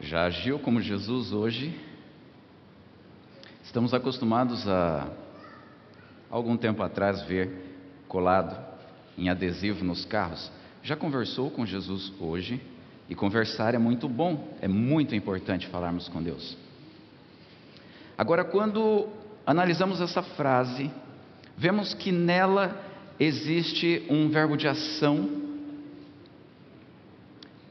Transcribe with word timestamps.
Já 0.00 0.26
agiu 0.26 0.60
como 0.60 0.80
Jesus 0.80 1.32
hoje? 1.32 1.76
Estamos 3.64 3.92
acostumados 3.92 4.66
a, 4.68 5.08
algum 6.30 6.56
tempo 6.56 6.82
atrás, 6.82 7.22
ver 7.22 7.50
colado 8.06 8.56
em 9.16 9.28
adesivo 9.28 9.84
nos 9.84 10.04
carros. 10.04 10.50
Já 10.84 10.94
conversou 10.94 11.50
com 11.50 11.66
Jesus 11.66 12.12
hoje? 12.20 12.60
E 13.08 13.14
conversar 13.14 13.74
é 13.74 13.78
muito 13.78 14.08
bom, 14.08 14.56
é 14.60 14.68
muito 14.68 15.16
importante 15.16 15.66
falarmos 15.66 16.08
com 16.08 16.22
Deus. 16.22 16.56
Agora, 18.16 18.44
quando 18.44 19.08
analisamos 19.44 20.00
essa 20.00 20.22
frase, 20.22 20.90
vemos 21.56 21.92
que 21.92 22.12
nela 22.12 22.80
existe 23.18 24.06
um 24.08 24.28
verbo 24.28 24.56
de 24.56 24.68
ação, 24.68 25.28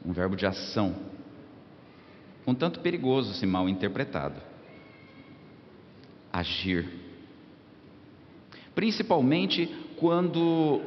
um 0.04 0.12
verbo 0.12 0.36
de 0.36 0.44
ação, 0.44 0.94
um 2.48 2.54
tanto 2.54 2.80
perigoso 2.80 3.34
se 3.34 3.44
mal 3.44 3.68
interpretado. 3.68 4.40
Agir. 6.32 6.88
Principalmente 8.74 9.66
quando 9.98 10.80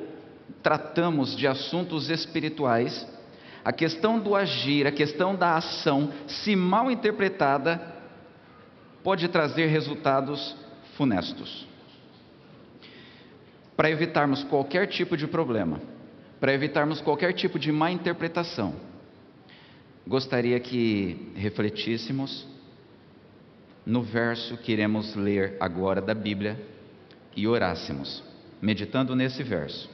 tratamos 0.64 1.38
de 1.38 1.46
assuntos 1.46 2.10
espirituais, 2.10 3.08
a 3.64 3.72
questão 3.72 4.20
do 4.20 4.36
agir, 4.36 4.88
a 4.88 4.92
questão 4.92 5.36
da 5.36 5.56
ação, 5.56 6.12
se 6.26 6.56
mal 6.56 6.90
interpretada, 6.90 7.80
pode 9.04 9.28
trazer 9.28 9.68
resultados 9.68 10.56
funestos. 10.98 11.68
Para 13.78 13.92
evitarmos 13.92 14.44
qualquer 14.46 14.88
tipo 14.88 15.16
de 15.16 15.28
problema, 15.28 15.80
para 16.40 16.54
evitarmos 16.54 17.02
qualquer 17.02 17.34
tipo 17.34 17.60
de 17.60 17.72
má 17.72 17.92
interpretação, 17.92 18.74
gostaria 20.08 20.60
que 20.60 21.32
refletíssemos 21.36 22.48
no 23.86 24.02
verso 24.02 24.58
que 24.58 24.72
iremos 24.72 25.16
ler 25.16 25.58
agora 25.60 26.02
da 26.02 26.14
Bíblia 26.14 26.60
e 27.36 27.48
orássemos, 27.48 28.24
meditando 28.62 29.16
nesse 29.16 29.44
verso. 29.44 29.90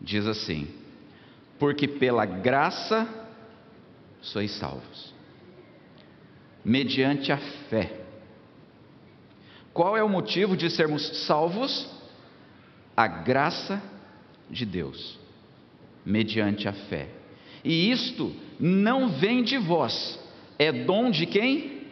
Diz 0.00 0.26
assim: 0.26 0.68
Porque 1.58 1.86
pela 1.86 2.24
graça 2.24 3.08
sois 4.20 4.52
salvos, 4.52 5.14
mediante 6.64 7.32
a 7.32 7.38
fé. 7.68 8.00
Qual 9.72 9.96
é 9.96 10.02
o 10.02 10.08
motivo 10.08 10.56
de 10.56 10.68
sermos 10.70 11.26
salvos? 11.26 11.90
A 12.94 13.06
graça 13.06 13.82
de 14.50 14.66
Deus, 14.66 15.18
mediante 16.04 16.68
a 16.68 16.72
fé. 16.74 17.08
E 17.64 17.90
isto 17.90 18.34
não 18.64 19.08
vem 19.08 19.42
de 19.42 19.58
vós, 19.58 20.16
é 20.56 20.70
dom 20.70 21.10
de 21.10 21.26
quem? 21.26 21.82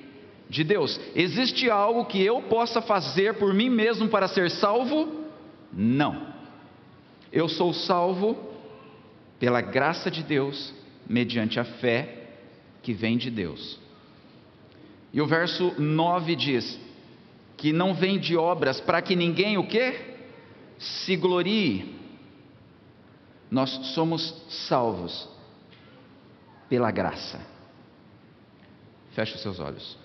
De 0.48 0.62
Deus. 0.62 1.00
Existe 1.16 1.68
algo 1.68 2.04
que 2.04 2.22
eu 2.22 2.42
possa 2.42 2.80
fazer 2.80 3.34
por 3.34 3.52
mim 3.52 3.68
mesmo 3.68 4.08
para 4.08 4.28
ser 4.28 4.48
salvo? 4.52 5.26
Não. 5.72 6.28
Eu 7.32 7.48
sou 7.48 7.72
salvo 7.72 8.38
pela 9.41 9.60
graça 9.60 10.12
de 10.12 10.22
Deus, 10.22 10.72
mediante 11.08 11.58
a 11.58 11.64
fé 11.64 12.28
que 12.84 12.92
vem 12.92 13.16
de 13.16 13.32
Deus. 13.32 13.76
E 15.12 15.20
o 15.20 15.26
verso 15.26 15.74
9 15.76 16.36
diz: 16.36 16.78
que 17.56 17.72
não 17.72 17.94
vem 17.94 18.16
de 18.16 18.36
obras 18.36 18.80
para 18.80 19.02
que 19.02 19.16
ninguém 19.16 19.58
o 19.58 19.66
quê? 19.66 20.14
Se 20.78 21.16
glorie. 21.16 21.96
Nós 23.50 23.70
somos 23.92 24.32
salvos 24.68 25.39
pela 26.70 26.90
graça. 26.92 27.40
Feche 29.10 29.34
os 29.34 29.42
seus 29.42 29.58
olhos. 29.58 29.98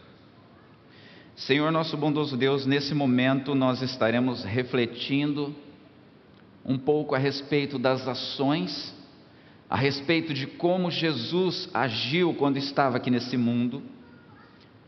Senhor 1.35 1.71
nosso 1.71 1.95
bondoso 1.95 2.35
Deus, 2.35 2.65
nesse 2.65 2.95
momento 2.95 3.53
nós 3.53 3.83
estaremos 3.83 4.43
refletindo 4.43 5.55
um 6.65 6.77
pouco 6.77 7.13
a 7.13 7.19
respeito 7.19 7.77
das 7.77 8.07
ações, 8.07 8.95
a 9.69 9.77
respeito 9.77 10.33
de 10.33 10.47
como 10.47 10.89
Jesus 10.89 11.69
agiu 11.71 12.33
quando 12.33 12.57
estava 12.57 12.97
aqui 12.97 13.11
nesse 13.11 13.37
mundo, 13.37 13.83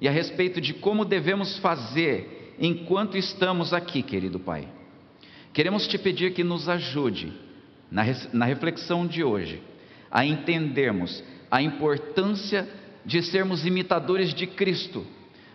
e 0.01 0.07
a 0.07 0.11
respeito 0.11 0.59
de 0.59 0.73
como 0.73 1.05
devemos 1.05 1.59
fazer 1.59 2.55
enquanto 2.59 3.17
estamos 3.17 3.71
aqui, 3.71 4.01
querido 4.01 4.39
Pai. 4.39 4.67
Queremos 5.53 5.87
te 5.87 5.97
pedir 5.97 6.33
que 6.33 6.43
nos 6.43 6.67
ajude, 6.67 7.33
na, 7.91 8.45
reflexão 8.45 9.05
de 9.05 9.23
hoje, 9.23 9.61
a 10.09 10.25
entendermos 10.25 11.23
a 11.49 11.61
importância 11.61 12.67
de 13.05 13.21
sermos 13.23 13.65
imitadores 13.65 14.33
de 14.33 14.45
Cristo, 14.45 15.05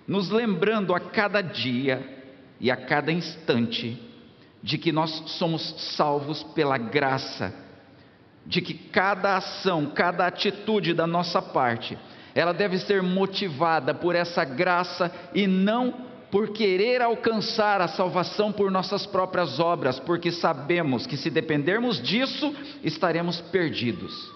nos 0.06 0.30
lembrando 0.30 0.94
a 0.94 1.00
cada 1.00 1.42
dia 1.42 2.02
e 2.58 2.70
a 2.70 2.76
cada 2.76 3.12
instante 3.12 4.00
de 4.62 4.78
que 4.78 4.92
nós 4.92 5.10
somos 5.26 5.74
salvos 5.96 6.42
pela 6.54 6.78
graça, 6.78 7.52
de 8.46 8.60
que 8.60 8.74
cada 8.74 9.36
ação, 9.36 9.86
cada 9.86 10.26
atitude 10.26 10.94
da 10.94 11.06
nossa 11.06 11.42
parte, 11.42 11.98
ela 12.34 12.52
deve 12.52 12.78
ser 12.78 13.02
motivada 13.02 13.92
por 13.92 14.14
essa 14.14 14.44
graça 14.44 15.12
e 15.34 15.46
não 15.46 16.12
por 16.30 16.48
querer 16.48 17.02
alcançar 17.02 17.82
a 17.82 17.88
salvação 17.88 18.50
por 18.50 18.70
nossas 18.70 19.04
próprias 19.04 19.60
obras, 19.60 20.00
porque 20.00 20.32
sabemos 20.32 21.06
que 21.06 21.16
se 21.16 21.28
dependermos 21.28 22.00
disso, 22.00 22.54
estaremos 22.82 23.40
perdidos. 23.42 24.32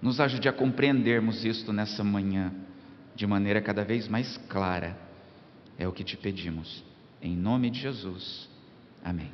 Nos 0.00 0.20
ajude 0.20 0.48
a 0.48 0.52
compreendermos 0.52 1.44
isto 1.44 1.72
nessa 1.72 2.02
manhã, 2.02 2.52
de 3.14 3.26
maneira 3.26 3.60
cada 3.60 3.84
vez 3.84 4.08
mais 4.08 4.36
clara. 4.48 4.96
É 5.78 5.86
o 5.86 5.92
que 5.92 6.04
te 6.04 6.16
pedimos. 6.16 6.82
Em 7.20 7.36
nome 7.36 7.70
de 7.70 7.80
Jesus. 7.80 8.48
Amém. 9.04 9.30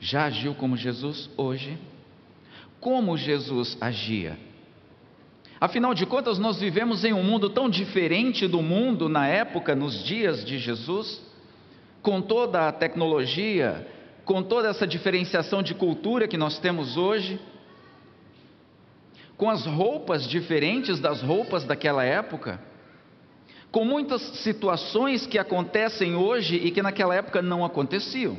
Já 0.00 0.24
agiu 0.24 0.54
como 0.54 0.76
Jesus 0.76 1.30
hoje? 1.36 1.76
Como 2.80 3.16
Jesus 3.16 3.76
agia? 3.80 4.38
Afinal 5.60 5.92
de 5.92 6.06
contas, 6.06 6.38
nós 6.38 6.60
vivemos 6.60 7.04
em 7.04 7.12
um 7.12 7.22
mundo 7.22 7.50
tão 7.50 7.68
diferente 7.68 8.46
do 8.46 8.62
mundo 8.62 9.08
na 9.08 9.26
época, 9.26 9.74
nos 9.74 10.04
dias 10.04 10.44
de 10.44 10.56
Jesus, 10.56 11.20
com 12.00 12.22
toda 12.22 12.68
a 12.68 12.72
tecnologia, 12.72 13.86
com 14.28 14.42
toda 14.42 14.68
essa 14.68 14.86
diferenciação 14.86 15.62
de 15.62 15.74
cultura 15.74 16.28
que 16.28 16.36
nós 16.36 16.58
temos 16.58 16.98
hoje, 16.98 17.40
com 19.38 19.48
as 19.48 19.64
roupas 19.64 20.28
diferentes 20.28 21.00
das 21.00 21.22
roupas 21.22 21.64
daquela 21.64 22.04
época, 22.04 22.60
com 23.72 23.86
muitas 23.86 24.20
situações 24.42 25.26
que 25.26 25.38
acontecem 25.38 26.14
hoje 26.14 26.56
e 26.56 26.70
que 26.70 26.82
naquela 26.82 27.14
época 27.14 27.40
não 27.40 27.64
aconteciam, 27.64 28.36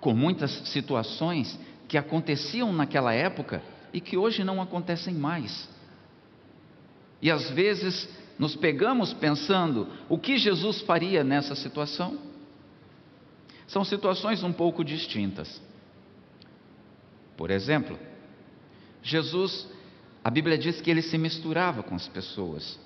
com 0.00 0.14
muitas 0.14 0.52
situações 0.68 1.58
que 1.88 1.98
aconteciam 1.98 2.72
naquela 2.72 3.12
época 3.12 3.60
e 3.92 4.00
que 4.00 4.16
hoje 4.16 4.44
não 4.44 4.62
acontecem 4.62 5.14
mais. 5.14 5.68
E 7.20 7.28
às 7.28 7.50
vezes 7.50 8.08
nos 8.38 8.54
pegamos 8.54 9.12
pensando 9.14 9.88
o 10.08 10.16
que 10.16 10.38
Jesus 10.38 10.80
faria 10.82 11.24
nessa 11.24 11.56
situação. 11.56 12.29
São 13.70 13.84
situações 13.84 14.42
um 14.42 14.52
pouco 14.52 14.84
distintas. 14.84 15.62
Por 17.36 17.52
exemplo, 17.52 17.96
Jesus, 19.00 19.68
a 20.24 20.28
Bíblia 20.28 20.58
diz 20.58 20.80
que 20.80 20.90
ele 20.90 21.02
se 21.02 21.16
misturava 21.16 21.80
com 21.80 21.94
as 21.94 22.08
pessoas. 22.08 22.78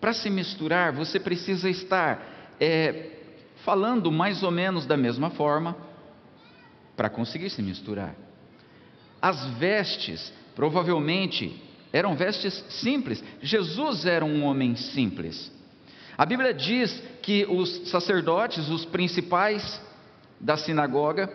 Para 0.00 0.14
se 0.14 0.30
misturar, 0.30 0.94
você 0.94 1.20
precisa 1.20 1.68
estar 1.68 2.54
é, 2.58 3.18
falando 3.56 4.10
mais 4.10 4.42
ou 4.42 4.50
menos 4.50 4.86
da 4.86 4.96
mesma 4.96 5.28
forma 5.28 5.76
para 6.96 7.10
conseguir 7.10 7.50
se 7.50 7.60
misturar. 7.60 8.14
As 9.20 9.44
vestes, 9.58 10.32
provavelmente, 10.56 11.62
eram 11.92 12.16
vestes 12.16 12.64
simples. 12.70 13.22
Jesus 13.42 14.06
era 14.06 14.24
um 14.24 14.42
homem 14.44 14.74
simples. 14.74 15.52
A 16.16 16.24
Bíblia 16.24 16.54
diz 16.54 16.98
que 17.20 17.44
os 17.44 17.90
sacerdotes, 17.90 18.70
os 18.70 18.86
principais, 18.86 19.78
da 20.40 20.56
sinagoga 20.56 21.30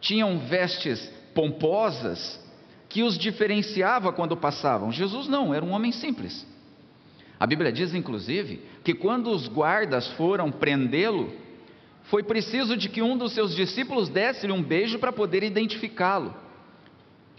tinham 0.00 0.38
vestes 0.38 1.12
pomposas 1.34 2.40
que 2.88 3.02
os 3.02 3.18
diferenciava 3.18 4.12
quando 4.12 4.36
passavam. 4.36 4.90
Jesus 4.90 5.28
não, 5.28 5.52
era 5.52 5.64
um 5.64 5.72
homem 5.72 5.92
simples. 5.92 6.46
A 7.38 7.46
Bíblia 7.46 7.70
diz, 7.70 7.94
inclusive, 7.94 8.62
que 8.82 8.94
quando 8.94 9.30
os 9.30 9.46
guardas 9.46 10.08
foram 10.12 10.50
prendê-lo, 10.50 11.30
foi 12.04 12.22
preciso 12.22 12.76
de 12.76 12.88
que 12.88 13.02
um 13.02 13.18
dos 13.18 13.32
seus 13.32 13.54
discípulos 13.54 14.08
desse-lhe 14.08 14.52
um 14.52 14.62
beijo 14.62 14.98
para 14.98 15.12
poder 15.12 15.42
identificá-lo, 15.42 16.34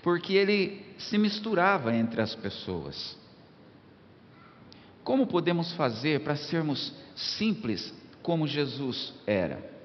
porque 0.04 0.34
ele 0.34 0.86
se 1.00 1.18
misturava 1.18 1.96
entre 1.96 2.22
as 2.22 2.36
pessoas. 2.36 3.18
Como 5.04 5.26
podemos 5.26 5.72
fazer 5.74 6.20
para 6.20 6.36
sermos 6.36 6.94
simples 7.16 7.94
como 8.22 8.46
Jesus 8.46 9.14
era? 9.26 9.77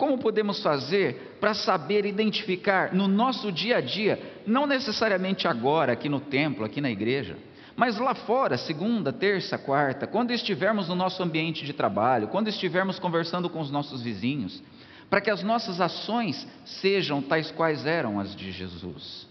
Como 0.00 0.16
podemos 0.16 0.62
fazer 0.62 1.36
para 1.38 1.52
saber 1.52 2.06
identificar 2.06 2.94
no 2.94 3.06
nosso 3.06 3.52
dia 3.52 3.76
a 3.76 3.80
dia, 3.82 4.40
não 4.46 4.66
necessariamente 4.66 5.46
agora, 5.46 5.92
aqui 5.92 6.08
no 6.08 6.20
templo, 6.20 6.64
aqui 6.64 6.80
na 6.80 6.90
igreja, 6.90 7.36
mas 7.76 7.98
lá 7.98 8.14
fora, 8.14 8.56
segunda, 8.56 9.12
terça, 9.12 9.58
quarta, 9.58 10.06
quando 10.06 10.30
estivermos 10.30 10.88
no 10.88 10.94
nosso 10.94 11.22
ambiente 11.22 11.66
de 11.66 11.74
trabalho, 11.74 12.28
quando 12.28 12.48
estivermos 12.48 12.98
conversando 12.98 13.50
com 13.50 13.60
os 13.60 13.70
nossos 13.70 14.00
vizinhos, 14.00 14.62
para 15.10 15.20
que 15.20 15.30
as 15.30 15.42
nossas 15.42 15.82
ações 15.82 16.48
sejam 16.64 17.20
tais 17.20 17.50
quais 17.50 17.84
eram 17.84 18.18
as 18.18 18.34
de 18.34 18.52
Jesus. 18.52 19.28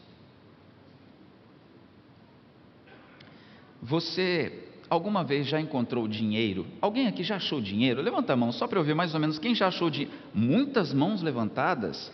Você 3.81 4.68
alguma 4.89 5.23
vez 5.23 5.47
já 5.47 5.59
encontrou 5.59 6.07
dinheiro? 6.07 6.65
Alguém 6.81 7.07
aqui 7.07 7.23
já 7.23 7.35
achou 7.35 7.61
dinheiro? 7.61 8.01
Levanta 8.01 8.33
a 8.33 8.35
mão, 8.35 8.51
só 8.51 8.67
para 8.67 8.79
eu 8.79 8.83
ver 8.83 8.95
mais 8.95 9.13
ou 9.13 9.19
menos 9.19 9.37
quem 9.37 9.53
já 9.53 9.67
achou 9.67 9.89
dinheiro. 9.89 10.13
Muitas 10.33 10.93
mãos 10.93 11.21
levantadas. 11.21 12.11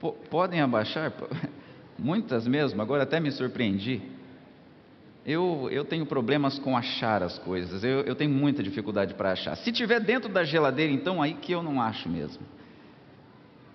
P 0.00 0.12
podem 0.30 0.60
abaixar? 0.60 1.12
Muitas 1.98 2.46
mesmo, 2.46 2.80
agora 2.82 3.02
até 3.02 3.18
me 3.18 3.30
surpreendi. 3.30 4.02
Eu, 5.24 5.68
eu 5.72 5.84
tenho 5.84 6.06
problemas 6.06 6.58
com 6.58 6.76
achar 6.76 7.22
as 7.22 7.36
coisas, 7.38 7.82
eu, 7.82 8.02
eu 8.02 8.14
tenho 8.14 8.30
muita 8.30 8.62
dificuldade 8.62 9.14
para 9.14 9.32
achar. 9.32 9.56
Se 9.56 9.72
tiver 9.72 9.98
dentro 9.98 10.28
da 10.28 10.44
geladeira, 10.44 10.92
então 10.92 11.20
aí 11.20 11.34
que 11.34 11.50
eu 11.50 11.62
não 11.62 11.82
acho 11.82 12.08
mesmo. 12.08 12.46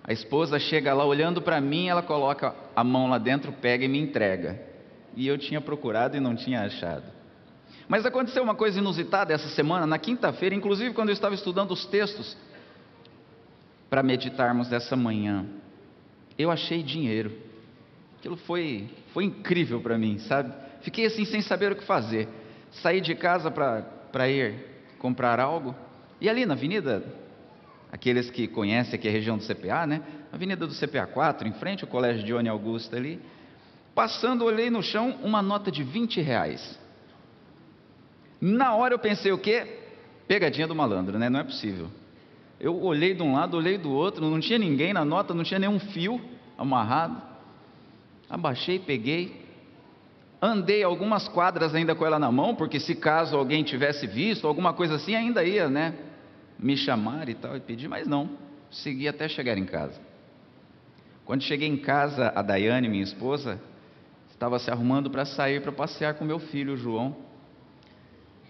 A 0.02 0.12
esposa 0.12 0.58
chega 0.58 0.94
lá 0.94 1.04
olhando 1.04 1.42
para 1.42 1.60
mim, 1.60 1.88
ela 1.88 2.02
coloca 2.02 2.54
a 2.74 2.82
mão 2.82 3.08
lá 3.08 3.18
dentro, 3.18 3.52
pega 3.52 3.84
e 3.84 3.88
me 3.88 3.98
entrega. 3.98 4.60
E 5.14 5.26
eu 5.26 5.36
tinha 5.36 5.60
procurado 5.60 6.16
e 6.16 6.20
não 6.20 6.34
tinha 6.34 6.62
achado. 6.62 7.04
Mas 7.92 8.06
aconteceu 8.06 8.42
uma 8.42 8.54
coisa 8.54 8.78
inusitada 8.78 9.34
essa 9.34 9.50
semana, 9.50 9.86
na 9.86 9.98
quinta-feira, 9.98 10.54
inclusive 10.54 10.94
quando 10.94 11.10
eu 11.10 11.12
estava 11.12 11.34
estudando 11.34 11.72
os 11.72 11.84
textos 11.84 12.34
para 13.90 14.02
meditarmos 14.02 14.66
dessa 14.66 14.96
manhã. 14.96 15.44
Eu 16.38 16.50
achei 16.50 16.82
dinheiro. 16.82 17.30
Aquilo 18.18 18.38
foi, 18.38 18.88
foi 19.12 19.24
incrível 19.24 19.78
para 19.78 19.98
mim, 19.98 20.18
sabe? 20.20 20.54
Fiquei 20.80 21.04
assim 21.04 21.26
sem 21.26 21.42
saber 21.42 21.70
o 21.70 21.76
que 21.76 21.84
fazer. 21.84 22.28
Saí 22.70 22.98
de 22.98 23.14
casa 23.14 23.50
para 23.50 24.26
ir 24.30 24.54
comprar 24.98 25.38
algo. 25.38 25.74
E 26.18 26.30
ali 26.30 26.46
na 26.46 26.54
avenida, 26.54 27.04
aqueles 27.92 28.30
que 28.30 28.48
conhecem 28.48 28.94
aqui 28.94 29.06
a 29.06 29.12
região 29.12 29.36
do 29.36 29.44
CPA, 29.44 29.86
né? 29.86 30.00
Avenida 30.32 30.66
do 30.66 30.74
CPA 30.74 31.06
4, 31.06 31.46
em 31.46 31.52
frente 31.52 31.84
ao 31.84 31.90
colégio 31.90 32.24
de 32.24 32.32
Oni 32.32 32.48
Augusta 32.48 32.96
ali. 32.96 33.20
Passando, 33.94 34.46
olhei 34.46 34.70
no 34.70 34.82
chão 34.82 35.18
uma 35.22 35.42
nota 35.42 35.70
de 35.70 35.82
20 35.82 36.22
reais. 36.22 36.80
Na 38.44 38.74
hora 38.74 38.92
eu 38.92 38.98
pensei 38.98 39.30
o 39.30 39.38
quê? 39.38 39.64
Pegadinha 40.26 40.66
do 40.66 40.74
malandro, 40.74 41.16
né? 41.16 41.30
Não 41.30 41.38
é 41.38 41.44
possível. 41.44 41.88
Eu 42.58 42.82
olhei 42.82 43.14
de 43.14 43.22
um 43.22 43.34
lado, 43.34 43.56
olhei 43.56 43.78
do 43.78 43.92
outro, 43.92 44.28
não 44.28 44.40
tinha 44.40 44.58
ninguém 44.58 44.92
na 44.92 45.04
nota, 45.04 45.32
não 45.32 45.44
tinha 45.44 45.60
nenhum 45.60 45.78
fio 45.78 46.20
amarrado. 46.58 47.22
Abaixei, 48.28 48.80
peguei, 48.80 49.46
andei 50.40 50.82
algumas 50.82 51.28
quadras 51.28 51.72
ainda 51.72 51.94
com 51.94 52.04
ela 52.04 52.18
na 52.18 52.32
mão, 52.32 52.56
porque 52.56 52.80
se 52.80 52.96
caso 52.96 53.36
alguém 53.36 53.62
tivesse 53.62 54.08
visto, 54.08 54.48
alguma 54.48 54.72
coisa 54.72 54.96
assim, 54.96 55.14
ainda 55.14 55.44
ia, 55.44 55.68
né? 55.68 55.94
Me 56.58 56.76
chamar 56.76 57.28
e 57.28 57.34
tal, 57.34 57.56
e 57.56 57.60
pedir, 57.60 57.86
mas 57.86 58.08
não. 58.08 58.28
Segui 58.72 59.06
até 59.06 59.28
chegar 59.28 59.56
em 59.56 59.66
casa. 59.66 60.00
Quando 61.24 61.42
cheguei 61.42 61.68
em 61.68 61.76
casa, 61.76 62.32
a 62.34 62.42
Daiane, 62.42 62.88
minha 62.88 63.04
esposa, 63.04 63.60
estava 64.32 64.58
se 64.58 64.68
arrumando 64.68 65.08
para 65.10 65.24
sair 65.24 65.62
para 65.62 65.70
passear 65.70 66.14
com 66.14 66.24
meu 66.24 66.40
filho, 66.40 66.76
João. 66.76 67.30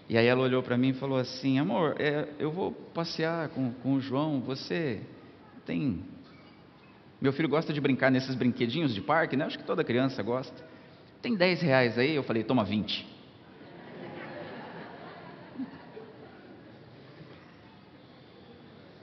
E 0.09 0.17
aí 0.17 0.27
ela 0.27 0.41
olhou 0.41 0.61
para 0.61 0.77
mim 0.77 0.89
e 0.89 0.93
falou 0.93 1.17
assim: 1.17 1.59
Amor, 1.59 1.95
é, 1.99 2.27
eu 2.37 2.51
vou 2.51 2.71
passear 2.71 3.49
com, 3.49 3.71
com 3.71 3.93
o 3.93 4.01
João, 4.01 4.41
você 4.41 5.01
tem. 5.65 6.03
Meu 7.21 7.31
filho 7.31 7.47
gosta 7.47 7.71
de 7.71 7.79
brincar 7.79 8.11
nesses 8.11 8.35
brinquedinhos 8.35 8.93
de 8.93 9.01
parque, 9.01 9.37
né? 9.37 9.45
Acho 9.45 9.57
que 9.57 9.63
toda 9.63 9.83
criança 9.83 10.21
gosta. 10.21 10.63
Tem 11.21 11.35
10 11.35 11.61
reais 11.61 11.97
aí? 11.97 12.13
Eu 12.15 12.23
falei: 12.23 12.43
Toma 12.43 12.63
20. 12.63 13.13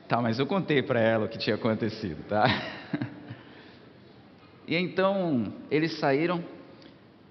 Tá, 0.07 0.21
mas 0.21 0.41
eu 0.41 0.47
contei 0.47 0.83
para 0.83 1.01
ela 1.01 1.27
o 1.27 1.29
que 1.29 1.39
tinha 1.39 1.55
acontecido, 1.55 2.25
tá? 2.29 2.45
E 4.71 4.77
então 4.77 5.53
eles 5.69 5.99
saíram, 5.99 6.45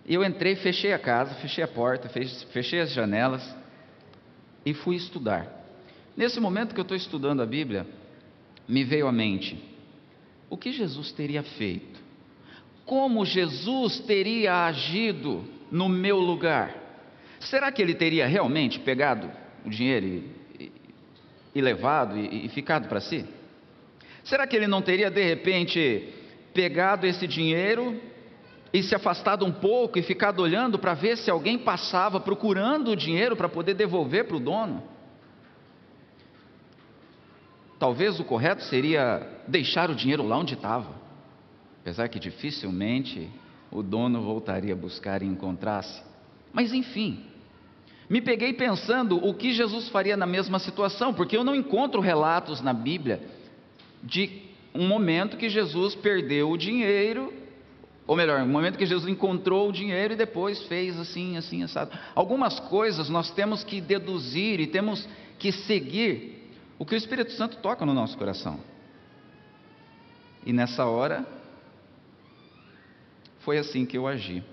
eu 0.06 0.25
entrei, 0.25 0.57
fechei 0.57 0.92
a 0.92 1.00
casa, 1.00 1.36
fechei 1.36 1.63
a 1.63 1.68
porta, 1.69 2.10
fechei 2.51 2.81
as 2.81 2.92
janelas, 2.92 3.42
e 4.65 4.73
fui 4.73 4.95
estudar. 4.95 5.47
Nesse 6.15 6.39
momento 6.39 6.73
que 6.73 6.79
eu 6.79 6.83
estou 6.83 6.97
estudando 6.97 7.41
a 7.41 7.45
Bíblia, 7.45 7.88
me 8.67 8.83
veio 8.83 9.07
à 9.07 9.11
mente 9.11 9.57
o 10.50 10.57
que 10.57 10.71
Jesus 10.71 11.11
teria 11.11 11.44
feito, 11.44 12.00
como 12.85 13.25
Jesus 13.25 14.00
teria 14.00 14.65
agido 14.65 15.45
no 15.71 15.88
meu 15.88 16.17
lugar. 16.17 16.75
Será 17.39 17.71
que 17.71 17.81
ele 17.81 17.94
teria 17.94 18.27
realmente 18.27 18.79
pegado 18.79 19.31
o 19.65 19.69
dinheiro 19.69 20.06
e, 20.06 20.63
e, 20.63 20.71
e 21.56 21.61
levado 21.61 22.17
e, 22.17 22.45
e 22.45 22.50
ficado 22.50 22.88
para 22.89 23.00
si? 23.00 23.25
Será 24.23 24.45
que 24.45 24.56
ele 24.56 24.67
não 24.67 24.81
teria 24.81 25.09
de 25.09 25.23
repente 25.23 26.09
pegado 26.53 27.07
esse 27.07 27.25
dinheiro 27.27 28.00
e 28.74 28.83
se 28.83 28.94
afastado 28.94 29.45
um 29.45 29.51
pouco 29.51 29.98
e 29.98 30.04
ficado 30.04 30.42
olhando 30.42 30.77
para 30.77 30.94
ver 30.94 31.18
se 31.18 31.30
alguém 31.30 31.57
passava 31.57 32.19
procurando 32.19 32.92
o 32.92 32.95
dinheiro 32.95 33.36
para 33.36 33.50
poder 33.50 33.74
devolver 33.74 34.25
para 34.25 34.38
o 34.38 34.39
dono. 34.39 34.83
Talvez 37.80 38.19
o 38.19 38.24
correto 38.24 38.62
seria 38.63 39.25
deixar 39.48 39.89
o 39.89 39.95
dinheiro 39.95 40.27
lá 40.27 40.38
onde 40.38 40.54
estava, 40.54 40.94
apesar 41.81 42.10
que 42.10 42.19
dificilmente 42.19 43.30
o 43.71 43.81
dono 43.81 44.21
voltaria 44.21 44.74
a 44.74 44.77
buscar 44.77 45.24
e 45.24 45.25
encontrasse. 45.25 46.04
Mas 46.51 46.74
enfim, 46.74 47.24
me 48.10 48.21
peguei 48.21 48.54
pensando 48.54 49.18
o 49.18 49.33
que 49.33 49.54
Jesus 49.54 49.88
faria 49.89 50.18
na 50.18 50.25
mesma 50.25 50.60
situação, 50.60 51.13
porque 51.13 51.38
eu 51.38 51.44
não 51.44 51.56
encontro 51.56 52.01
relatos 52.01 52.60
na 52.60 52.74
Bíblia 52.74 53.21
de 54.04 54.44
um 54.74 54.88
momento 54.88 55.38
que 55.38 55.50
Jesus 55.50 55.95
perdeu 55.95 56.50
o 56.51 56.57
dinheiro 56.57 57.33
ou 58.09 58.15
melhor, 58.15 58.39
no 58.39 58.47
momento 58.47 58.75
que 58.75 58.88
Jesus 58.88 59.07
encontrou 59.07 59.69
o 59.69 59.71
dinheiro 59.71 60.15
e 60.15 60.17
depois 60.17 60.63
fez 60.63 60.97
assim, 61.00 61.38
assim, 61.38 61.61
assado. 61.61 61.95
Algumas 62.15 62.59
coisas 62.59 63.07
nós 63.07 63.29
temos 63.29 63.63
que 63.63 63.79
deduzir 63.79 64.59
e 64.59 64.65
temos 64.65 65.07
que 65.38 65.51
seguir 65.51 66.51
o 66.79 66.83
que 66.83 66.95
o 66.95 66.97
Espírito 66.97 67.31
Santo 67.33 67.57
toca 67.57 67.85
no 67.85 67.94
nosso 67.94 68.17
coração. 68.17 68.61
E 70.44 70.51
nessa 70.51 70.85
hora, 70.85 71.23
foi 73.41 73.59
assim 73.59 73.85
que 73.85 73.95
eu 73.95 74.07
agi. 74.07 74.44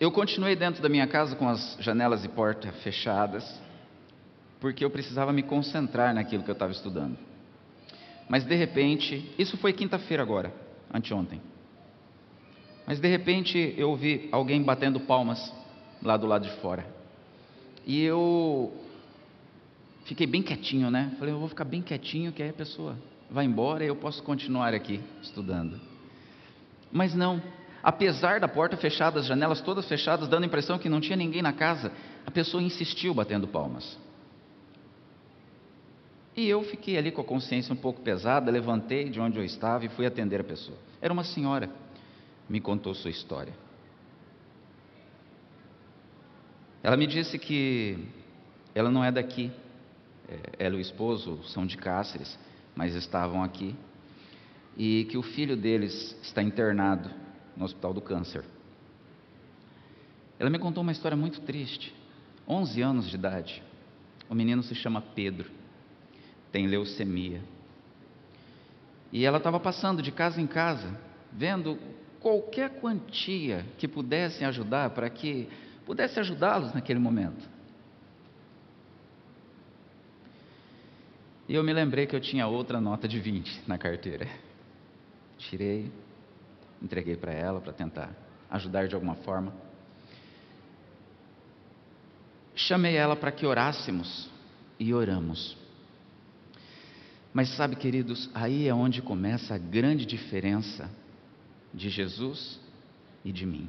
Eu 0.00 0.10
continuei 0.10 0.56
dentro 0.56 0.82
da 0.82 0.88
minha 0.88 1.06
casa 1.06 1.36
com 1.36 1.48
as 1.48 1.76
janelas 1.78 2.24
e 2.24 2.28
portas 2.28 2.74
fechadas, 2.82 3.62
porque 4.58 4.84
eu 4.84 4.90
precisava 4.90 5.32
me 5.32 5.44
concentrar 5.44 6.12
naquilo 6.12 6.42
que 6.42 6.50
eu 6.50 6.54
estava 6.54 6.72
estudando. 6.72 7.35
Mas 8.28 8.44
de 8.44 8.54
repente, 8.54 9.32
isso 9.38 9.56
foi 9.56 9.72
quinta-feira 9.72 10.22
agora, 10.22 10.52
anteontem. 10.92 11.40
Mas 12.86 13.00
de 13.00 13.08
repente 13.08 13.74
eu 13.76 13.90
ouvi 13.90 14.28
alguém 14.32 14.62
batendo 14.62 15.00
palmas 15.00 15.52
lá 16.02 16.16
do 16.16 16.26
lado 16.26 16.46
de 16.48 16.54
fora. 16.60 16.86
E 17.84 18.02
eu 18.02 18.72
fiquei 20.04 20.26
bem 20.26 20.42
quietinho, 20.42 20.90
né? 20.90 21.12
Falei, 21.18 21.34
eu 21.34 21.38
vou 21.38 21.48
ficar 21.48 21.64
bem 21.64 21.82
quietinho, 21.82 22.32
que 22.32 22.42
aí 22.42 22.50
a 22.50 22.54
pessoa 22.54 22.96
vai 23.30 23.44
embora 23.44 23.84
e 23.84 23.88
eu 23.88 23.96
posso 23.96 24.22
continuar 24.22 24.74
aqui 24.74 25.00
estudando. 25.22 25.80
Mas 26.92 27.14
não, 27.14 27.42
apesar 27.82 28.40
da 28.40 28.48
porta 28.48 28.76
fechada, 28.76 29.20
as 29.20 29.26
janelas 29.26 29.60
todas 29.60 29.88
fechadas, 29.88 30.28
dando 30.28 30.44
a 30.44 30.46
impressão 30.46 30.78
que 30.78 30.88
não 30.88 31.00
tinha 31.00 31.16
ninguém 31.16 31.42
na 31.42 31.52
casa, 31.52 31.92
a 32.24 32.30
pessoa 32.30 32.62
insistiu 32.62 33.14
batendo 33.14 33.46
palmas. 33.48 33.98
E 36.36 36.46
eu 36.46 36.62
fiquei 36.64 36.98
ali 36.98 37.10
com 37.10 37.22
a 37.22 37.24
consciência 37.24 37.72
um 37.72 37.76
pouco 37.76 38.02
pesada, 38.02 38.50
levantei 38.50 39.08
de 39.08 39.18
onde 39.18 39.38
eu 39.38 39.44
estava 39.44 39.86
e 39.86 39.88
fui 39.88 40.04
atender 40.04 40.38
a 40.42 40.44
pessoa. 40.44 40.76
Era 41.00 41.10
uma 41.10 41.24
senhora, 41.24 41.70
me 42.46 42.60
contou 42.60 42.94
sua 42.94 43.10
história. 43.10 43.54
Ela 46.82 46.96
me 46.96 47.06
disse 47.06 47.38
que 47.38 47.98
ela 48.74 48.90
não 48.90 49.02
é 49.02 49.10
daqui, 49.10 49.50
é, 50.28 50.66
ela 50.66 50.74
e 50.74 50.78
o 50.78 50.80
esposo 50.80 51.42
são 51.44 51.66
de 51.66 51.78
Cáceres, 51.78 52.38
mas 52.74 52.94
estavam 52.94 53.42
aqui, 53.42 53.74
e 54.76 55.06
que 55.10 55.16
o 55.16 55.22
filho 55.22 55.56
deles 55.56 56.14
está 56.22 56.42
internado 56.42 57.10
no 57.56 57.64
Hospital 57.64 57.94
do 57.94 58.02
Câncer. 58.02 58.44
Ela 60.38 60.50
me 60.50 60.58
contou 60.58 60.82
uma 60.82 60.92
história 60.92 61.16
muito 61.16 61.40
triste. 61.40 61.94
11 62.46 62.82
anos 62.82 63.08
de 63.08 63.14
idade. 63.16 63.62
O 64.28 64.34
menino 64.34 64.62
se 64.62 64.74
chama 64.74 65.00
Pedro 65.00 65.50
tem 66.56 66.66
leucemia. 66.66 67.42
E 69.12 69.26
ela 69.26 69.36
estava 69.36 69.60
passando 69.60 70.00
de 70.00 70.10
casa 70.10 70.40
em 70.40 70.46
casa, 70.46 70.98
vendo 71.30 71.78
qualquer 72.18 72.80
quantia 72.80 73.66
que 73.76 73.86
pudesse 73.86 74.42
ajudar 74.42 74.88
para 74.88 75.10
que 75.10 75.50
pudesse 75.84 76.18
ajudá-los 76.18 76.72
naquele 76.72 76.98
momento. 76.98 77.46
E 81.46 81.54
eu 81.54 81.62
me 81.62 81.74
lembrei 81.74 82.06
que 82.06 82.16
eu 82.16 82.20
tinha 82.20 82.46
outra 82.46 82.80
nota 82.80 83.06
de 83.06 83.20
20 83.20 83.64
na 83.66 83.76
carteira. 83.76 84.26
Tirei, 85.36 85.92
entreguei 86.80 87.16
para 87.16 87.32
ela 87.34 87.60
para 87.60 87.74
tentar 87.74 88.16
ajudar 88.48 88.88
de 88.88 88.94
alguma 88.94 89.16
forma. 89.16 89.52
Chamei 92.54 92.96
ela 92.96 93.14
para 93.14 93.30
que 93.30 93.44
orássemos 93.44 94.30
e 94.80 94.94
oramos. 94.94 95.65
Mas 97.36 97.50
sabe, 97.50 97.76
queridos, 97.76 98.30
aí 98.32 98.66
é 98.66 98.72
onde 98.72 99.02
começa 99.02 99.54
a 99.54 99.58
grande 99.58 100.06
diferença 100.06 100.90
de 101.74 101.90
Jesus 101.90 102.58
e 103.22 103.30
de 103.30 103.44
mim. 103.44 103.68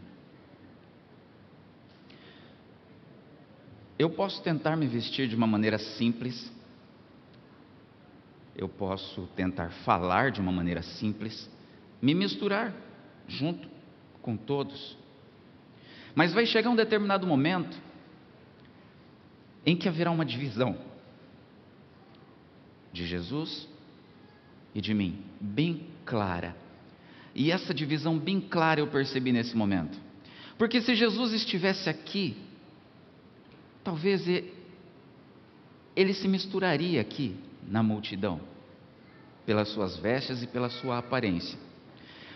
Eu 3.99 4.09
posso 4.09 4.41
tentar 4.41 4.77
me 4.77 4.87
vestir 4.87 5.27
de 5.27 5.35
uma 5.35 5.45
maneira 5.45 5.77
simples, 5.77 6.49
eu 8.55 8.69
posso 8.69 9.27
tentar 9.35 9.69
falar 9.83 10.31
de 10.31 10.39
uma 10.39 10.53
maneira 10.53 10.81
simples, 10.81 11.49
me 12.01 12.15
misturar 12.15 12.73
junto 13.27 13.67
com 14.21 14.37
todos. 14.37 14.97
Mas 16.15 16.31
vai 16.31 16.45
chegar 16.45 16.69
um 16.69 16.75
determinado 16.77 17.27
momento 17.27 17.77
em 19.65 19.75
que 19.75 19.89
haverá 19.89 20.09
uma 20.09 20.23
divisão 20.23 20.86
de 22.97 23.05
Jesus 23.05 23.67
e 24.73 24.81
de 24.81 24.93
mim, 24.93 25.23
bem 25.39 25.87
clara. 26.03 26.55
E 27.33 27.51
essa 27.51 27.73
divisão 27.73 28.17
bem 28.17 28.41
clara 28.41 28.79
eu 28.79 28.87
percebi 28.87 29.31
nesse 29.31 29.55
momento. 29.55 29.97
Porque 30.57 30.81
se 30.81 30.95
Jesus 30.95 31.33
estivesse 31.33 31.87
aqui, 31.87 32.35
talvez 33.83 34.27
ele 35.95 36.13
se 36.13 36.27
misturaria 36.27 36.99
aqui 36.99 37.35
na 37.67 37.83
multidão, 37.83 38.41
pelas 39.45 39.69
suas 39.69 39.97
vestes 39.97 40.41
e 40.41 40.47
pela 40.47 40.69
sua 40.69 40.97
aparência. 40.97 41.59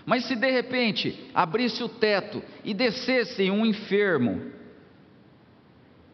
Mas 0.05 0.25
se 0.25 0.35
de 0.35 0.51
repente 0.51 1.29
abrisse 1.33 1.83
o 1.83 1.89
teto 1.89 2.43
e 2.63 2.73
descesse 2.73 3.49
um 3.49 3.65
enfermo, 3.65 4.51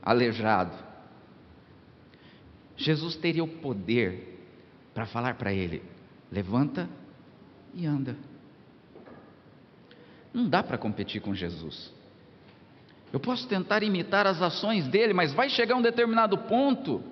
aleijado, 0.02 0.88
Jesus 2.78 3.16
teria 3.16 3.44
o 3.44 3.48
poder 3.48 4.37
para 4.98 5.06
falar 5.06 5.36
para 5.36 5.54
ele: 5.54 5.84
levanta 6.32 6.90
e 7.72 7.86
anda. 7.86 8.18
Não 10.34 10.50
dá 10.50 10.64
para 10.64 10.76
competir 10.76 11.22
com 11.22 11.36
Jesus. 11.36 11.94
Eu 13.14 13.20
posso 13.20 13.48
tentar 13.48 13.84
imitar 13.84 14.26
as 14.26 14.42
ações 14.42 14.88
dele, 14.88 15.14
mas 15.14 15.32
vai 15.34 15.50
chegar 15.50 15.76
um 15.76 15.84
determinado 15.84 16.36
ponto. 16.40 17.04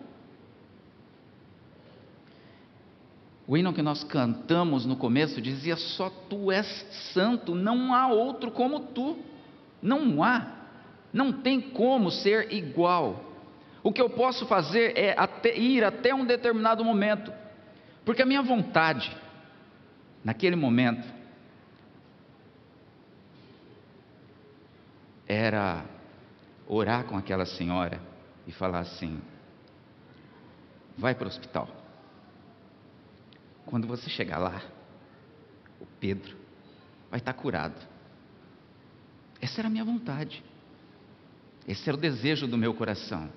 O 3.47 3.55
hino 3.55 3.71
que 3.71 3.83
nós 3.83 4.03
cantamos 4.03 4.83
no 4.83 4.95
começo 4.95 5.39
dizia: 5.39 5.75
Só 5.75 6.09
tu 6.09 6.51
és 6.51 6.65
santo, 7.13 7.53
não 7.53 7.93
há 7.93 8.07
outro 8.07 8.49
como 8.49 8.79
tu. 8.79 9.15
Não 9.79 10.23
há, 10.23 10.47
não 11.13 11.31
tem 11.31 11.61
como 11.61 12.09
ser 12.09 12.51
igual. 12.51 13.23
O 13.83 13.91
que 13.91 14.01
eu 14.01 14.09
posso 14.09 14.47
fazer 14.47 14.97
é 14.97 15.13
até, 15.15 15.55
ir 15.55 15.83
até 15.83 16.15
um 16.15 16.25
determinado 16.25 16.83
momento, 16.83 17.31
porque 18.05 18.21
a 18.21 18.25
minha 18.25 18.43
vontade, 18.43 19.15
naquele 20.23 20.55
momento, 20.55 21.05
era 25.27 25.83
orar 26.67 27.05
com 27.05 27.17
aquela 27.17 27.45
senhora 27.45 27.99
e 28.45 28.51
falar 28.51 28.79
assim: 28.79 29.19
vai 30.95 31.15
para 31.15 31.25
o 31.25 31.27
hospital. 31.27 31.67
Quando 33.65 33.87
você 33.87 34.07
chegar 34.09 34.37
lá, 34.37 34.61
o 35.81 35.85
Pedro 35.99 36.37
vai 37.09 37.19
estar 37.19 37.33
curado. 37.33 37.75
Essa 39.41 39.61
era 39.61 39.67
a 39.67 39.71
minha 39.71 39.83
vontade. 39.83 40.43
Esse 41.67 41.89
era 41.89 41.97
o 41.97 41.99
desejo 41.99 42.47
do 42.47 42.57
meu 42.57 42.75
coração. 42.75 43.27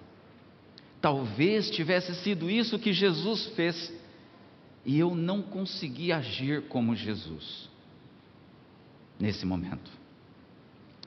Talvez 1.01 1.71
tivesse 1.71 2.15
sido 2.17 2.51
isso 2.51 2.79
que 2.79 2.93
Jesus 2.93 3.47
fez 3.55 3.98
e 4.85 4.99
eu 4.99 5.15
não 5.15 5.43
consegui 5.43 6.13
agir 6.13 6.63
como 6.69 6.95
Jesus 6.95 7.69
nesse 9.19 9.45
momento. 9.45 9.91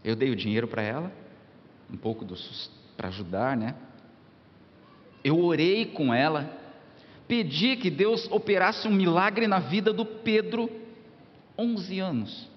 Eu 0.03 0.15
dei 0.15 0.29
o 0.29 0.35
dinheiro 0.35 0.67
para 0.67 0.81
ela, 0.81 1.11
um 1.91 1.97
pouco 1.97 2.25
para 2.97 3.07
ajudar, 3.07 3.55
né? 3.55 3.75
Eu 5.23 5.39
orei 5.39 5.85
com 5.85 6.13
ela, 6.13 6.57
pedi 7.27 7.75
que 7.75 7.89
Deus 7.89 8.29
operasse 8.31 8.87
um 8.87 8.91
milagre 8.91 9.47
na 9.47 9.59
vida 9.59 9.93
do 9.93 10.05
Pedro, 10.05 10.69
11 11.57 11.99
anos. 11.99 12.49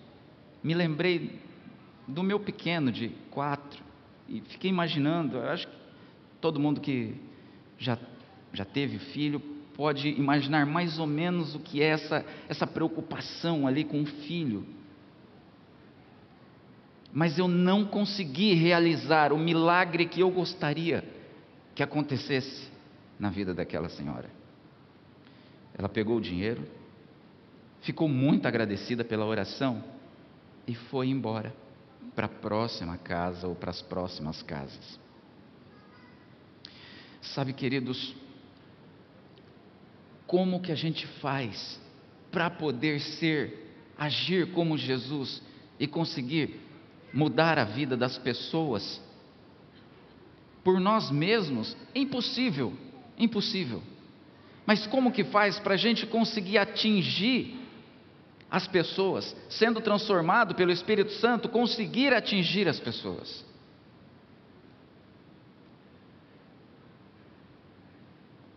Me 0.62 0.74
lembrei 0.74 1.38
do 2.08 2.22
meu 2.22 2.40
pequeno 2.40 2.90
de 2.90 3.10
quatro 3.30 3.82
e 4.28 4.40
fiquei 4.40 4.70
imaginando, 4.70 5.38
acho 5.38 5.66
que 5.68 5.74
todo 6.40 6.60
mundo 6.60 6.80
que 6.80 7.14
já, 7.78 7.98
já 8.52 8.64
teve 8.64 8.98
filho 8.98 9.53
pode 9.74 10.08
imaginar 10.08 10.64
mais 10.64 10.98
ou 10.98 11.06
menos 11.06 11.54
o 11.54 11.58
que 11.58 11.82
é 11.82 11.86
essa, 11.86 12.24
essa 12.48 12.66
preocupação 12.66 13.66
ali 13.66 13.84
com 13.84 14.02
o 14.02 14.06
filho. 14.06 14.64
Mas 17.12 17.38
eu 17.38 17.46
não 17.46 17.84
consegui 17.84 18.54
realizar 18.54 19.32
o 19.32 19.38
milagre 19.38 20.06
que 20.06 20.20
eu 20.20 20.30
gostaria 20.30 21.04
que 21.74 21.82
acontecesse 21.82 22.68
na 23.18 23.30
vida 23.30 23.52
daquela 23.52 23.88
senhora. 23.88 24.30
Ela 25.76 25.88
pegou 25.88 26.16
o 26.16 26.20
dinheiro, 26.20 26.62
ficou 27.82 28.08
muito 28.08 28.46
agradecida 28.46 29.04
pela 29.04 29.24
oração 29.24 29.84
e 30.66 30.74
foi 30.74 31.08
embora 31.08 31.54
para 32.14 32.26
a 32.26 32.28
próxima 32.28 32.96
casa 32.96 33.46
ou 33.48 33.54
para 33.54 33.70
as 33.70 33.82
próximas 33.82 34.40
casas. 34.42 35.00
Sabe, 37.20 37.52
queridos, 37.52 38.14
como 40.26 40.60
que 40.60 40.72
a 40.72 40.74
gente 40.74 41.06
faz 41.20 41.80
para 42.30 42.50
poder 42.50 43.00
ser, 43.00 43.72
agir 43.96 44.52
como 44.52 44.76
Jesus 44.76 45.42
e 45.78 45.86
conseguir 45.86 46.60
mudar 47.12 47.58
a 47.58 47.64
vida 47.64 47.96
das 47.96 48.18
pessoas? 48.18 49.00
Por 50.62 50.80
nós 50.80 51.10
mesmos, 51.10 51.76
impossível, 51.94 52.72
impossível. 53.18 53.82
Mas 54.66 54.86
como 54.86 55.12
que 55.12 55.24
faz 55.24 55.58
para 55.60 55.74
a 55.74 55.76
gente 55.78 56.06
conseguir 56.06 56.58
atingir 56.58 57.60
as 58.50 58.66
pessoas, 58.66 59.36
sendo 59.48 59.80
transformado 59.80 60.54
pelo 60.54 60.72
Espírito 60.72 61.12
Santo, 61.12 61.48
conseguir 61.48 62.14
atingir 62.14 62.66
as 62.66 62.80
pessoas? 62.80 63.44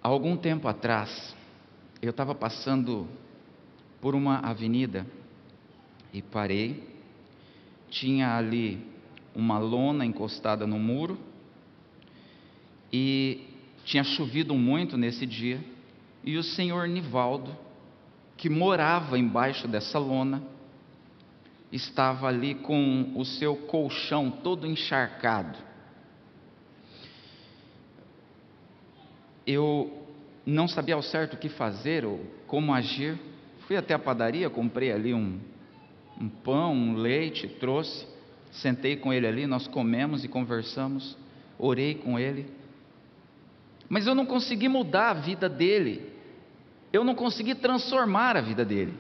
Há 0.02 0.08
algum 0.08 0.38
tempo 0.38 0.70
atrás, 0.70 1.36
eu 2.08 2.12
estava 2.12 2.34
passando 2.34 3.06
por 4.00 4.16
uma 4.16 4.40
avenida 4.40 5.06
e 6.14 6.22
parei. 6.22 6.96
Tinha 7.90 8.36
ali 8.36 8.82
uma 9.36 9.60
lona 9.60 10.06
encostada 10.06 10.66
no 10.66 10.80
muro 10.80 11.18
e 12.94 13.46
tinha 13.84 14.04
chovido 14.06 14.56
muito 14.56 14.98
nesse 14.98 15.26
dia. 15.26 15.60
E 16.24 16.38
o 16.38 16.44
senhor 16.44 16.88
Nivaldo, 16.88 17.54
que 18.38 18.50
morava 18.50 19.20
embaixo 19.20 19.68
dessa 19.68 20.00
lona, 20.00 20.42
estava 21.72 22.28
ali 22.28 22.56
com 22.56 23.12
o 23.16 23.26
seu 23.26 23.56
colchão 23.56 24.32
todo 24.32 24.66
encharcado. 24.66 25.58
Eu 29.46 30.07
não 30.48 30.66
sabia 30.66 30.96
ao 30.96 31.02
certo 31.02 31.34
o 31.34 31.38
que 31.38 31.50
fazer 31.50 32.06
ou 32.06 32.26
como 32.48 32.74
agir. 32.74 33.20
Fui 33.68 33.76
até 33.76 33.94
a 33.94 34.00
padaria, 34.00 34.50
comprei 34.50 34.94
ali 34.94 35.14
um, 35.14 35.38
um 36.20 36.30
pão, 36.30 36.74
um 36.74 36.96
leite, 36.96 37.50
trouxe, 37.50 38.08
sentei 38.50 38.96
com 38.96 39.12
ele 39.12 39.28
ali, 39.28 39.46
nós 39.46 39.68
comemos 39.68 40.24
e 40.24 40.30
conversamos, 40.30 41.18
orei 41.60 41.96
com 41.96 42.18
ele. 42.18 42.48
Mas 43.90 44.08
eu 44.08 44.16
não 44.16 44.26
consegui 44.26 44.70
mudar 44.70 45.10
a 45.10 45.14
vida 45.16 45.50
dele, 45.50 46.10
eu 46.94 47.04
não 47.04 47.14
consegui 47.14 47.54
transformar 47.54 48.38
a 48.38 48.42
vida 48.42 48.64
dele. 48.64 48.94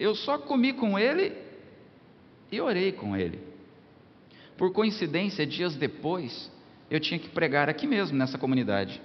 Eu 0.00 0.14
só 0.14 0.38
comi 0.38 0.72
com 0.72 0.98
ele 0.98 1.36
e 2.50 2.58
orei 2.58 2.92
com 2.92 3.14
ele. 3.14 3.38
Por 4.56 4.72
coincidência, 4.72 5.46
dias 5.46 5.76
depois, 5.76 6.50
eu 6.90 6.98
tinha 6.98 7.20
que 7.20 7.28
pregar 7.28 7.68
aqui 7.68 7.86
mesmo, 7.86 8.16
nessa 8.16 8.38
comunidade. 8.38 9.00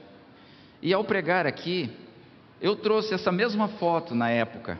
E 0.83 0.93
ao 0.93 1.05
pregar 1.05 1.47
aqui, 1.47 1.89
eu 2.59 2.75
trouxe 2.75 3.13
essa 3.13 3.31
mesma 3.31 3.69
foto 3.69 4.13
na 4.13 4.29
época. 4.29 4.77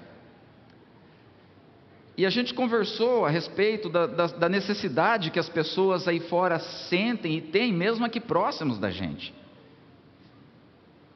E 2.18 2.26
a 2.26 2.30
gente 2.30 2.54
conversou 2.54 3.26
a 3.26 3.30
respeito 3.30 3.88
da, 3.88 4.06
da, 4.06 4.28
da, 4.28 4.50
necessidade 4.50 5.32
que 5.32 5.40
as 5.40 5.48
pessoas 5.48 6.06
aí 6.06 6.20
fora 6.20 6.60
sentem 6.60 7.38
e 7.38 7.42
têm, 7.42 7.72
mesmo 7.72 8.04
aqui 8.04 8.20
próximos 8.20 8.78
da 8.78 8.92
gente. 8.92 9.34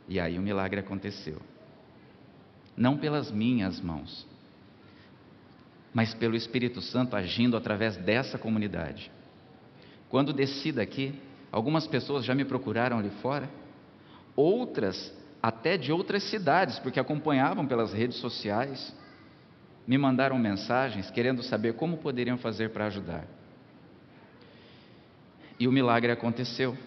E 0.08 0.22
aí 0.22 0.40
o 0.40 0.42
milagre 0.42 0.80
aconteceu. 0.80 1.42
Não 2.76 2.98
pelas 2.98 3.30
minhas 3.30 3.82
mãos, 3.82 4.26
mas 5.94 6.14
pelo 6.14 6.38
Espírito 6.38 6.82
Santo 6.82 7.14
agindo 7.14 7.58
através 7.58 7.98
dessa 7.98 8.38
comunidade. 8.38 9.12
Quando 10.08 10.32
desci 10.32 10.72
daqui, 10.72 11.14
algumas 11.52 11.86
pessoas 11.86 12.24
já 12.24 12.34
me 12.34 12.46
procuraram 12.46 12.98
ali 12.98 13.10
fora, 13.22 13.50
outras 14.38 15.14
até 15.42 15.78
de 15.78 15.92
outras 15.92 16.24
cidades, 16.24 16.80
porque 16.80 17.00
acompanhavam 17.00 17.66
pelas 17.66 17.94
redes 17.94 18.18
sociais, 18.18 18.96
me 19.86 19.98
mandaram 19.98 20.38
mensagens 20.38 21.10
querendo 21.12 21.44
saber 21.44 21.74
como 21.74 21.98
poderiam 21.98 22.38
fazer 22.38 22.70
para 22.70 22.86
ajudar. 22.86 23.26
E 25.60 25.68
o 25.68 25.72
milagre 25.72 26.12
aconteceu. 26.12 26.78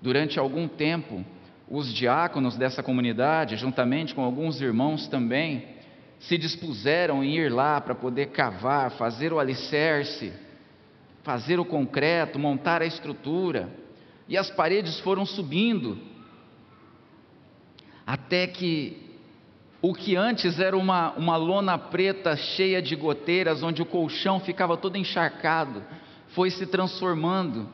Durante 0.00 0.38
algum 0.38 0.68
tempo, 0.68 1.24
os 1.68 1.92
diáconos 1.92 2.56
dessa 2.56 2.82
comunidade, 2.82 3.56
juntamente 3.56 4.14
com 4.14 4.22
alguns 4.22 4.60
irmãos 4.60 5.08
também, 5.08 5.66
se 6.20 6.38
dispuseram 6.38 7.24
em 7.24 7.36
ir 7.36 7.50
lá 7.50 7.80
para 7.80 7.94
poder 7.94 8.26
cavar, 8.26 8.90
fazer 8.92 9.32
o 9.32 9.38
alicerce, 9.38 10.32
fazer 11.22 11.58
o 11.58 11.64
concreto, 11.64 12.38
montar 12.38 12.82
a 12.82 12.86
estrutura. 12.86 13.68
E 14.28 14.36
as 14.36 14.50
paredes 14.50 15.00
foram 15.00 15.26
subindo, 15.26 15.98
até 18.06 18.46
que 18.46 19.06
o 19.82 19.92
que 19.92 20.16
antes 20.16 20.58
era 20.60 20.76
uma, 20.76 21.12
uma 21.12 21.36
lona 21.36 21.76
preta 21.76 22.36
cheia 22.36 22.80
de 22.80 22.94
goteiras, 22.94 23.62
onde 23.62 23.82
o 23.82 23.86
colchão 23.86 24.38
ficava 24.40 24.76
todo 24.76 24.96
encharcado, 24.96 25.82
foi 26.28 26.50
se 26.50 26.66
transformando 26.66 27.68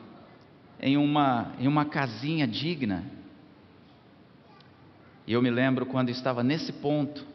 em 0.79 0.97
uma, 0.97 1.53
em 1.59 1.67
uma 1.67 1.85
casinha 1.85 2.47
digna. 2.47 3.03
E 5.25 5.33
eu 5.33 5.41
me 5.41 5.49
lembro 5.49 5.85
quando 5.85 6.09
estava 6.09 6.43
nesse 6.43 6.73
ponto, 6.73 7.25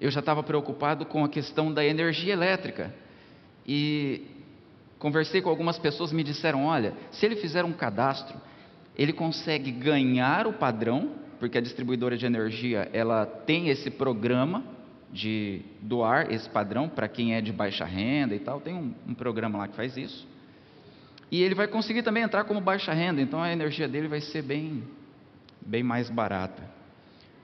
eu 0.00 0.10
já 0.10 0.20
estava 0.20 0.42
preocupado 0.42 1.06
com 1.06 1.24
a 1.24 1.28
questão 1.28 1.72
da 1.72 1.84
energia 1.84 2.32
elétrica. 2.32 2.92
E 3.66 4.22
conversei 4.98 5.40
com 5.40 5.48
algumas 5.48 5.78
pessoas 5.78 6.12
me 6.12 6.24
disseram: 6.24 6.66
olha, 6.66 6.94
se 7.12 7.24
ele 7.24 7.36
fizer 7.36 7.64
um 7.64 7.72
cadastro, 7.72 8.36
ele 8.96 9.12
consegue 9.12 9.70
ganhar 9.70 10.46
o 10.46 10.54
padrão, 10.54 11.25
porque 11.38 11.58
a 11.58 11.60
distribuidora 11.60 12.16
de 12.16 12.26
energia 12.26 12.88
ela 12.92 13.26
tem 13.26 13.68
esse 13.68 13.90
programa 13.90 14.64
de 15.12 15.62
doar 15.80 16.32
esse 16.32 16.48
padrão 16.48 16.88
para 16.88 17.08
quem 17.08 17.34
é 17.34 17.40
de 17.40 17.52
baixa 17.52 17.84
renda 17.84 18.34
e 18.34 18.38
tal, 18.38 18.60
tem 18.60 18.74
um, 18.74 18.92
um 19.08 19.14
programa 19.14 19.58
lá 19.58 19.68
que 19.68 19.76
faz 19.76 19.96
isso. 19.96 20.26
E 21.30 21.42
ele 21.42 21.54
vai 21.54 21.66
conseguir 21.66 22.02
também 22.02 22.22
entrar 22.22 22.44
como 22.44 22.60
baixa 22.60 22.92
renda, 22.92 23.20
então 23.20 23.42
a 23.42 23.52
energia 23.52 23.88
dele 23.88 24.08
vai 24.08 24.20
ser 24.20 24.42
bem, 24.42 24.82
bem 25.60 25.82
mais 25.82 26.08
barata. 26.08 26.62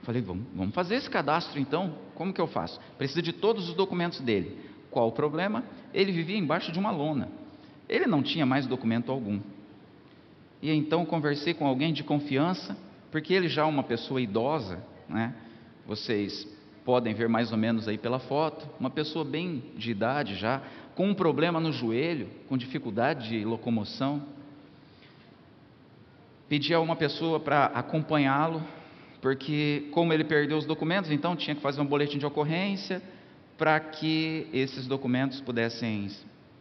Falei, 0.03 0.21
vamos, 0.21 0.45
vamos 0.55 0.75
fazer 0.75 0.97
esse 0.97 1.09
cadastro 1.09 1.61
então. 1.61 1.95
Como 2.15 2.33
que 2.33 2.41
eu 2.41 2.47
faço? 2.47 2.81
Precisa 2.99 3.23
de 3.23 3.33
todos 3.33 3.69
os 3.69 3.75
documentos 3.75 4.21
dele. 4.21 4.59
Qual 4.91 5.09
o 5.09 5.13
problema? 5.13 5.65
Ele 5.95 6.13
vivia 6.13 6.37
embaixo 6.37 6.73
de 6.73 6.79
uma 6.79 6.91
lona. 6.91 7.29
Ele 7.89 8.07
não 8.07 8.23
tinha 8.23 8.45
mais 8.45 8.67
documento 8.67 9.11
algum. 9.11 9.41
E 10.61 10.71
então 10.71 11.05
conversei 11.05 11.55
com 11.55 11.67
alguém 11.67 11.93
de 11.93 12.05
confiança, 12.05 12.77
porque 13.13 13.33
ele 13.33 13.49
já 13.49 13.63
é 13.63 13.65
uma 13.65 13.85
pessoa 13.85 14.21
idosa, 14.21 14.83
né? 15.09 15.35
Vocês 15.87 16.49
podem 16.85 17.15
ver 17.15 17.29
mais 17.29 17.53
ou 17.53 17.59
menos 17.59 17.87
aí 17.87 17.99
pela 17.99 18.19
foto, 18.19 18.69
uma 18.81 18.91
pessoa 18.91 19.25
bem 19.25 19.63
de 19.77 19.91
idade 19.91 20.35
já, 20.35 20.63
com 20.97 21.09
um 21.09 21.15
problema 21.15 21.61
no 21.61 21.71
joelho, 21.71 22.29
com 22.49 22.57
dificuldade 22.57 23.29
de 23.29 23.45
locomoção. 23.45 24.23
Pedi 26.49 26.75
a 26.75 26.81
uma 26.81 26.97
pessoa 26.97 27.39
para 27.39 27.67
acompanhá-lo 27.67 28.63
porque 29.21 29.89
como 29.93 30.13
ele 30.13 30.25
perdeu 30.25 30.59
os 30.59 30.67
documentos, 30.67 31.11
então 31.13 31.37
tinha 31.37 31.55
que 31.55 31.63
fazer 31.63 31.81
um 31.81 31.87
boletim 31.87 32.19
de 32.19 32.27
ocorrência 32.27 33.01
para 33.57 33.79
que 33.79 34.49
esses 34.53 34.87
documentos 34.89 35.41
pudessem 35.41 36.11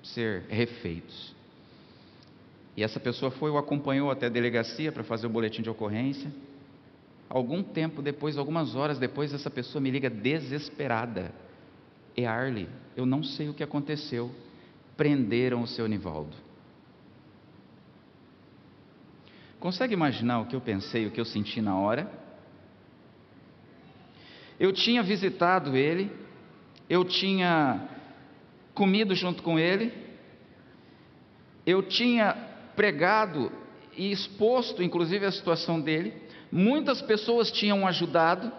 ser 0.03 0.44
refeitos. 0.48 1.35
E 2.81 2.83
essa 2.83 3.00
pessoa 3.00 3.29
foi 3.29 3.51
o 3.51 3.59
acompanhou 3.59 4.09
até 4.09 4.25
a 4.25 4.29
delegacia 4.29 4.91
para 4.91 5.03
fazer 5.03 5.27
o 5.27 5.29
boletim 5.29 5.61
de 5.61 5.70
ocorrência. 5.70 6.33
Algum 7.29 7.61
tempo 7.61 8.01
depois, 8.01 8.39
algumas 8.39 8.75
horas 8.75 8.98
depois, 8.98 9.31
essa 9.35 9.51
pessoa 9.51 9.79
me 9.79 9.91
liga 9.91 10.09
desesperada. 10.09 11.31
É 12.17 12.25
Arley, 12.25 12.67
eu 12.98 13.05
não 13.05 13.22
sei 13.22 13.50
o 13.50 13.53
que 13.53 13.61
aconteceu. 13.61 14.31
Prenderam 14.98 15.61
o 15.61 15.67
seu 15.67 15.87
Nivaldo. 15.87 16.35
Consegue 19.59 19.94
imaginar 19.94 20.39
o 20.39 20.48
que 20.48 20.55
eu 20.55 20.61
pensei, 20.61 21.05
o 21.05 21.11
que 21.11 21.22
eu 21.22 21.25
senti 21.25 21.61
na 21.61 21.77
hora? 21.77 22.11
Eu 24.59 24.74
tinha 24.74 25.03
visitado 25.03 25.77
ele, 25.77 26.11
eu 26.89 27.05
tinha 27.05 27.87
comido 28.74 29.13
junto 29.13 29.44
com 29.44 29.59
ele, 29.59 29.94
eu 31.63 31.83
tinha 31.83 32.50
pregado 32.75 33.51
e 33.96 34.12
exposto, 34.12 34.81
inclusive, 34.81 35.25
a 35.25 35.31
situação 35.31 35.79
dele. 35.79 36.14
Muitas 36.51 37.01
pessoas 37.01 37.51
tinham 37.51 37.88
ajudado 37.88 38.51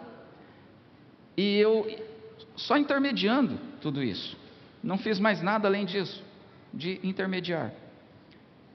e 1.37 1.59
eu 1.59 1.87
só 2.57 2.77
intermediando 2.77 3.59
tudo 3.81 4.03
isso. 4.03 4.37
Não 4.83 4.99
fiz 4.99 5.19
mais 5.19 5.43
nada 5.43 5.69
além 5.69 5.85
disso, 5.85 6.23
de 6.73 7.01
intermediar. 7.03 7.73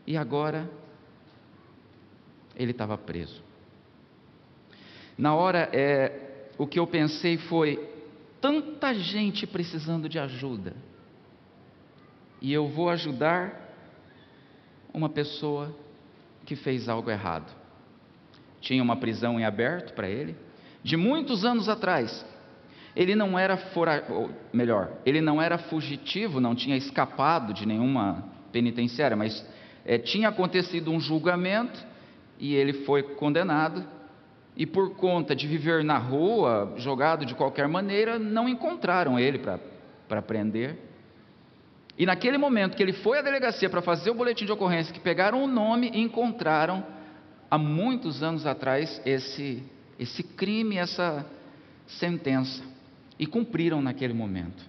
E 0.06 0.16
agora 0.16 0.70
ele 2.56 2.72
estava 2.72 2.98
preso. 2.98 3.44
Na 5.18 5.36
hora 5.36 5.70
é, 5.74 6.50
o 6.58 6.66
que 6.66 6.80
eu 6.80 6.88
pensei 6.88 7.38
foi: 7.38 7.90
tanta 8.40 8.94
gente 8.94 9.46
precisando 9.46 10.08
de 10.08 10.20
ajuda, 10.20 10.76
e 12.42 12.54
eu 12.54 12.68
vou 12.68 12.90
ajudar 12.90 13.67
uma 14.94 15.10
pessoa 15.10 15.76
que 16.46 16.56
fez 16.56 16.88
algo 16.88 17.10
errado. 17.10 17.54
Tinha 18.62 18.82
uma 18.82 18.96
prisão 18.96 19.40
em 19.40 19.46
aberto 19.46 19.94
para 19.94 20.10
ele, 20.10 20.36
de 20.84 20.96
muitos 20.98 21.46
anos 21.46 21.70
atrás. 21.70 22.26
Ele 22.96 23.16
não 23.16 23.38
era 23.38 23.58
fora, 23.58 24.04
melhor, 24.52 24.92
ele 25.06 25.22
não 25.22 25.42
era 25.42 25.58
fugitivo, 25.58 26.40
não 26.40 26.56
tinha 26.56 26.76
escapado 26.76 27.54
de 27.54 27.66
nenhuma 27.66 28.26
penitenciária, 28.52 29.16
mas 29.16 29.46
é, 29.86 29.98
tinha 29.98 30.30
acontecido 30.30 30.92
um 30.92 31.00
julgamento 31.00 31.80
e 32.40 32.56
ele 32.56 32.74
foi 32.86 33.04
condenado 33.04 33.86
e 34.56 34.66
por 34.66 34.96
conta 34.96 35.36
de 35.36 35.48
viver 35.48 35.84
na 35.84 36.00
rua, 36.00 36.74
jogado 36.78 37.24
de 37.24 37.36
qualquer 37.36 37.68
maneira, 37.68 38.18
não 38.18 38.50
encontraram 38.50 39.20
ele 39.20 39.40
para 40.08 40.22
prender. 40.24 40.87
E 41.98 42.06
naquele 42.06 42.38
momento 42.38 42.78
que 42.78 42.84
ele 42.84 42.94
foi 42.94 43.18
à 43.18 43.22
delegacia 43.22 43.70
para 43.70 43.82
fazer 43.82 44.12
o 44.12 44.14
boletim 44.14 44.46
de 44.46 44.52
ocorrência, 44.52 44.94
que 44.94 45.00
pegaram 45.00 45.44
o 45.44 45.48
nome 45.48 45.90
e 45.92 46.00
encontraram, 46.00 46.86
há 47.50 47.58
muitos 47.58 48.22
anos 48.22 48.46
atrás, 48.46 49.02
esse, 49.04 49.64
esse 49.98 50.22
crime, 50.22 50.78
essa 50.78 51.26
sentença. 51.88 52.64
E 53.18 53.26
cumpriram 53.26 53.82
naquele 53.82 54.14
momento. 54.14 54.64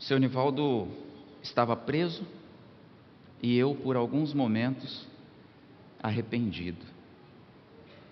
Seu 0.00 0.18
Nivaldo 0.18 0.88
estava 1.40 1.76
preso 1.76 2.26
e 3.40 3.56
eu, 3.56 3.74
por 3.76 3.94
alguns 3.94 4.34
momentos, 4.34 5.06
arrependido 6.02 6.84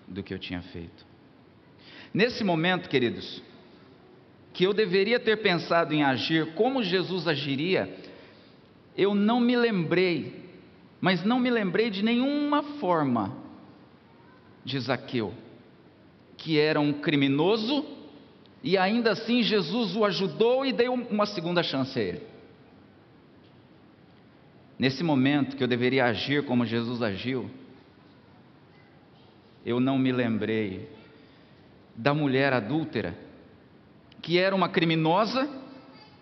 do 0.07 0.23
que 0.23 0.33
eu 0.33 0.39
tinha 0.39 0.61
feito. 0.61 1.05
Nesse 2.13 2.43
momento, 2.43 2.87
queridos, 2.87 3.41
que 4.53 4.63
eu 4.63 4.73
deveria 4.73 5.19
ter 5.19 5.37
pensado 5.37 5.93
em 5.93 6.03
agir 6.03 6.53
como 6.53 6.83
Jesus 6.83 7.27
agiria, 7.27 7.91
eu 8.95 9.15
não 9.15 9.39
me 9.39 9.55
lembrei, 9.55 10.43
mas 11.01 11.23
não 11.23 11.39
me 11.39 11.49
lembrei 11.49 11.89
de 11.89 12.03
nenhuma 12.03 12.61
forma 12.79 13.35
de 14.63 14.79
Zaqueu, 14.79 15.33
que 16.37 16.59
era 16.59 16.79
um 16.79 16.93
criminoso 16.93 17.83
e 18.63 18.77
ainda 18.77 19.11
assim 19.11 19.43
Jesus 19.43 19.95
o 19.95 20.05
ajudou 20.05 20.65
e 20.65 20.71
deu 20.71 20.93
uma 20.93 21.25
segunda 21.25 21.63
chance 21.63 21.99
a 21.99 22.01
ele. 22.01 22.21
Nesse 24.77 25.03
momento 25.03 25.57
que 25.57 25.63
eu 25.63 25.67
deveria 25.67 26.05
agir 26.05 26.45
como 26.45 26.65
Jesus 26.65 27.01
agiu, 27.01 27.49
eu 29.65 29.79
não 29.79 29.97
me 29.97 30.11
lembrei 30.11 30.89
da 31.95 32.13
mulher 32.13 32.53
adúltera, 32.53 33.15
que 34.23 34.39
era 34.39 34.55
uma 34.55 34.69
criminosa, 34.69 35.47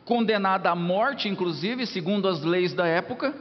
condenada 0.03 0.69
à 0.69 0.75
morte, 0.75 1.29
inclusive, 1.29 1.85
segundo 1.85 2.27
as 2.27 2.41
leis 2.41 2.73
da 2.73 2.85
época, 2.85 3.33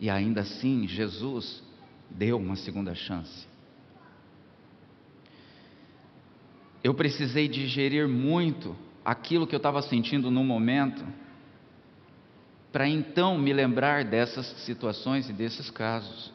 e 0.00 0.10
ainda 0.10 0.40
assim 0.40 0.88
Jesus 0.88 1.62
deu 2.10 2.38
uma 2.38 2.56
segunda 2.56 2.94
chance. 2.94 3.46
Eu 6.82 6.94
precisei 6.94 7.46
digerir 7.46 8.08
muito 8.08 8.74
aquilo 9.04 9.46
que 9.46 9.54
eu 9.54 9.58
estava 9.58 9.80
sentindo 9.82 10.30
no 10.30 10.42
momento, 10.42 11.04
para 12.72 12.88
então 12.88 13.38
me 13.38 13.52
lembrar 13.52 14.04
dessas 14.04 14.46
situações 14.64 15.28
e 15.28 15.32
desses 15.32 15.70
casos. 15.70 16.32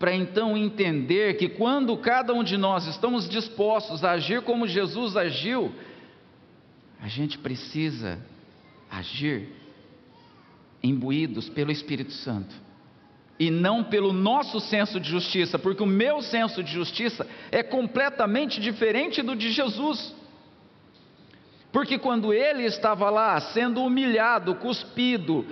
para 0.00 0.14
então 0.14 0.56
entender 0.56 1.36
que 1.36 1.46
quando 1.46 1.94
cada 1.98 2.32
um 2.32 2.42
de 2.42 2.56
nós 2.56 2.86
estamos 2.86 3.28
dispostos 3.28 4.02
a 4.02 4.12
agir 4.12 4.40
como 4.40 4.66
Jesus 4.66 5.14
agiu, 5.14 5.74
a 7.02 7.08
gente 7.08 7.38
precisa 7.38 8.18
agir 8.90 9.48
imbuídos 10.82 11.48
pelo 11.48 11.70
Espírito 11.70 12.12
Santo 12.12 12.54
e 13.38 13.50
não 13.50 13.82
pelo 13.82 14.12
nosso 14.12 14.60
senso 14.60 15.00
de 15.00 15.08
justiça, 15.08 15.58
porque 15.58 15.82
o 15.82 15.86
meu 15.86 16.20
senso 16.20 16.62
de 16.62 16.70
justiça 16.70 17.26
é 17.50 17.62
completamente 17.62 18.60
diferente 18.60 19.22
do 19.22 19.34
de 19.34 19.50
Jesus. 19.50 20.14
Porque 21.72 21.98
quando 21.98 22.34
ele 22.34 22.64
estava 22.64 23.08
lá 23.08 23.40
sendo 23.40 23.82
humilhado, 23.82 24.56
cuspido, 24.56 25.46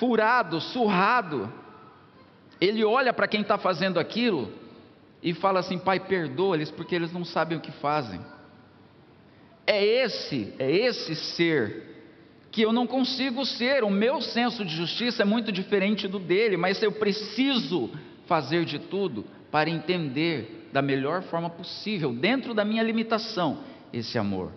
furado, 0.00 0.60
surrado, 0.60 1.52
ele 2.60 2.84
olha 2.84 3.12
para 3.12 3.28
quem 3.28 3.42
está 3.42 3.56
fazendo 3.56 4.00
aquilo 4.00 4.50
e 5.22 5.32
fala 5.32 5.60
assim: 5.60 5.78
Pai, 5.78 6.00
perdoa-lhes 6.00 6.72
porque 6.72 6.94
eles 6.94 7.12
não 7.12 7.24
sabem 7.24 7.56
o 7.56 7.60
que 7.60 7.70
fazem. 7.72 8.20
É 9.66 9.84
esse, 9.84 10.52
é 10.58 10.70
esse 10.70 11.14
ser 11.14 11.94
que 12.50 12.62
eu 12.62 12.72
não 12.72 12.86
consigo 12.86 13.44
ser. 13.44 13.82
O 13.82 13.90
meu 13.90 14.20
senso 14.20 14.64
de 14.64 14.74
justiça 14.74 15.22
é 15.22 15.24
muito 15.24 15.50
diferente 15.50 16.06
do 16.06 16.18
dele, 16.18 16.56
mas 16.56 16.82
eu 16.82 16.92
preciso 16.92 17.90
fazer 18.26 18.64
de 18.64 18.78
tudo 18.78 19.24
para 19.50 19.70
entender 19.70 20.68
da 20.72 20.82
melhor 20.82 21.22
forma 21.22 21.48
possível, 21.48 22.12
dentro 22.12 22.52
da 22.52 22.64
minha 22.64 22.82
limitação, 22.82 23.60
esse 23.92 24.18
amor. 24.18 24.50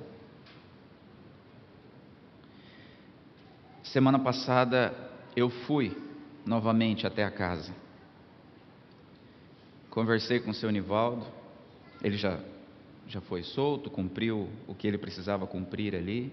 Semana 3.84 4.20
passada 4.20 4.94
eu 5.36 5.50
fui 5.50 5.96
novamente 6.46 7.06
até 7.06 7.24
a 7.24 7.32
casa. 7.32 7.74
Conversei 9.90 10.40
com 10.40 10.52
o 10.52 10.54
seu 10.54 10.70
Nivaldo, 10.70 11.26
ele 12.04 12.18
já 12.18 12.40
já 13.08 13.22
foi 13.22 13.44
solto, 13.44 13.90
cumpriu 13.90 14.50
o 14.68 14.76
que 14.76 14.88
ele 14.88 14.98
precisava 14.98 15.48
cumprir 15.48 15.96
ali, 15.96 16.32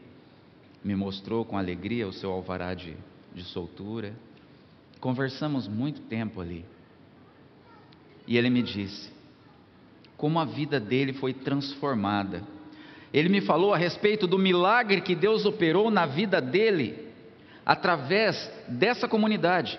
me 0.83 0.95
mostrou 0.95 1.45
com 1.45 1.57
alegria 1.57 2.07
o 2.07 2.13
seu 2.13 2.31
alvará 2.33 2.75
de, 2.75 2.97
de 3.35 3.43
soltura. 3.45 4.13
Conversamos 5.01 5.69
muito 5.69 6.03
tempo 6.03 6.41
ali. 6.41 6.65
E 8.27 8.37
ele 8.37 8.51
me 8.51 8.63
disse 8.63 9.13
como 10.17 10.39
a 10.39 10.45
vida 10.45 10.81
dele 10.81 11.13
foi 11.13 11.33
transformada. 11.33 12.43
Ele 13.13 13.29
me 13.29 13.41
falou 13.41 13.73
a 13.73 13.77
respeito 13.77 14.27
do 14.27 14.39
milagre 14.39 15.01
que 15.01 15.15
Deus 15.15 15.45
operou 15.45 15.91
na 15.91 16.07
vida 16.07 16.41
dele, 16.41 17.09
através 17.65 18.51
dessa 18.69 19.07
comunidade 19.07 19.79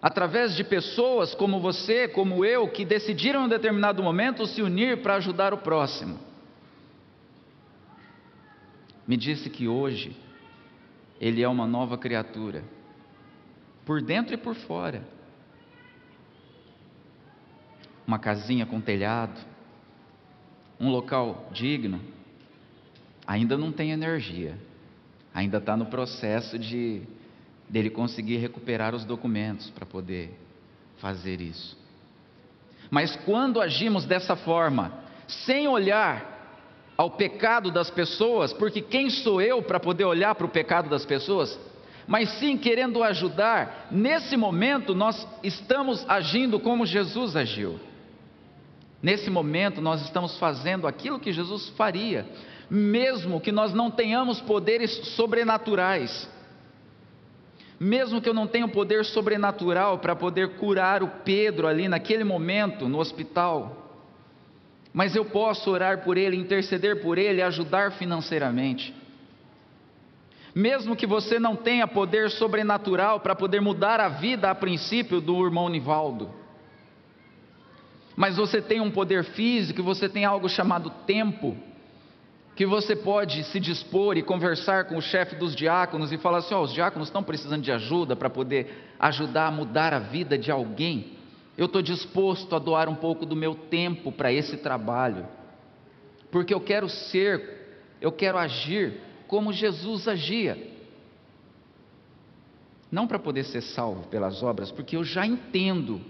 através 0.00 0.54
de 0.54 0.62
pessoas 0.62 1.34
como 1.34 1.60
você, 1.60 2.06
como 2.06 2.44
eu, 2.44 2.68
que 2.68 2.84
decidiram 2.84 3.46
em 3.46 3.48
determinado 3.48 4.02
momento 4.02 4.46
se 4.46 4.62
unir 4.62 5.02
para 5.02 5.16
ajudar 5.16 5.52
o 5.52 5.58
próximo. 5.58 6.18
Me 9.06 9.16
disse 9.16 9.50
que 9.50 9.66
hoje 9.66 10.16
ele 11.20 11.42
é 11.42 11.48
uma 11.48 11.66
nova 11.66 11.98
criatura, 11.98 12.62
por 13.84 14.00
dentro 14.00 14.34
e 14.34 14.36
por 14.36 14.54
fora. 14.54 15.02
Uma 18.06 18.18
casinha 18.18 18.64
com 18.64 18.80
telhado, 18.80 19.38
um 20.78 20.90
local 20.90 21.48
digno, 21.52 22.00
ainda 23.26 23.58
não 23.58 23.72
tem 23.72 23.90
energia, 23.90 24.56
ainda 25.34 25.58
está 25.58 25.76
no 25.76 25.86
processo 25.86 26.58
de 26.58 27.02
dele 27.68 27.90
conseguir 27.90 28.38
recuperar 28.38 28.94
os 28.94 29.04
documentos 29.04 29.70
para 29.70 29.84
poder 29.84 30.30
fazer 30.98 31.40
isso. 31.40 31.76
Mas 32.90 33.14
quando 33.24 33.60
agimos 33.60 34.04
dessa 34.04 34.34
forma, 34.34 34.92
sem 35.26 35.68
olhar 35.68 36.36
ao 36.96 37.10
pecado 37.10 37.70
das 37.70 37.90
pessoas, 37.90 38.52
porque 38.52 38.80
quem 38.80 39.10
sou 39.10 39.40
eu 39.40 39.62
para 39.62 39.78
poder 39.78 40.04
olhar 40.04 40.34
para 40.34 40.46
o 40.46 40.50
pecado 40.50 40.88
das 40.88 41.04
pessoas? 41.04 41.58
Mas 42.06 42.30
sim 42.38 42.56
querendo 42.56 43.02
ajudar, 43.02 43.88
nesse 43.90 44.36
momento 44.36 44.94
nós 44.94 45.28
estamos 45.42 46.04
agindo 46.08 46.58
como 46.58 46.86
Jesus 46.86 47.36
agiu. 47.36 47.78
Nesse 49.02 49.28
momento 49.30 49.80
nós 49.80 50.02
estamos 50.02 50.38
fazendo 50.38 50.86
aquilo 50.86 51.20
que 51.20 51.32
Jesus 51.32 51.68
faria, 51.76 52.26
mesmo 52.70 53.40
que 53.40 53.52
nós 53.52 53.74
não 53.74 53.90
tenhamos 53.90 54.40
poderes 54.40 54.90
sobrenaturais 55.14 56.28
mesmo 57.78 58.20
que 58.20 58.28
eu 58.28 58.34
não 58.34 58.46
tenha 58.46 58.66
o 58.66 58.70
poder 58.70 59.04
sobrenatural 59.04 59.98
para 59.98 60.16
poder 60.16 60.56
curar 60.56 61.02
o 61.02 61.08
Pedro 61.24 61.66
ali 61.66 61.88
naquele 61.88 62.24
momento 62.24 62.88
no 62.88 62.98
hospital, 62.98 63.88
mas 64.92 65.14
eu 65.14 65.24
posso 65.24 65.70
orar 65.70 66.02
por 66.02 66.16
ele, 66.16 66.36
interceder 66.36 67.00
por 67.00 67.18
ele, 67.18 67.40
ajudar 67.40 67.92
financeiramente. 67.92 68.94
Mesmo 70.54 70.96
que 70.96 71.06
você 71.06 71.38
não 71.38 71.54
tenha 71.54 71.86
poder 71.86 72.30
sobrenatural 72.30 73.20
para 73.20 73.36
poder 73.36 73.60
mudar 73.60 74.00
a 74.00 74.08
vida 74.08 74.50
a 74.50 74.54
princípio 74.54 75.20
do 75.20 75.44
irmão 75.44 75.68
Nivaldo, 75.68 76.30
mas 78.16 78.36
você 78.36 78.60
tem 78.60 78.80
um 78.80 78.90
poder 78.90 79.22
físico, 79.22 79.80
você 79.80 80.08
tem 80.08 80.24
algo 80.24 80.48
chamado 80.48 80.90
tempo, 81.06 81.56
que 82.58 82.66
você 82.66 82.96
pode 82.96 83.44
se 83.44 83.60
dispor 83.60 84.16
e 84.16 84.22
conversar 84.24 84.86
com 84.86 84.96
o 84.96 85.00
chefe 85.00 85.36
dos 85.36 85.54
diáconos 85.54 86.10
e 86.10 86.18
falar 86.18 86.38
assim: 86.38 86.54
ó, 86.54 86.58
oh, 86.58 86.64
os 86.64 86.72
diáconos 86.72 87.06
estão 87.06 87.22
precisando 87.22 87.62
de 87.62 87.70
ajuda 87.70 88.16
para 88.16 88.28
poder 88.28 88.84
ajudar 88.98 89.46
a 89.46 89.50
mudar 89.52 89.94
a 89.94 90.00
vida 90.00 90.36
de 90.36 90.50
alguém. 90.50 91.12
Eu 91.56 91.66
estou 91.66 91.80
disposto 91.80 92.56
a 92.56 92.58
doar 92.58 92.88
um 92.88 92.96
pouco 92.96 93.24
do 93.24 93.36
meu 93.36 93.54
tempo 93.54 94.10
para 94.10 94.32
esse 94.32 94.56
trabalho, 94.56 95.24
porque 96.32 96.52
eu 96.52 96.60
quero 96.60 96.88
ser, 96.88 97.84
eu 98.00 98.10
quero 98.10 98.36
agir 98.36 99.02
como 99.28 99.52
Jesus 99.52 100.08
agia. 100.08 100.58
Não 102.90 103.06
para 103.06 103.20
poder 103.20 103.44
ser 103.44 103.60
salvo 103.60 104.08
pelas 104.08 104.42
obras, 104.42 104.72
porque 104.72 104.96
eu 104.96 105.04
já 105.04 105.24
entendo 105.24 106.00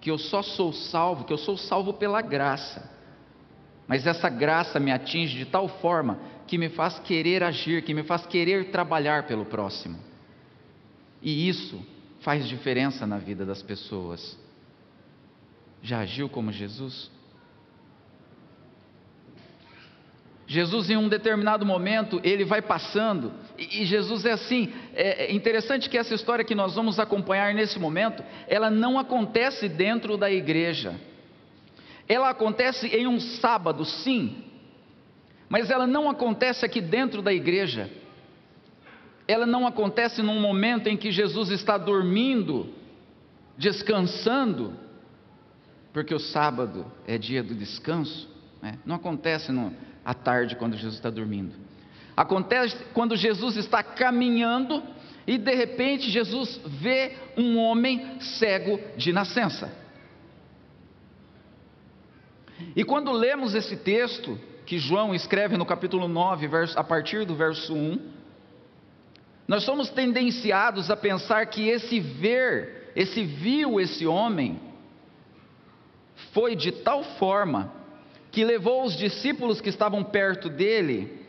que 0.00 0.10
eu 0.10 0.18
só 0.18 0.42
sou 0.42 0.72
salvo, 0.72 1.22
que 1.22 1.32
eu 1.32 1.38
sou 1.38 1.56
salvo 1.56 1.92
pela 1.92 2.20
graça 2.20 2.97
mas 3.88 4.06
essa 4.06 4.28
graça 4.28 4.78
me 4.78 4.92
atinge 4.92 5.38
de 5.38 5.46
tal 5.46 5.66
forma 5.66 6.20
que 6.46 6.58
me 6.58 6.68
faz 6.68 6.98
querer 6.98 7.42
agir, 7.42 7.82
que 7.82 7.94
me 7.94 8.02
faz 8.02 8.26
querer 8.26 8.70
trabalhar 8.70 9.26
pelo 9.26 9.46
próximo. 9.46 9.98
E 11.22 11.48
isso 11.48 11.82
faz 12.20 12.46
diferença 12.46 13.06
na 13.06 13.16
vida 13.16 13.46
das 13.46 13.62
pessoas. 13.62 14.38
Já 15.82 16.00
agiu 16.00 16.28
como 16.28 16.52
Jesus? 16.52 17.10
Jesus, 20.46 20.88
em 20.88 20.96
um 20.96 21.08
determinado 21.08 21.64
momento, 21.64 22.20
ele 22.24 22.44
vai 22.44 22.62
passando, 22.62 23.32
e, 23.58 23.84
Jesus 23.84 24.24
é 24.24 24.32
assim. 24.32 24.72
É, 24.94 25.26
é 25.26 25.32
interessante 25.32 25.90
que 25.90 25.98
essa 25.98 26.14
história 26.14 26.44
que 26.44 26.54
nós 26.54 26.74
vamos 26.74 26.98
acompanhar 26.98 27.54
nesse 27.54 27.78
momento, 27.78 28.22
ela 28.46 28.70
não 28.70 28.98
acontece 28.98 29.68
dentro 29.68 30.16
da 30.16 30.30
igreja. 30.30 30.94
Ela 32.08 32.30
acontece 32.30 32.86
em 32.86 33.06
um 33.06 33.20
sábado, 33.20 33.84
sim, 33.84 34.44
mas 35.48 35.70
ela 35.70 35.86
não 35.86 36.08
acontece 36.08 36.64
aqui 36.64 36.80
dentro 36.80 37.22
da 37.22 37.32
igreja. 37.32 37.90
Ela 39.26 39.46
não 39.46 39.66
acontece 39.66 40.22
num 40.22 40.40
momento 40.40 40.88
em 40.88 40.96
que 40.96 41.10
Jesus 41.10 41.50
está 41.50 41.76
dormindo, 41.76 42.72
descansando, 43.56 44.74
porque 45.92 46.14
o 46.14 46.18
sábado 46.18 46.86
é 47.06 47.18
dia 47.18 47.42
do 47.42 47.54
descanso. 47.54 48.28
Né? 48.62 48.78
Não 48.84 48.96
acontece 48.96 49.52
no, 49.52 49.74
à 50.04 50.14
tarde 50.14 50.56
quando 50.56 50.76
Jesus 50.76 50.94
está 50.94 51.10
dormindo. 51.10 51.54
Acontece 52.16 52.76
quando 52.92 53.16
Jesus 53.16 53.56
está 53.56 53.82
caminhando 53.82 54.82
e 55.26 55.38
de 55.38 55.54
repente 55.54 56.10
Jesus 56.10 56.60
vê 56.64 57.16
um 57.36 57.58
homem 57.58 58.18
cego 58.20 58.80
de 58.96 59.12
nascença. 59.12 59.70
E 62.78 62.84
quando 62.84 63.10
lemos 63.10 63.56
esse 63.56 63.76
texto, 63.76 64.38
que 64.64 64.78
João 64.78 65.12
escreve 65.12 65.56
no 65.56 65.66
capítulo 65.66 66.06
9, 66.06 66.48
a 66.76 66.84
partir 66.84 67.24
do 67.24 67.34
verso 67.34 67.74
1, 67.74 67.98
nós 69.48 69.64
somos 69.64 69.90
tendenciados 69.90 70.88
a 70.88 70.96
pensar 70.96 71.44
que 71.46 71.66
esse 71.68 71.98
ver, 71.98 72.92
esse 72.94 73.24
viu 73.24 73.80
esse 73.80 74.06
homem, 74.06 74.60
foi 76.32 76.54
de 76.54 76.70
tal 76.70 77.02
forma 77.02 77.72
que 78.30 78.44
levou 78.44 78.84
os 78.84 78.96
discípulos 78.96 79.60
que 79.60 79.70
estavam 79.70 80.04
perto 80.04 80.48
dele 80.48 81.26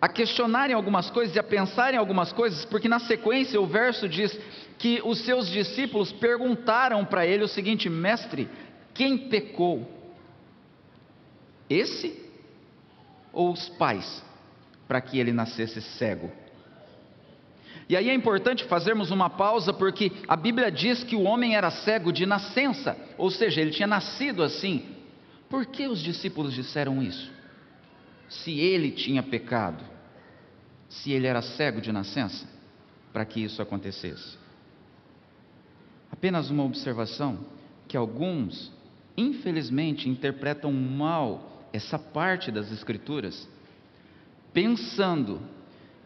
a 0.00 0.08
questionarem 0.08 0.76
algumas 0.76 1.10
coisas 1.10 1.34
e 1.34 1.40
a 1.40 1.42
pensarem 1.42 1.98
algumas 1.98 2.30
coisas, 2.30 2.64
porque 2.64 2.88
na 2.88 3.00
sequência 3.00 3.60
o 3.60 3.66
verso 3.66 4.08
diz 4.08 4.38
que 4.78 5.02
os 5.04 5.18
seus 5.24 5.48
discípulos 5.48 6.12
perguntaram 6.12 7.04
para 7.04 7.26
ele 7.26 7.42
o 7.42 7.48
seguinte: 7.48 7.90
Mestre, 7.90 8.48
quem 8.94 9.18
pecou? 9.18 9.98
Esse 11.70 12.20
ou 13.32 13.52
os 13.52 13.68
pais, 13.68 14.24
para 14.88 15.00
que 15.00 15.20
ele 15.20 15.32
nascesse 15.32 15.80
cego? 15.80 16.30
E 17.88 17.96
aí 17.96 18.08
é 18.08 18.14
importante 18.14 18.64
fazermos 18.64 19.10
uma 19.10 19.30
pausa, 19.30 19.72
porque 19.72 20.12
a 20.28 20.36
Bíblia 20.36 20.70
diz 20.70 21.04
que 21.04 21.14
o 21.14 21.22
homem 21.22 21.56
era 21.56 21.70
cego 21.70 22.12
de 22.12 22.26
nascença, 22.26 22.96
ou 23.16 23.30
seja, 23.30 23.60
ele 23.60 23.70
tinha 23.70 23.86
nascido 23.86 24.42
assim. 24.42 24.84
Por 25.48 25.66
que 25.66 25.88
os 25.88 26.00
discípulos 26.00 26.54
disseram 26.54 27.02
isso? 27.02 27.30
Se 28.28 28.58
ele 28.58 28.92
tinha 28.92 29.22
pecado, 29.22 29.84
se 30.88 31.12
ele 31.12 31.26
era 31.26 31.42
cego 31.42 31.80
de 31.80 31.90
nascença, 31.90 32.48
para 33.12 33.24
que 33.24 33.40
isso 33.40 33.60
acontecesse. 33.60 34.38
Apenas 36.12 36.50
uma 36.50 36.64
observação: 36.64 37.40
que 37.88 37.96
alguns, 37.96 38.72
infelizmente, 39.16 40.08
interpretam 40.08 40.72
mal 40.72 41.49
essa 41.72 41.98
parte 41.98 42.50
das 42.50 42.70
Escrituras, 42.72 43.48
pensando 44.52 45.40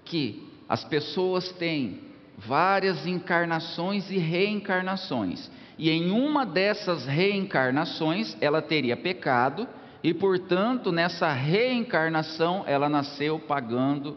que 0.05 0.49
as 0.69 0.85
pessoas 0.85 1.51
têm 1.53 2.01
várias 2.37 3.07
encarnações 3.07 4.11
e 4.11 4.19
reencarnações, 4.19 5.51
e 5.79 5.91
em 5.91 6.11
uma 6.11 6.45
dessas 6.45 7.07
reencarnações 7.07 8.37
ela 8.41 8.61
teria 8.61 8.97
pecado, 8.97 9.67
e 10.03 10.13
portanto 10.13 10.93
nessa 10.93 11.33
reencarnação 11.33 12.65
ela 12.67 12.89
nasceu 12.89 13.39
pagando 13.39 14.17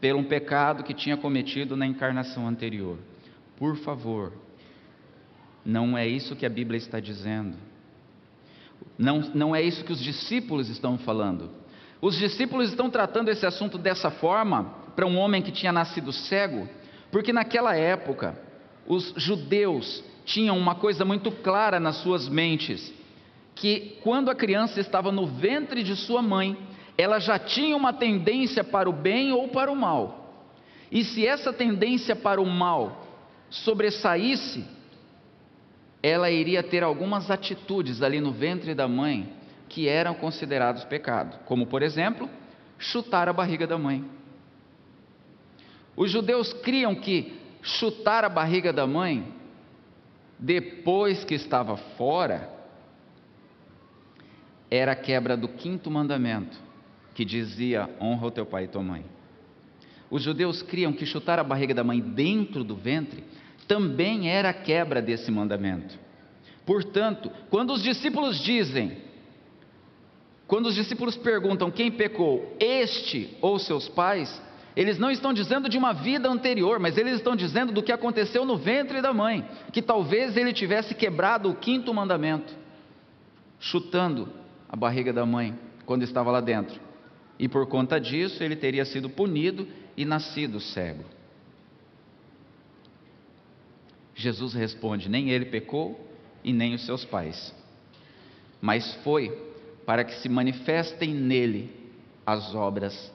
pelo 0.00 0.20
um 0.20 0.24
pecado 0.24 0.82
que 0.82 0.94
tinha 0.94 1.16
cometido 1.16 1.76
na 1.76 1.86
encarnação 1.86 2.46
anterior. 2.46 2.98
Por 3.56 3.76
favor, 3.76 4.32
não 5.64 5.96
é 5.96 6.06
isso 6.06 6.36
que 6.36 6.46
a 6.46 6.50
Bíblia 6.50 6.78
está 6.78 7.00
dizendo. 7.00 7.56
Não, 8.98 9.20
não 9.34 9.54
é 9.54 9.62
isso 9.62 9.84
que 9.84 9.92
os 9.92 10.00
discípulos 10.00 10.68
estão 10.68 10.96
falando. 10.98 11.50
Os 12.00 12.16
discípulos 12.16 12.70
estão 12.70 12.90
tratando 12.90 13.28
esse 13.28 13.46
assunto 13.46 13.78
dessa 13.78 14.10
forma 14.10 14.74
para 14.94 15.06
um 15.06 15.18
homem 15.18 15.42
que 15.42 15.52
tinha 15.52 15.72
nascido 15.72 16.12
cego, 16.12 16.68
porque 17.10 17.32
naquela 17.32 17.74
época 17.74 18.38
os 18.86 19.12
judeus 19.16 20.02
tinham 20.24 20.58
uma 20.58 20.74
coisa 20.74 21.04
muito 21.04 21.30
clara 21.30 21.78
nas 21.78 21.96
suas 21.96 22.28
mentes, 22.28 22.92
que 23.54 23.98
quando 24.02 24.30
a 24.30 24.34
criança 24.34 24.80
estava 24.80 25.10
no 25.10 25.26
ventre 25.26 25.82
de 25.82 25.96
sua 25.96 26.20
mãe, 26.20 26.56
ela 26.98 27.18
já 27.18 27.38
tinha 27.38 27.76
uma 27.76 27.92
tendência 27.92 28.64
para 28.64 28.88
o 28.88 28.92
bem 28.92 29.32
ou 29.32 29.48
para 29.48 29.70
o 29.70 29.76
mal. 29.76 30.26
E 30.90 31.04
se 31.04 31.26
essa 31.26 31.52
tendência 31.52 32.14
para 32.14 32.40
o 32.40 32.46
mal 32.46 33.06
sobressaísse, 33.50 34.64
ela 36.06 36.30
iria 36.30 36.62
ter 36.62 36.84
algumas 36.84 37.32
atitudes 37.32 38.00
ali 38.00 38.20
no 38.20 38.30
ventre 38.30 38.76
da 38.76 38.86
mãe 38.86 39.28
que 39.68 39.88
eram 39.88 40.14
considerados 40.14 40.84
pecado, 40.84 41.40
como 41.44 41.66
por 41.66 41.82
exemplo, 41.82 42.30
chutar 42.78 43.28
a 43.28 43.32
barriga 43.32 43.66
da 43.66 43.76
mãe. 43.76 44.04
Os 45.96 46.08
judeus 46.08 46.52
criam 46.52 46.94
que 46.94 47.36
chutar 47.60 48.24
a 48.24 48.28
barriga 48.28 48.72
da 48.72 48.86
mãe, 48.86 49.34
depois 50.38 51.24
que 51.24 51.34
estava 51.34 51.76
fora, 51.76 52.54
era 54.70 54.92
a 54.92 54.96
quebra 54.96 55.36
do 55.36 55.48
quinto 55.48 55.90
mandamento, 55.90 56.56
que 57.16 57.24
dizia: 57.24 57.90
honra 58.00 58.26
o 58.28 58.30
teu 58.30 58.46
pai 58.46 58.64
e 58.64 58.68
tua 58.68 58.82
mãe. 58.82 59.04
Os 60.08 60.22
judeus 60.22 60.62
criam 60.62 60.92
que 60.92 61.04
chutar 61.04 61.40
a 61.40 61.44
barriga 61.44 61.74
da 61.74 61.82
mãe 61.82 62.00
dentro 62.00 62.62
do 62.62 62.76
ventre 62.76 63.24
também 63.66 64.30
era 64.30 64.50
a 64.50 64.54
quebra 64.54 65.02
desse 65.02 65.30
mandamento. 65.30 65.98
Portanto, 66.64 67.30
quando 67.50 67.72
os 67.72 67.82
discípulos 67.82 68.38
dizem, 68.40 68.98
quando 70.46 70.66
os 70.66 70.74
discípulos 70.74 71.16
perguntam 71.16 71.70
quem 71.70 71.90
pecou, 71.90 72.56
este 72.60 73.36
ou 73.40 73.58
seus 73.58 73.88
pais, 73.88 74.42
eles 74.76 74.98
não 74.98 75.10
estão 75.10 75.32
dizendo 75.32 75.68
de 75.68 75.78
uma 75.78 75.92
vida 75.92 76.28
anterior, 76.28 76.78
mas 76.78 76.98
eles 76.98 77.14
estão 77.14 77.34
dizendo 77.34 77.72
do 77.72 77.82
que 77.82 77.92
aconteceu 77.92 78.44
no 78.44 78.56
ventre 78.56 79.00
da 79.00 79.12
mãe, 79.12 79.48
que 79.72 79.80
talvez 79.80 80.36
ele 80.36 80.52
tivesse 80.52 80.94
quebrado 80.94 81.50
o 81.50 81.54
quinto 81.54 81.92
mandamento, 81.94 82.54
chutando 83.58 84.28
a 84.68 84.76
barriga 84.76 85.12
da 85.12 85.24
mãe 85.24 85.58
quando 85.86 86.02
estava 86.02 86.30
lá 86.30 86.40
dentro. 86.40 86.78
E 87.38 87.48
por 87.48 87.66
conta 87.66 87.98
disso 87.98 88.42
ele 88.42 88.56
teria 88.56 88.84
sido 88.84 89.08
punido 89.08 89.66
e 89.96 90.04
nascido 90.04 90.60
cego. 90.60 91.15
Jesus 94.16 94.54
responde: 94.54 95.08
nem 95.08 95.30
ele 95.30 95.44
pecou 95.44 96.00
e 96.42 96.52
nem 96.52 96.74
os 96.74 96.84
seus 96.84 97.04
pais, 97.04 97.54
mas 98.60 98.94
foi 99.04 99.30
para 99.84 100.02
que 100.02 100.14
se 100.16 100.28
manifestem 100.28 101.14
nele 101.14 101.70
as 102.24 102.54
obras 102.54 103.12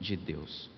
de 0.00 0.16
Deus. 0.16 0.68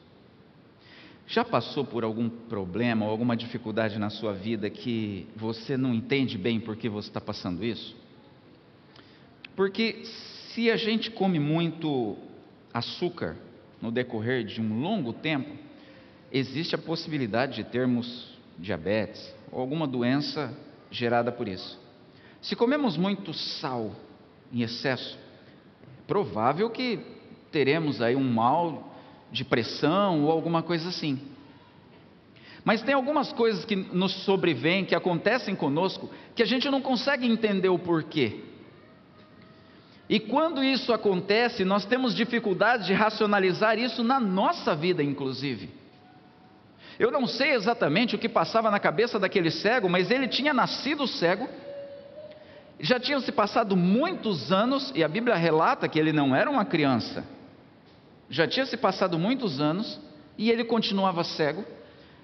Já 1.27 1.45
passou 1.45 1.85
por 1.85 2.03
algum 2.03 2.29
problema 2.29 3.05
ou 3.07 3.11
alguma 3.11 3.37
dificuldade 3.37 3.99
na 3.99 4.11
sua 4.11 4.35
vida 4.35 4.69
que 4.69 5.29
você 5.37 5.77
não 5.77 5.95
entende 5.95 6.37
bem 6.37 6.59
por 6.59 6.77
que 6.77 6.89
você 6.89 7.09
está 7.09 7.21
passando 7.21 7.65
isso? 7.65 7.97
Porque 9.55 10.05
se 10.53 10.69
a 10.71 10.77
gente 10.77 11.11
come 11.11 11.39
muito 11.39 12.19
açúcar 12.75 13.37
no 13.81 13.93
decorrer 13.93 14.45
de 14.45 14.61
um 14.61 14.81
longo 14.81 15.13
tempo, 15.13 15.57
existe 16.33 16.75
a 16.75 16.79
possibilidade 16.79 17.63
de 17.63 17.65
termos 17.65 18.37
diabetes 18.59 19.33
ou 19.53 19.61
alguma 19.61 19.87
doença 19.87 20.57
gerada 20.91 21.31
por 21.31 21.49
isso. 21.49 21.79
Se 22.41 22.57
comemos 22.57 22.97
muito 22.97 23.33
sal 23.33 23.93
em 24.53 24.63
excesso, 24.63 25.19
é 25.83 26.03
provável 26.07 26.71
que 26.71 26.99
teremos 27.53 28.01
aí 28.01 28.17
um 28.17 28.33
mal 28.33 28.95
de 29.31 29.45
pressão 29.45 30.25
ou 30.25 30.31
alguma 30.31 30.63
coisa 30.63 30.89
assim. 30.89 31.21
Mas 32.65 32.83
tem 32.83 32.95
algumas 32.95 33.33
coisas 33.33 33.65
que 33.65 33.75
nos 33.75 34.13
sobrevêm, 34.25 34.85
que 34.85 34.95
acontecem 34.95 35.55
conosco, 35.55 36.11
que 36.35 36.43
a 36.43 36.47
gente 36.47 36.69
não 36.71 36.81
consegue 36.81 37.27
entender 37.27 37.69
o 37.69 37.79
porquê. 37.79 38.45
E 40.09 40.19
quando 40.19 40.63
isso 40.63 40.93
acontece, 40.93 41.65
nós 41.65 41.85
temos 41.85 42.15
dificuldade 42.15 42.87
de 42.87 42.93
racionalizar 42.93 43.79
isso 43.79 44.03
na 44.03 44.19
nossa 44.19 44.75
vida, 44.75 45.03
inclusive. 45.03 45.71
Eu 47.01 47.11
não 47.11 47.27
sei 47.27 47.55
exatamente 47.55 48.15
o 48.15 48.19
que 48.19 48.29
passava 48.29 48.71
na 48.71 48.79
cabeça 48.79 49.19
daquele 49.19 49.51
cego, 49.51 49.89
mas 49.89 50.09
ele 50.09 50.29
tinha 50.29 50.55
nascido 50.55 51.09
cego, 51.09 51.49
já 52.79 53.01
tinham 53.01 53.21
se 53.21 53.33
passado 53.33 53.77
muitos 53.77 54.53
anos, 54.53 54.93
e 54.95 55.03
a 55.03 55.09
Bíblia 55.09 55.35
relata 55.35 55.89
que 55.89 55.99
ele 55.99 56.13
não 56.13 56.37
era 56.37 56.49
uma 56.49 56.65
criança 56.65 57.25
já 58.31 58.47
tinha 58.47 58.65
se 58.65 58.77
passado 58.77 59.19
muitos 59.19 59.61
anos 59.61 60.01
e 60.39 60.51
ele 60.51 60.65
continuava 60.65 61.25
cego. 61.25 61.65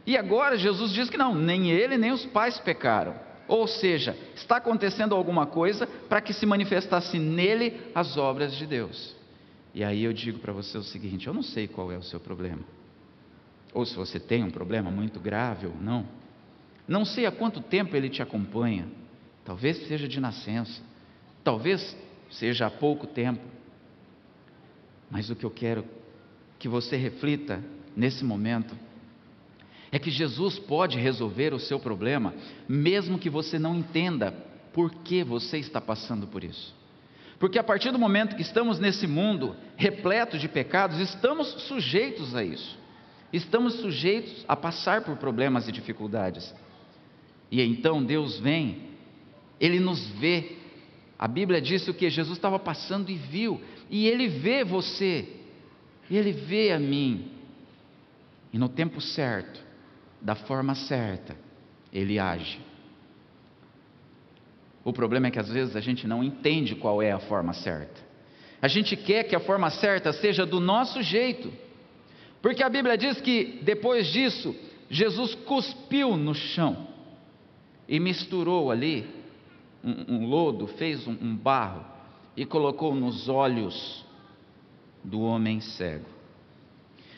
E 0.07 0.17
agora 0.17 0.57
Jesus 0.57 0.93
diz 0.93 1.11
que 1.11 1.19
não, 1.19 1.35
nem 1.35 1.71
ele 1.71 1.99
nem 1.99 2.13
os 2.13 2.25
pais 2.27 2.59
pecaram. 2.61 3.15
Ou 3.49 3.67
seja, 3.67 4.17
está 4.35 4.57
acontecendo 4.57 5.15
alguma 5.15 5.47
coisa 5.47 5.87
para 6.09 6.21
que 6.21 6.33
se 6.33 6.47
manifestasse 6.47 7.19
nele 7.19 7.81
as 7.95 8.17
obras 8.17 8.55
de 8.55 8.67
Deus. 8.67 9.15
E 9.75 9.85
aí 9.85 10.05
eu 10.05 10.13
digo 10.13 10.39
para 10.39 10.53
você 10.53 10.79
o 10.79 10.83
seguinte: 10.83 11.27
eu 11.27 11.35
não 11.35 11.43
sei 11.43 11.67
qual 11.67 11.91
é 11.91 11.99
o 11.99 12.03
seu 12.03 12.21
problema. 12.21 12.63
Ou 13.73 13.85
se 13.85 13.95
você 13.95 14.19
tem 14.19 14.43
um 14.43 14.51
problema 14.51 14.91
muito 14.91 15.21
grave 15.21 15.67
ou 15.67 15.75
não. 15.81 16.07
Não 16.87 17.05
sei 17.05 17.27
há 17.27 17.33
quanto 17.33 17.61
tempo 17.61 17.97
ele 17.97 18.09
te 18.09 18.23
acompanha. 18.23 18.87
Talvez 19.45 19.87
seja 19.87 20.09
de 20.09 20.21
nascença. 20.21 20.83
Talvez 21.43 21.97
seja 22.31 22.67
há 22.67 22.71
pouco 22.71 23.07
tempo. 23.07 23.43
Mas 25.11 25.31
o 25.31 25.37
que 25.37 25.45
eu 25.45 25.51
quero 25.51 25.85
que 26.59 26.69
você 26.69 26.97
reflita 26.97 27.63
nesse 27.97 28.25
momento 28.25 28.77
é 29.93 29.99
que 29.99 30.11
Jesus 30.11 30.59
pode 30.59 30.99
resolver 30.99 31.55
o 31.55 31.61
seu 31.61 31.79
problema, 31.79 32.35
mesmo 32.69 33.19
que 33.19 33.31
você 33.31 33.59
não 33.59 33.75
entenda 33.75 34.33
por 34.73 34.91
que 34.91 35.23
você 35.23 35.59
está 35.59 35.81
passando 35.81 36.27
por 36.27 36.43
isso. 36.43 36.75
Porque 37.39 37.59
a 37.59 37.65
partir 37.65 37.91
do 37.93 37.99
momento 37.99 38.37
que 38.37 38.43
estamos 38.43 38.79
nesse 38.79 39.07
mundo 39.07 39.55
repleto 39.77 40.39
de 40.39 40.49
pecados, 40.49 40.99
estamos 40.99 41.49
sujeitos 41.63 42.35
a 42.35 42.43
isso. 42.43 42.79
Estamos 43.33 43.75
sujeitos 43.81 44.45
a 44.47 44.57
passar 44.57 45.03
por 45.03 45.17
problemas 45.17 45.69
e 45.69 45.73
dificuldades. 45.73 46.55
E 47.51 47.61
então 47.63 48.03
Deus 48.03 48.39
vem, 48.39 48.83
Ele 49.61 49.81
nos 49.81 50.07
vê. 50.11 50.57
A 51.19 51.27
Bíblia 51.27 51.61
diz 51.61 51.87
o 51.89 51.95
que 51.95 52.09
Jesus 52.11 52.37
estava 52.37 52.59
passando 52.59 53.11
e 53.11 53.15
viu, 53.15 53.61
e 53.91 54.07
Ele 54.07 54.29
vê 54.29 54.65
você, 54.65 55.29
e 56.11 56.17
Ele 56.17 56.33
vê 56.33 56.73
a 56.73 56.79
mim, 56.79 57.31
e 58.53 58.59
no 58.59 58.69
tempo 58.69 59.01
certo, 59.01 59.65
da 60.21 60.35
forma 60.35 60.75
certa, 60.75 61.37
Ele 61.93 62.19
age. 62.19 62.61
O 64.85 64.93
problema 64.93 65.27
é 65.27 65.31
que 65.31 65.39
às 65.39 65.49
vezes 65.49 65.75
a 65.75 65.81
gente 65.81 66.07
não 66.07 66.23
entende 66.23 66.75
qual 66.75 67.03
é 67.03 67.13
a 67.13 67.19
forma 67.19 67.53
certa. 67.53 68.01
A 68.61 68.69
gente 68.69 68.97
quer 68.97 69.25
que 69.25 69.35
a 69.35 69.41
forma 69.41 69.69
certa 69.71 70.13
seja 70.13 70.47
do 70.47 70.61
nosso 70.61 71.03
jeito, 71.03 71.53
porque 72.47 72.63
a 72.63 72.69
Bíblia 72.69 72.97
diz 72.97 73.21
que 73.21 73.59
depois 73.63 74.07
disso, 74.07 74.55
Jesus 74.89 75.35
cuspiu 75.35 76.17
no 76.17 76.33
chão 76.33 76.87
e 77.89 77.99
misturou 77.99 78.71
ali 78.71 79.05
um, 79.83 80.15
um 80.15 80.27
lodo, 80.29 80.69
fez 80.69 81.09
um, 81.09 81.17
um 81.21 81.35
barro 81.35 81.85
e 82.37 82.47
colocou 82.47 82.95
nos 82.95 83.29
olhos 83.29 84.07
do 85.03 85.23
homem 85.23 85.61
cego. 85.61 86.07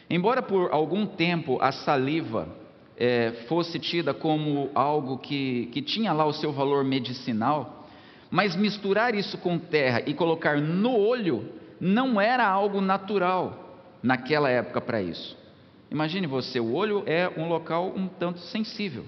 Embora 0.08 0.40
por 0.40 0.72
algum 0.72 1.04
tempo 1.04 1.58
a 1.60 1.72
saliva 1.72 2.48
é, 2.96 3.44
fosse 3.48 3.78
tida 3.78 4.14
como 4.14 4.70
algo 4.74 5.18
que, 5.18 5.66
que 5.72 5.82
tinha 5.82 6.10
lá 6.14 6.24
o 6.24 6.32
seu 6.32 6.52
valor 6.52 6.84
medicinal, 6.84 7.86
mas 8.30 8.56
misturar 8.56 9.14
isso 9.14 9.36
com 9.36 9.58
terra 9.58 10.02
e 10.06 10.14
colocar 10.14 10.58
no 10.58 10.96
olho 10.96 11.52
não 11.78 12.18
era 12.18 12.48
algo 12.48 12.80
natural 12.80 13.67
naquela 14.02 14.48
época 14.48 14.80
para 14.80 15.02
isso. 15.02 15.36
Imagine 15.90 16.26
você, 16.26 16.60
o 16.60 16.74
olho 16.74 17.02
é 17.06 17.30
um 17.36 17.48
local 17.48 17.92
um 17.96 18.08
tanto 18.08 18.40
sensível. 18.40 19.04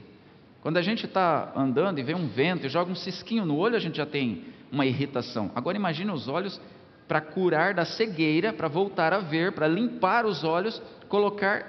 Quando 0.63 0.77
a 0.77 0.83
gente 0.83 1.07
está 1.07 1.53
andando 1.57 1.99
e 1.99 2.03
vê 2.03 2.15
um 2.15 2.27
vento 2.27 2.67
e 2.67 2.69
joga 2.69 2.91
um 2.91 2.95
cisquinho 2.95 3.45
no 3.45 3.57
olho, 3.57 3.77
a 3.77 3.81
gente 3.81 3.97
já 3.97 4.07
tem 4.07 4.45
uma 4.71 4.87
irritação. 4.87 5.51
Agora 5.55 5.77
imagine 5.77 6.11
os 6.11 6.29
olhos 6.29 6.61
para 7.09 7.21
curar 7.21 7.75
da 7.75 7.85
cegueira, 7.85 8.53
para 8.53 8.69
voltar 8.69 9.13
a 9.13 9.19
ver, 9.19 9.53
para 9.53 9.67
limpar 9.67 10.25
os 10.25 10.45
olhos, 10.45 10.81
colocar 11.09 11.67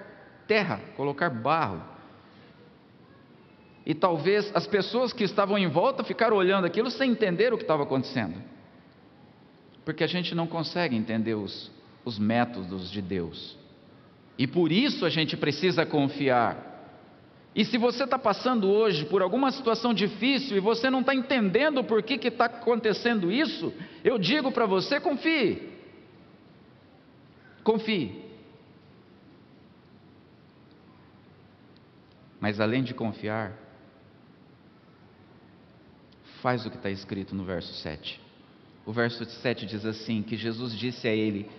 terra, 0.47 0.79
colocar 0.95 1.29
barro. 1.29 1.81
E 3.85 3.95
talvez 3.95 4.51
as 4.53 4.67
pessoas 4.67 5.11
que 5.11 5.23
estavam 5.23 5.57
em 5.57 5.67
volta 5.67 6.03
ficaram 6.03 6.37
olhando 6.37 6.65
aquilo 6.65 6.91
sem 6.91 7.11
entender 7.11 7.51
o 7.53 7.57
que 7.57 7.63
estava 7.63 7.83
acontecendo. 7.83 8.35
Porque 9.83 10.03
a 10.03 10.07
gente 10.07 10.35
não 10.35 10.45
consegue 10.45 10.95
entender 10.95 11.33
os, 11.33 11.71
os 12.03 12.17
métodos 12.17 12.89
de 12.91 13.01
Deus. 13.01 13.57
E 14.37 14.47
por 14.47 14.71
isso 14.71 15.05
a 15.05 15.09
gente 15.09 15.37
precisa 15.37 15.85
confiar. 15.85 16.69
E 17.53 17.65
se 17.65 17.77
você 17.77 18.05
está 18.05 18.17
passando 18.17 18.69
hoje 18.69 19.05
por 19.05 19.21
alguma 19.21 19.51
situação 19.51 19.93
difícil 19.93 20.55
e 20.55 20.61
você 20.61 20.89
não 20.89 21.01
está 21.01 21.13
entendendo 21.13 21.83
por 21.83 22.01
que 22.01 22.15
está 22.27 22.45
acontecendo 22.45 23.31
isso, 23.31 23.73
eu 24.03 24.17
digo 24.17 24.51
para 24.51 24.65
você: 24.65 24.99
confie. 24.99 25.69
Confie. 27.63 28.21
Mas 32.39 32.59
além 32.59 32.83
de 32.83 32.93
confiar, 32.93 33.53
faz 36.41 36.65
o 36.65 36.71
que 36.71 36.77
está 36.77 36.89
escrito 36.89 37.35
no 37.35 37.43
verso 37.43 37.73
7. 37.75 38.19
O 38.85 38.91
verso 38.91 39.23
7 39.25 39.65
diz 39.65 39.85
assim: 39.85 40.23
que 40.23 40.35
Jesus 40.35 40.75
disse 40.75 41.07
a 41.07 41.13
ele: 41.13 41.49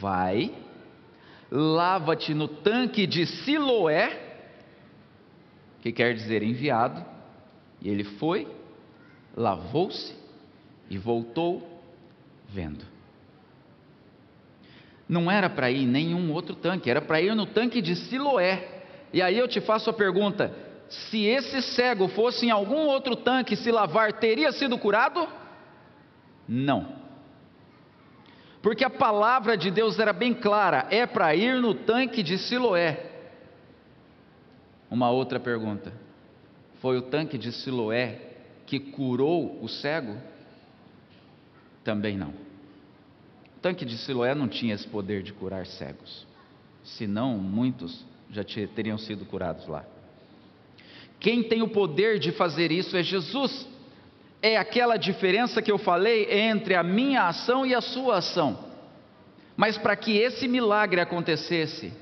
Vai, 0.00 0.52
lava-te 1.50 2.34
no 2.34 2.48
tanque 2.48 3.06
de 3.06 3.26
Siloé, 3.26 4.26
que 5.80 5.92
quer 5.92 6.14
dizer 6.14 6.42
enviado, 6.42 7.04
e 7.80 7.88
ele 7.88 8.04
foi, 8.04 8.48
lavou-se 9.36 10.14
e 10.90 10.98
voltou 10.98 11.80
vendo. 12.48 12.84
Não 15.08 15.30
era 15.30 15.48
para 15.48 15.70
ir 15.70 15.84
em 15.84 15.86
nenhum 15.86 16.32
outro 16.32 16.54
tanque, 16.54 16.90
era 16.90 17.00
para 17.00 17.20
ir 17.20 17.34
no 17.34 17.46
tanque 17.46 17.80
de 17.80 17.96
Siloé. 17.96 18.82
E 19.12 19.22
aí 19.22 19.38
eu 19.38 19.48
te 19.48 19.60
faço 19.60 19.88
a 19.88 19.92
pergunta: 19.92 20.54
se 20.88 21.24
esse 21.24 21.62
cego 21.62 22.08
fosse 22.08 22.46
em 22.46 22.50
algum 22.50 22.86
outro 22.86 23.16
tanque 23.16 23.56
se 23.56 23.70
lavar, 23.70 24.14
teria 24.14 24.52
sido 24.52 24.76
curado? 24.76 25.26
Não. 26.46 27.07
Porque 28.68 28.84
a 28.84 28.90
palavra 28.90 29.56
de 29.56 29.70
Deus 29.70 29.98
era 29.98 30.12
bem 30.12 30.34
clara: 30.34 30.86
é 30.90 31.06
para 31.06 31.34
ir 31.34 31.58
no 31.58 31.72
tanque 31.72 32.22
de 32.22 32.36
Siloé. 32.36 33.02
Uma 34.90 35.10
outra 35.10 35.40
pergunta: 35.40 35.90
foi 36.78 36.98
o 36.98 37.00
tanque 37.00 37.38
de 37.38 37.50
Siloé 37.50 38.20
que 38.66 38.78
curou 38.78 39.58
o 39.64 39.68
cego? 39.70 40.18
Também 41.82 42.18
não. 42.18 42.28
O 42.28 43.60
tanque 43.62 43.86
de 43.86 43.96
Siloé 43.96 44.34
não 44.34 44.46
tinha 44.46 44.74
esse 44.74 44.86
poder 44.86 45.22
de 45.22 45.32
curar 45.32 45.64
cegos, 45.64 46.26
senão 46.84 47.38
muitos 47.38 48.04
já 48.30 48.44
teriam 48.44 48.98
sido 48.98 49.24
curados 49.24 49.66
lá. 49.66 49.82
Quem 51.18 51.42
tem 51.42 51.62
o 51.62 51.68
poder 51.68 52.18
de 52.18 52.32
fazer 52.32 52.70
isso 52.70 52.94
é 52.98 53.02
Jesus. 53.02 53.66
É 54.40 54.56
aquela 54.56 54.96
diferença 54.96 55.60
que 55.60 55.70
eu 55.70 55.78
falei 55.78 56.30
entre 56.30 56.74
a 56.74 56.82
minha 56.82 57.24
ação 57.24 57.66
e 57.66 57.74
a 57.74 57.80
sua 57.80 58.18
ação. 58.18 58.66
Mas 59.56 59.76
para 59.76 59.96
que 59.96 60.16
esse 60.16 60.46
milagre 60.46 61.00
acontecesse, 61.00 61.92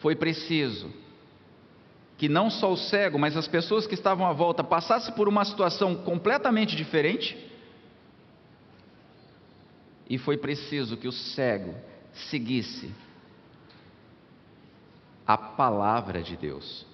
foi 0.00 0.16
preciso 0.16 0.92
que 2.18 2.28
não 2.28 2.50
só 2.50 2.72
o 2.72 2.76
cego, 2.76 3.18
mas 3.18 3.36
as 3.36 3.46
pessoas 3.46 3.86
que 3.86 3.94
estavam 3.94 4.26
à 4.26 4.32
volta 4.32 4.64
passassem 4.64 5.14
por 5.14 5.28
uma 5.28 5.44
situação 5.44 5.94
completamente 5.94 6.74
diferente. 6.74 7.36
E 10.08 10.16
foi 10.18 10.36
preciso 10.36 10.96
que 10.96 11.06
o 11.06 11.12
cego 11.12 11.74
seguisse 12.30 12.90
a 15.26 15.36
palavra 15.36 16.22
de 16.22 16.36
Deus. 16.36 16.86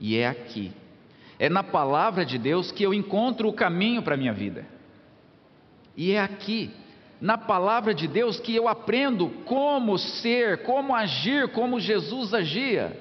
E 0.00 0.16
é 0.16 0.26
aqui, 0.26 0.72
é 1.38 1.48
na 1.48 1.62
palavra 1.62 2.24
de 2.24 2.38
Deus 2.38 2.72
que 2.72 2.82
eu 2.82 2.92
encontro 2.92 3.48
o 3.48 3.52
caminho 3.52 4.02
para 4.02 4.14
a 4.14 4.18
minha 4.18 4.32
vida. 4.32 4.66
E 5.96 6.12
é 6.12 6.20
aqui, 6.20 6.70
na 7.20 7.38
palavra 7.38 7.94
de 7.94 8.06
Deus, 8.08 8.40
que 8.40 8.54
eu 8.54 8.68
aprendo 8.68 9.28
como 9.44 9.96
ser, 9.98 10.62
como 10.62 10.94
agir, 10.94 11.48
como 11.48 11.80
Jesus 11.80 12.34
agia. 12.34 12.96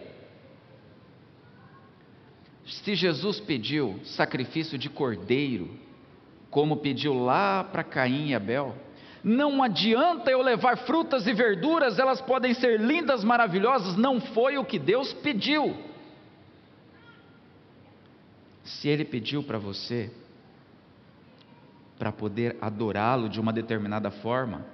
Se 2.66 2.96
Jesus 2.96 3.40
pediu 3.40 4.00
sacrifício 4.04 4.78
de 4.78 4.90
cordeiro, 4.90 5.70
como 6.50 6.78
pediu 6.78 7.14
lá 7.14 7.64
para 7.64 7.84
Caim 7.84 8.30
e 8.30 8.36
Abel, 8.36 8.76
não 9.24 9.64
adianta 9.64 10.30
eu 10.30 10.42
levar 10.42 10.78
frutas 10.78 11.26
e 11.28 11.34
verduras, 11.34 11.98
elas 11.98 12.22
podem 12.22 12.54
ser 12.54 12.80
lindas, 12.80 13.24
maravilhosas, 13.24 13.96
não 13.96 14.20
foi 14.20 14.58
o 14.58 14.66
que 14.66 14.78
Deus 14.78 15.12
pediu. 15.14 15.87
Se 18.68 18.88
Ele 18.88 19.06
pediu 19.06 19.42
para 19.42 19.58
você, 19.58 20.12
para 21.98 22.12
poder 22.12 22.58
adorá-lo 22.62 23.30
de 23.30 23.40
uma 23.40 23.54
determinada 23.54 24.12
forma, 24.12 24.66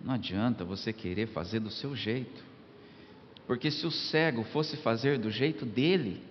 não 0.00 0.14
adianta 0.14 0.64
você 0.64 0.92
querer 0.92 1.26
fazer 1.28 1.60
do 1.60 1.70
seu 1.70 1.96
jeito, 1.96 2.44
porque 3.46 3.70
se 3.70 3.86
o 3.86 3.90
cego 3.90 4.44
fosse 4.44 4.76
fazer 4.76 5.18
do 5.18 5.30
jeito 5.30 5.64
dele, 5.64 6.22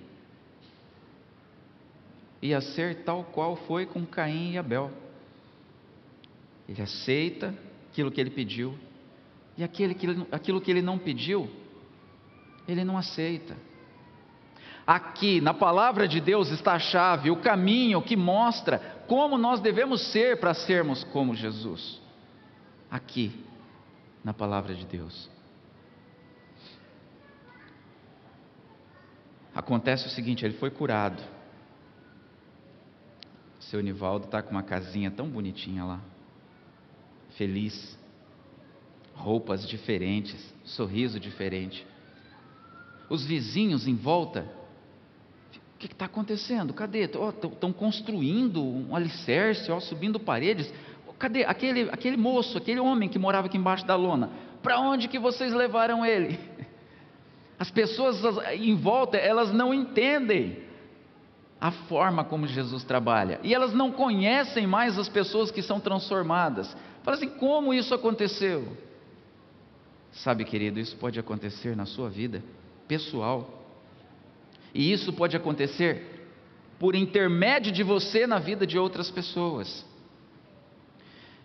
ia 2.42 2.62
ser 2.62 3.04
tal 3.04 3.24
qual 3.24 3.56
foi 3.56 3.86
com 3.86 4.06
Caim 4.06 4.54
e 4.54 4.58
Abel. 4.58 4.92
Ele 6.70 6.82
aceita 6.82 7.54
aquilo 7.90 8.12
que 8.12 8.22
ele 8.22 8.30
pediu, 8.30 8.78
e 9.58 9.64
aquele 9.64 9.96
que 9.96 10.08
aquilo 10.32 10.62
que 10.62 10.70
ele 10.70 10.82
não 10.82 11.00
pediu, 11.00 11.50
ele 12.68 12.84
não 12.84 12.98
aceita. 12.98 13.58
Aqui, 14.88 15.42
na 15.42 15.54
palavra 15.54 16.08
de 16.08 16.22
Deus, 16.22 16.50
está 16.50 16.74
a 16.74 16.80
chave, 16.80 17.30
o 17.30 17.36
caminho 17.42 18.02
que 18.02 18.16
mostra 18.16 18.80
como 19.06 19.38
nós 19.38 19.60
devemos 19.60 20.02
ser 20.12 20.40
para 20.40 20.54
sermos 20.54 21.04
como 21.04 21.36
Jesus. 21.36 22.02
Aqui, 22.90 23.44
na 24.24 24.34
palavra 24.34 24.74
de 24.74 24.86
Deus. 24.86 25.30
Acontece 29.54 30.08
o 30.08 30.10
seguinte: 30.10 30.46
ele 30.46 30.58
foi 30.58 30.72
curado. 30.72 31.22
Seu 33.60 33.82
Nivaldo 33.82 34.26
está 34.26 34.42
com 34.42 34.52
uma 34.52 34.64
casinha 34.64 35.12
tão 35.12 35.28
bonitinha 35.28 35.84
lá 35.84 36.00
feliz, 37.38 37.98
roupas 39.14 39.68
diferentes, 39.68 40.54
sorriso 40.66 41.20
diferente. 41.20 41.86
Os 43.10 43.26
vizinhos 43.26 43.88
em 43.88 43.96
volta, 43.96 44.52
o 45.78 45.80
que 45.80 45.86
está 45.86 46.06
acontecendo? 46.06 46.74
Cadê? 46.74 47.02
Estão 47.04 47.72
construindo 47.72 48.64
um 48.64 48.96
alicerce, 48.96 49.72
ó, 49.72 49.80
subindo 49.80 50.20
paredes. 50.20 50.74
Cadê 51.20 51.44
aquele, 51.46 51.88
aquele 51.92 52.18
moço, 52.18 52.58
aquele 52.58 52.80
homem 52.80 53.08
que 53.08 53.20
morava 53.20 53.46
aqui 53.46 53.58
embaixo 53.58 53.86
da 53.86 53.96
lona? 53.96 54.32
Para 54.64 54.80
onde 54.80 55.08
que 55.08 55.20
vocês 55.20 55.54
levaram 55.54 56.04
ele? 56.04 56.40
As 57.60 57.70
pessoas 57.70 58.20
em 58.54 58.76
volta, 58.76 59.18
elas 59.18 59.54
não 59.54 59.72
entendem 59.72 60.58
a 61.62 61.70
forma 61.70 62.24
como 62.24 62.48
Jesus 62.48 62.84
trabalha. 62.84 63.40
E 63.44 63.54
elas 63.54 63.72
não 63.72 63.92
conhecem 63.92 64.66
mais 64.66 64.98
as 64.98 65.10
pessoas 65.10 65.50
que 65.52 65.62
são 65.62 65.80
transformadas. 65.80 66.76
Fala 67.04 67.18
assim: 67.18 67.30
como 67.30 67.74
isso 67.74 67.94
aconteceu? 67.94 68.76
Sabe, 70.12 70.44
querido, 70.44 70.80
isso 70.80 70.96
pode 70.98 71.20
acontecer 71.20 71.76
na 71.76 71.86
sua 71.86 72.10
vida 72.10 72.44
pessoal. 72.88 73.57
E 74.74 74.92
isso 74.92 75.14
pode 75.14 75.36
acontecer 75.36 76.04
por 76.80 76.96
intermédio 76.96 77.72
de 77.72 77.84
você 77.84 78.28
na 78.28 78.40
vida 78.40 78.66
de 78.66 78.78
outras 78.78 79.10
pessoas. 79.10 79.86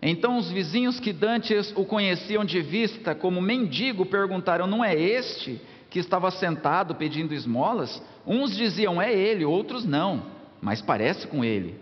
Então 0.01 0.37
os 0.37 0.51
vizinhos 0.51 0.99
que 0.99 1.13
dantes 1.13 1.73
o 1.75 1.85
conheciam 1.85 2.43
de 2.43 2.61
vista 2.61 3.15
como 3.15 3.41
mendigo 3.41 4.05
perguntaram: 4.05 4.67
Não 4.67 4.83
é 4.83 4.95
este 4.95 5.61
que 5.89 5.99
estava 5.99 6.29
sentado 6.29 6.95
pedindo 6.95 7.33
esmolas? 7.33 8.01
Uns 8.27 8.55
diziam: 8.55 9.01
É 9.01 9.13
ele, 9.13 9.45
outros 9.45 9.85
não, 9.85 10.25
mas 10.61 10.81
parece 10.81 11.25
com 11.27 11.43
ele. 11.43 11.79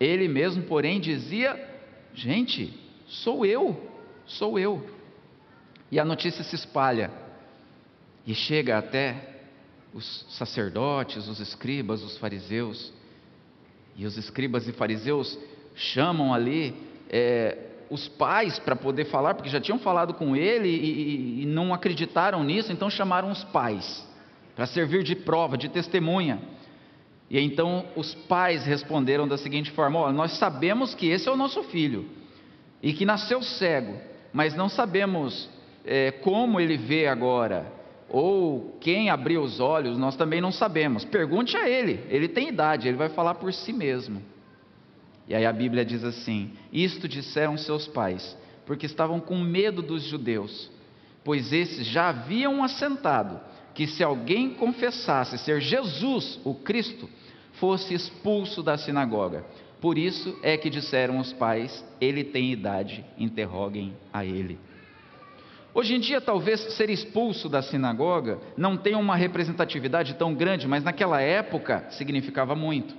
Ele 0.00 0.26
mesmo, 0.28 0.64
porém, 0.64 0.98
dizia: 0.98 1.56
Gente, 2.14 2.86
Sou 3.06 3.46
eu, 3.46 3.88
sou 4.26 4.58
eu. 4.58 4.84
E 5.90 6.00
a 6.00 6.04
notícia 6.04 6.42
se 6.42 6.54
espalha. 6.54 7.10
E 8.26 8.34
chega 8.34 8.76
até 8.76 9.35
os 9.96 10.26
sacerdotes, 10.28 11.26
os 11.26 11.40
escribas, 11.40 12.02
os 12.02 12.18
fariseus. 12.18 12.92
E 13.96 14.04
os 14.04 14.18
escribas 14.18 14.68
e 14.68 14.72
fariseus 14.72 15.38
chamam 15.74 16.34
ali 16.34 16.76
é, 17.08 17.56
os 17.88 18.06
pais 18.06 18.58
para 18.58 18.76
poder 18.76 19.06
falar, 19.06 19.34
porque 19.34 19.48
já 19.48 19.58
tinham 19.58 19.78
falado 19.78 20.12
com 20.12 20.36
ele 20.36 20.68
e, 20.68 21.40
e, 21.40 21.42
e 21.42 21.46
não 21.46 21.72
acreditaram 21.72 22.44
nisso, 22.44 22.70
então 22.70 22.90
chamaram 22.90 23.30
os 23.30 23.42
pais 23.44 24.06
para 24.54 24.66
servir 24.66 25.02
de 25.02 25.16
prova, 25.16 25.56
de 25.56 25.70
testemunha. 25.70 26.40
E 27.30 27.40
então 27.40 27.86
os 27.96 28.14
pais 28.14 28.66
responderam 28.66 29.26
da 29.26 29.38
seguinte 29.38 29.70
forma: 29.70 29.98
Olha, 29.98 30.12
nós 30.12 30.32
sabemos 30.32 30.94
que 30.94 31.06
esse 31.08 31.26
é 31.26 31.32
o 31.32 31.36
nosso 31.36 31.62
filho 31.64 32.06
e 32.82 32.92
que 32.92 33.06
nasceu 33.06 33.42
cego, 33.42 33.98
mas 34.30 34.54
não 34.54 34.68
sabemos 34.68 35.48
é, 35.86 36.10
como 36.10 36.60
ele 36.60 36.76
vê 36.76 37.06
agora 37.06 37.72
ou 38.08 38.76
quem 38.80 39.10
abriu 39.10 39.42
os 39.42 39.58
olhos, 39.58 39.98
nós 39.98 40.16
também 40.16 40.40
não 40.40 40.52
sabemos. 40.52 41.04
Pergunte 41.04 41.56
a 41.56 41.68
ele, 41.68 42.00
ele 42.08 42.28
tem 42.28 42.48
idade, 42.48 42.88
ele 42.88 42.96
vai 42.96 43.08
falar 43.08 43.34
por 43.34 43.52
si 43.52 43.72
mesmo. 43.72 44.22
E 45.28 45.34
aí 45.34 45.44
a 45.44 45.52
Bíblia 45.52 45.84
diz 45.84 46.04
assim: 46.04 46.52
Isto 46.72 47.08
disseram 47.08 47.58
seus 47.58 47.88
pais, 47.88 48.36
porque 48.64 48.86
estavam 48.86 49.18
com 49.18 49.38
medo 49.38 49.82
dos 49.82 50.04
judeus, 50.04 50.70
pois 51.24 51.52
esses 51.52 51.86
já 51.86 52.10
haviam 52.10 52.62
assentado 52.62 53.40
que 53.74 53.86
se 53.86 54.02
alguém 54.02 54.50
confessasse 54.54 55.36
ser 55.38 55.60
Jesus, 55.60 56.40
o 56.44 56.54
Cristo, 56.54 57.08
fosse 57.54 57.92
expulso 57.92 58.62
da 58.62 58.78
sinagoga. 58.78 59.44
Por 59.80 59.98
isso 59.98 60.38
é 60.42 60.56
que 60.56 60.70
disseram 60.70 61.18
os 61.18 61.32
pais: 61.32 61.84
Ele 62.00 62.22
tem 62.22 62.52
idade, 62.52 63.04
interroguem 63.18 63.94
a 64.12 64.24
ele. 64.24 64.58
Hoje 65.76 65.94
em 65.94 66.00
dia, 66.00 66.22
talvez 66.22 66.58
ser 66.72 66.88
expulso 66.88 67.50
da 67.50 67.60
sinagoga 67.60 68.38
não 68.56 68.78
tenha 68.78 68.96
uma 68.96 69.14
representatividade 69.14 70.14
tão 70.14 70.32
grande, 70.34 70.66
mas 70.66 70.82
naquela 70.82 71.20
época 71.20 71.84
significava 71.90 72.56
muito. 72.56 72.94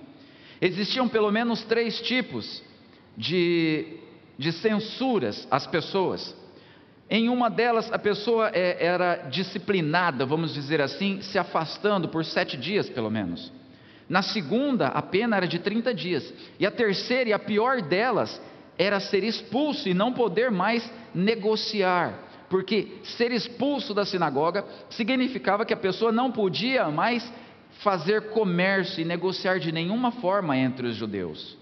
Existiam 0.62 1.10
pelo 1.10 1.32
menos 1.32 1.64
três 1.64 2.00
tipos 2.00 2.62
de, 3.18 3.98
de 4.38 4.52
censuras 4.52 5.48
às 5.50 5.66
pessoas. 5.66 6.38
Em 7.10 7.30
uma 7.30 7.50
delas, 7.50 7.92
a 7.92 7.98
pessoa 7.98 8.52
é, 8.54 8.86
era 8.86 9.28
disciplinada, 9.28 10.24
vamos 10.24 10.54
dizer 10.54 10.80
assim, 10.80 11.20
se 11.22 11.40
afastando 11.40 12.10
por 12.10 12.24
sete 12.24 12.56
dias 12.56 12.88
pelo 12.88 13.10
menos. 13.10 13.52
Na 14.08 14.22
segunda, 14.22 14.90
a 14.90 15.02
pena 15.02 15.36
era 15.36 15.48
de 15.48 15.58
30 15.58 15.96
dias. 15.96 16.32
E 16.60 16.66
a 16.68 16.70
terceira 16.70 17.32
e 17.32 17.34
a 17.34 17.40
pior 17.40 17.82
delas 17.82 18.40
era 18.78 19.00
ser 19.00 19.24
expulso 19.24 19.90
e 19.90 19.96
não 19.96 20.14
poder 20.14 20.52
mais 20.52 20.88
negociar. 21.16 22.27
Porque 22.50 23.00
ser 23.04 23.32
expulso 23.32 23.94
da 23.94 24.06
sinagoga 24.06 24.66
significava 24.90 25.66
que 25.66 25.74
a 25.74 25.78
pessoa 25.78 26.12
não 26.12 26.32
podia 26.32 26.90
mais 26.90 27.30
fazer 27.84 28.30
comércio 28.30 29.02
e 29.02 29.06
negociar 29.06 29.60
de 29.60 29.72
nenhuma 29.72 30.12
forma 30.12 30.58
entre 30.58 30.88
os 30.88 30.96
judeus. 30.96 31.58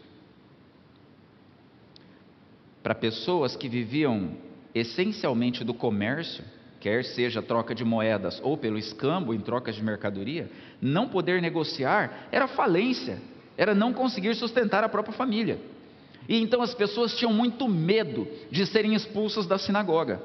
Para 2.83 2.93
pessoas 2.93 3.55
que 3.55 3.67
viviam 3.67 4.37
essencialmente 4.73 5.63
do 5.63 5.73
comércio, 5.73 6.43
quer 6.79 7.03
seja 7.03 7.41
troca 7.41 7.73
de 7.73 7.83
moedas 7.83 8.39
ou 8.43 8.55
pelo 8.55 8.77
escambo 8.77 9.33
em 9.33 9.39
trocas 9.39 9.75
de 9.75 9.83
mercadoria, 9.83 10.51
não 10.79 11.09
poder 11.09 11.41
negociar 11.41 12.27
era 12.31 12.47
falência, 12.47 13.19
era 13.57 13.73
não 13.73 13.91
conseguir 13.91 14.35
sustentar 14.35 14.83
a 14.83 14.89
própria 14.89 15.17
família. 15.17 15.57
E 16.29 16.39
então 16.39 16.61
as 16.61 16.75
pessoas 16.75 17.15
tinham 17.17 17.33
muito 17.33 17.67
medo 17.67 18.27
de 18.51 18.65
serem 18.67 18.93
expulsas 18.93 19.47
da 19.47 19.57
sinagoga. 19.57 20.21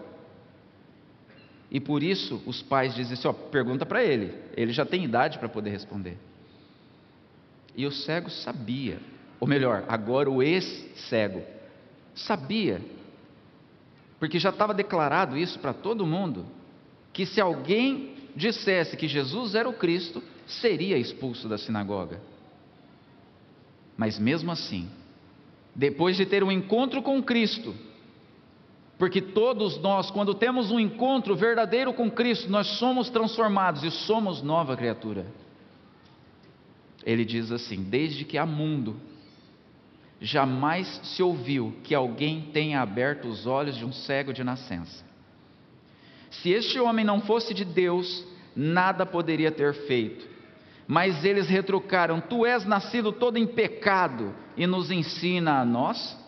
E 1.71 1.79
por 1.79 2.03
isso 2.03 2.43
os 2.47 2.63
pais 2.63 2.95
dizem 2.95 3.15
assim: 3.15 3.29
ó, 3.29 3.33
pergunta 3.33 3.87
para 3.87 4.03
ele, 4.03 4.35
ele 4.57 4.73
já 4.73 4.85
tem 4.85 5.05
idade 5.05 5.39
para 5.39 5.49
poder 5.49 5.71
responder. 5.71 6.19
E 7.77 7.87
o 7.87 7.93
cego 7.93 8.29
sabia, 8.29 8.99
ou 9.39 9.47
melhor, 9.47 9.85
agora 9.89 10.29
o 10.29 10.43
ex-cego 10.43 11.43
sabia, 12.15 12.81
porque 14.19 14.39
já 14.39 14.51
estava 14.51 14.75
declarado 14.75 15.37
isso 15.37 15.59
para 15.61 15.73
todo 15.73 16.05
mundo, 16.05 16.45
que 17.13 17.25
se 17.25 17.41
alguém 17.41 18.17
dissesse 18.35 18.97
que 18.97 19.09
Jesus 19.09 19.55
era 19.55 19.69
o 19.69 19.73
Cristo, 19.73 20.23
seria 20.47 20.99
expulso 20.99 21.49
da 21.49 21.57
sinagoga. 21.57 22.21
Mas 23.97 24.19
mesmo 24.19 24.51
assim, 24.51 24.91
depois 25.75 26.17
de 26.17 26.27
ter 26.27 26.43
um 26.43 26.51
encontro 26.51 27.03
com 27.03 27.23
Cristo, 27.23 27.75
porque 29.01 29.23
todos 29.23 29.79
nós, 29.79 30.11
quando 30.11 30.35
temos 30.35 30.71
um 30.71 30.79
encontro 30.79 31.35
verdadeiro 31.35 31.91
com 31.95 32.11
Cristo, 32.11 32.51
nós 32.51 32.67
somos 32.79 33.09
transformados 33.09 33.83
e 33.83 33.91
somos 33.91 34.43
nova 34.43 34.77
criatura. 34.77 35.25
Ele 37.03 37.25
diz 37.25 37.51
assim: 37.51 37.83
desde 37.83 38.27
que 38.27 38.37
há 38.37 38.45
mundo, 38.45 39.01
jamais 40.21 41.01
se 41.03 41.23
ouviu 41.23 41.75
que 41.83 41.95
alguém 41.95 42.51
tenha 42.53 42.83
aberto 42.83 43.27
os 43.27 43.47
olhos 43.47 43.75
de 43.75 43.87
um 43.87 43.93
cego 43.93 44.35
de 44.35 44.45
nascença. 44.45 45.03
Se 46.31 46.51
este 46.51 46.79
homem 46.79 47.03
não 47.03 47.23
fosse 47.23 47.55
de 47.55 47.65
Deus, 47.65 48.23
nada 48.55 49.07
poderia 49.07 49.51
ter 49.51 49.73
feito. 49.87 50.29
Mas 50.87 51.25
eles 51.25 51.49
retrucaram: 51.49 52.21
Tu 52.21 52.45
és 52.45 52.67
nascido 52.67 53.13
todo 53.13 53.39
em 53.39 53.47
pecado 53.47 54.35
e 54.59 54.67
nos 54.67 54.91
ensina 54.91 55.59
a 55.59 55.65
nós? 55.65 56.19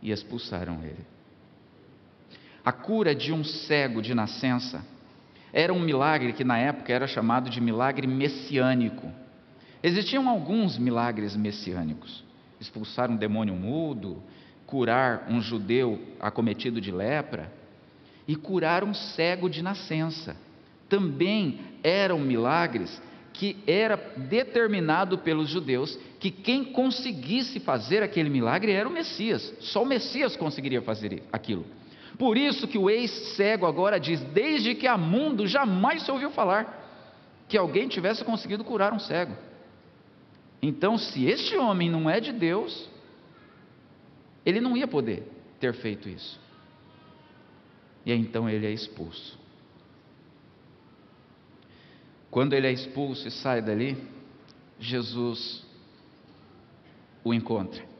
E 0.00 0.10
expulsaram 0.10 0.82
ele. 0.82 1.11
A 2.64 2.70
cura 2.70 3.14
de 3.14 3.32
um 3.32 3.42
cego 3.42 4.00
de 4.00 4.14
nascença 4.14 4.84
era 5.52 5.72
um 5.72 5.80
milagre 5.80 6.32
que 6.32 6.44
na 6.44 6.58
época 6.58 6.92
era 6.92 7.06
chamado 7.06 7.50
de 7.50 7.60
milagre 7.60 8.06
messiânico. 8.06 9.10
Existiam 9.82 10.28
alguns 10.28 10.78
milagres 10.78 11.34
messiânicos: 11.34 12.24
expulsar 12.60 13.10
um 13.10 13.16
demônio 13.16 13.54
mudo, 13.54 14.22
curar 14.64 15.26
um 15.28 15.40
judeu 15.40 16.00
acometido 16.20 16.80
de 16.80 16.92
lepra 16.92 17.52
e 18.28 18.36
curar 18.36 18.84
um 18.84 18.94
cego 18.94 19.50
de 19.50 19.60
nascença. 19.60 20.36
Também 20.88 21.58
eram 21.82 22.18
milagres 22.20 23.02
que 23.32 23.56
era 23.66 23.96
determinado 24.16 25.18
pelos 25.18 25.48
judeus 25.48 25.98
que 26.20 26.30
quem 26.30 26.64
conseguisse 26.64 27.58
fazer 27.58 28.02
aquele 28.02 28.30
milagre 28.30 28.70
era 28.70 28.88
o 28.88 28.92
Messias. 28.92 29.52
Só 29.58 29.82
o 29.82 29.86
Messias 29.86 30.36
conseguiria 30.36 30.80
fazer 30.80 31.22
aquilo. 31.32 31.66
Por 32.18 32.36
isso 32.36 32.68
que 32.68 32.78
o 32.78 32.90
ex-cego 32.90 33.66
agora 33.66 33.98
diz: 33.98 34.20
desde 34.20 34.74
que 34.74 34.86
há 34.86 34.96
mundo 34.96 35.46
jamais 35.46 36.02
se 36.02 36.10
ouviu 36.10 36.30
falar 36.30 36.80
que 37.48 37.58
alguém 37.58 37.88
tivesse 37.88 38.24
conseguido 38.24 38.64
curar 38.64 38.92
um 38.92 38.98
cego. 38.98 39.36
Então, 40.62 40.96
se 40.96 41.24
este 41.26 41.56
homem 41.56 41.90
não 41.90 42.08
é 42.08 42.20
de 42.20 42.32
Deus, 42.32 42.88
ele 44.46 44.60
não 44.60 44.76
ia 44.76 44.86
poder 44.86 45.26
ter 45.58 45.74
feito 45.74 46.08
isso. 46.08 46.40
E 48.06 48.12
então 48.12 48.48
ele 48.48 48.66
é 48.66 48.70
expulso. 48.70 49.38
Quando 52.30 52.54
ele 52.54 52.66
é 52.66 52.72
expulso 52.72 53.28
e 53.28 53.30
sai 53.30 53.60
dali, 53.60 53.96
Jesus 54.78 55.64
o 57.22 57.34
encontra. 57.34 57.91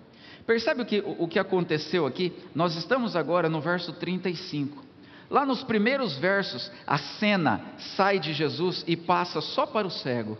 Percebe 0.46 0.82
o 0.82 0.86
que, 0.86 1.02
o 1.18 1.28
que 1.28 1.38
aconteceu 1.38 2.06
aqui? 2.06 2.32
Nós 2.54 2.76
estamos 2.76 3.14
agora 3.14 3.48
no 3.48 3.60
verso 3.60 3.92
35. 3.92 4.82
Lá 5.30 5.46
nos 5.46 5.62
primeiros 5.62 6.16
versos, 6.18 6.70
a 6.86 6.98
cena 6.98 7.60
sai 7.96 8.18
de 8.18 8.32
Jesus 8.32 8.84
e 8.86 8.96
passa 8.96 9.40
só 9.40 9.64
para 9.64 9.86
o 9.86 9.90
cego. 9.90 10.36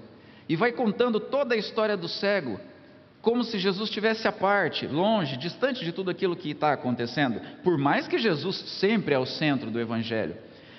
E 0.49 0.57
vai 0.57 0.73
contando 0.73 1.19
toda 1.19 1.55
a 1.55 1.59
história 1.59 1.97
do 1.97 2.09
cego, 2.09 2.61
como 3.23 3.45
se 3.45 3.59
Jesus 3.59 3.89
estivesse 3.89 4.27
à 4.27 4.33
parte, 4.33 4.87
longe, 4.87 5.37
distante 5.37 5.85
de 5.85 5.93
tudo 5.93 6.11
aquilo 6.11 6.37
que 6.37 6.51
está 6.51 6.73
acontecendo. 6.73 7.41
Por 7.63 7.79
mais 7.79 8.09
que 8.09 8.19
Jesus 8.19 8.57
sempre 8.81 9.15
é 9.15 9.19
o 9.19 9.25
centro 9.25 9.71
do 9.71 9.81
Evangelho. 9.81 10.37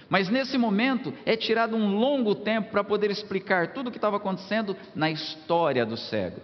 Mas 0.09 0.29
nesse 0.29 0.59
momento 0.59 1.11
é 1.25 1.35
tirado 1.35 1.75
um 1.75 1.97
longo 1.97 2.35
tempo 2.35 2.69
para 2.69 2.83
poder 2.83 3.09
explicar 3.09 3.73
tudo 3.73 3.87
o 3.87 3.91
que 3.91 3.97
estava 3.97 4.17
acontecendo 4.17 4.75
na 4.93 5.09
história 5.09 5.85
do 5.85 5.97
cego. 5.97 6.39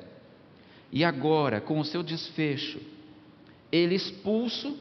E 0.91 1.03
agora, 1.03 1.61
com 1.61 1.79
o 1.79 1.85
seu 1.85 2.01
desfecho, 2.01 2.79
ele 3.71 3.95
expulso, 3.95 4.77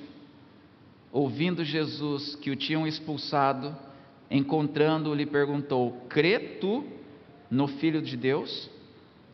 ouvindo 1.13 1.65
Jesus 1.65 2.35
que 2.37 2.51
o 2.51 2.57
tinham 2.57 2.87
expulsado, 2.87 3.77
encontrando-o, 4.31 5.15
lhe 5.15 5.27
perguntou: 5.27 5.93
Crê 6.09 6.39
tu 6.61 6.85
no 7.51 7.69
Filho 7.69 8.01
de 8.01 8.17
Deus? 8.17 8.71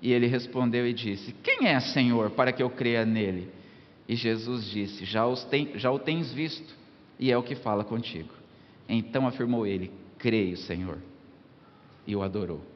E 0.02 0.12
ele 0.12 0.26
respondeu 0.26 0.86
e 0.86 0.92
disse: 0.92 1.32
Quem 1.42 1.68
é, 1.68 1.78
Senhor, 1.80 2.30
para 2.30 2.52
que 2.52 2.62
eu 2.62 2.70
creia 2.70 3.04
nele? 3.04 3.48
E 4.08 4.16
Jesus 4.16 4.64
disse: 4.66 5.04
Já, 5.04 5.24
já 5.76 5.90
o 5.90 5.98
tens 5.98 6.32
visto, 6.32 6.74
e 7.18 7.30
é 7.30 7.38
o 7.38 7.42
que 7.42 7.54
fala 7.54 7.84
contigo. 7.84 8.34
Então 8.88 9.26
afirmou 9.26 9.66
ele: 9.66 9.90
Creio, 10.18 10.56
Senhor. 10.56 10.98
E 12.06 12.14
o 12.14 12.22
adorou. 12.22 12.73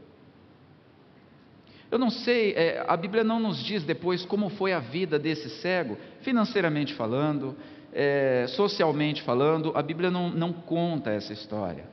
Eu 1.90 1.98
não 1.98 2.10
sei, 2.10 2.52
é, 2.52 2.84
a 2.86 2.96
Bíblia 2.96 3.24
não 3.24 3.40
nos 3.40 3.62
diz 3.64 3.82
depois 3.82 4.24
como 4.24 4.50
foi 4.50 4.72
a 4.72 4.78
vida 4.78 5.18
desse 5.18 5.48
cego, 5.48 5.96
financeiramente 6.20 6.92
falando, 6.94 7.56
é, 7.92 8.44
socialmente 8.48 9.22
falando, 9.22 9.72
a 9.74 9.82
Bíblia 9.82 10.10
não, 10.10 10.28
não 10.28 10.52
conta 10.52 11.10
essa 11.10 11.32
história. 11.32 11.84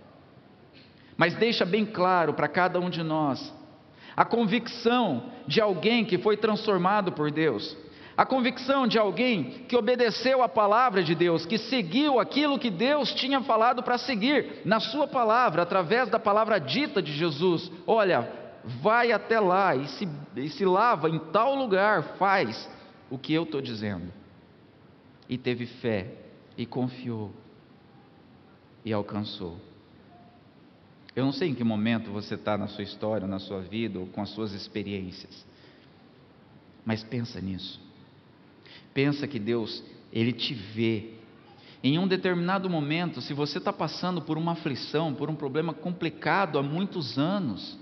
mas 1.18 1.34
deixa 1.36 1.64
bem 1.66 1.86
claro 1.86 2.34
para 2.34 2.48
cada 2.48 2.80
um 2.80 2.90
de 2.90 3.02
nós 3.02 3.54
a 4.16 4.24
convicção 4.24 5.24
de 5.48 5.60
alguém 5.60 6.06
que 6.06 6.18
foi 6.18 6.38
transformado 6.38 7.12
por 7.12 7.32
Deus, 7.32 7.76
a 8.16 8.26
convicção 8.26 8.88
de 8.88 8.98
alguém 8.98 9.66
que 9.68 9.76
obedeceu 9.76 10.42
a 10.42 10.48
palavra 10.48 11.04
de 11.04 11.14
Deus, 11.14 11.46
que 11.46 11.58
seguiu 11.58 12.18
aquilo 12.18 12.58
que 12.58 12.70
Deus 12.70 13.14
tinha 13.14 13.42
falado 13.42 13.84
para 13.84 13.98
seguir 13.98 14.62
na 14.64 14.80
Sua 14.80 15.06
palavra, 15.06 15.64
através 15.64 16.10
da 16.10 16.18
palavra 16.18 16.60
dita 16.60 17.02
de 17.02 17.12
Jesus: 17.12 17.70
olha, 17.86 18.45
vai 18.66 19.12
até 19.12 19.40
lá 19.40 19.76
e 19.76 19.88
se, 19.88 20.08
e 20.36 20.50
se 20.50 20.66
lava 20.66 21.10
em 21.10 21.20
tal 21.20 21.56
lugar, 21.56 22.18
faz 22.18 22.70
o 23.10 23.18
que 23.18 23.34
eu 23.34 23.44
estou 23.44 23.62
dizendo. 23.62 24.12
E 25.30 25.38
teve 25.38 25.66
fé, 25.66 26.14
e 26.58 26.66
confiou, 26.66 27.32
e 28.84 28.92
alcançou. 28.92 29.60
Eu 31.16 31.26
não 31.26 31.32
sei 31.32 31.50
em 31.50 31.56
que 31.56 31.64
momento 31.64 32.12
você 32.12 32.36
está 32.36 32.58
na 32.58 32.68
sua 32.68 32.84
história, 32.84 33.28
na 33.28 33.40
sua 33.40 33.62
vida, 33.62 34.00
ou 34.00 34.08
com 34.08 34.22
as 34.22 34.30
suas 34.30 34.52
experiências, 34.52 35.46
mas 36.84 37.04
pensa 37.04 37.40
nisso. 37.40 37.80
Pensa 38.94 39.28
que 39.28 39.40
Deus, 39.40 39.84
Ele 40.12 40.34
te 40.34 40.54
vê. 40.54 41.14
Em 41.84 42.00
um 42.00 42.08
determinado 42.08 42.70
momento, 42.70 43.22
se 43.22 43.34
você 43.34 43.60
está 43.60 43.72
passando 43.72 44.22
por 44.22 44.38
uma 44.38 44.54
aflição, 44.54 45.14
por 45.14 45.30
um 45.30 45.36
problema 45.36 45.74
complicado 45.74 46.58
há 46.58 46.64
muitos 46.64 47.18
anos, 47.18 47.78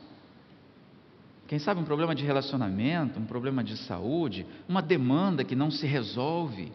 quem 1.53 1.59
sabe 1.59 1.79
um 1.79 1.85
problema 1.85 2.15
de 2.15 2.25
relacionamento, 2.25 3.19
um 3.19 3.27
problema 3.27 3.63
de 3.63 3.77
saúde, 3.77 4.43
uma 4.67 4.81
demanda 4.81 5.43
que 5.43 5.55
não 5.55 5.69
se 5.69 5.85
resolve, 5.85 6.71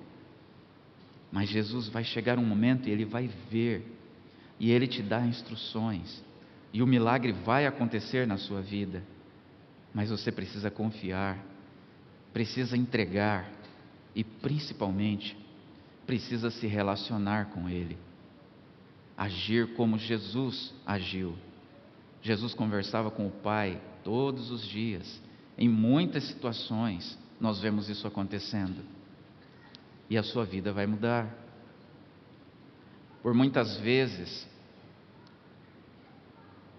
mas 1.32 1.48
Jesus 1.48 1.88
vai 1.88 2.04
chegar 2.04 2.38
um 2.38 2.44
momento 2.44 2.88
e 2.88 2.92
Ele 2.92 3.04
vai 3.04 3.28
ver, 3.50 3.84
e 4.56 4.70
Ele 4.70 4.86
te 4.86 5.02
dá 5.02 5.26
instruções, 5.26 6.22
e 6.72 6.80
o 6.80 6.86
milagre 6.86 7.32
vai 7.32 7.66
acontecer 7.66 8.24
na 8.24 8.36
sua 8.36 8.60
vida, 8.60 9.02
mas 9.92 10.10
você 10.10 10.30
precisa 10.30 10.70
confiar, 10.70 11.44
precisa 12.32 12.76
entregar 12.76 13.50
e, 14.14 14.22
principalmente, 14.22 15.36
precisa 16.06 16.52
se 16.52 16.68
relacionar 16.68 17.46
com 17.46 17.68
Ele, 17.68 17.98
agir 19.16 19.74
como 19.74 19.98
Jesus 19.98 20.72
agiu. 20.86 21.34
Jesus 22.22 22.54
conversava 22.54 23.10
com 23.10 23.26
o 23.26 23.32
Pai 23.32 23.80
todos 24.04 24.50
os 24.50 24.66
dias, 24.66 25.20
em 25.56 25.68
muitas 25.68 26.24
situações 26.24 27.18
nós 27.40 27.60
vemos 27.60 27.88
isso 27.88 28.06
acontecendo, 28.06 28.82
e 30.10 30.16
a 30.16 30.22
sua 30.22 30.44
vida 30.44 30.72
vai 30.72 30.86
mudar. 30.86 31.32
Por 33.22 33.34
muitas 33.34 33.76
vezes, 33.78 34.48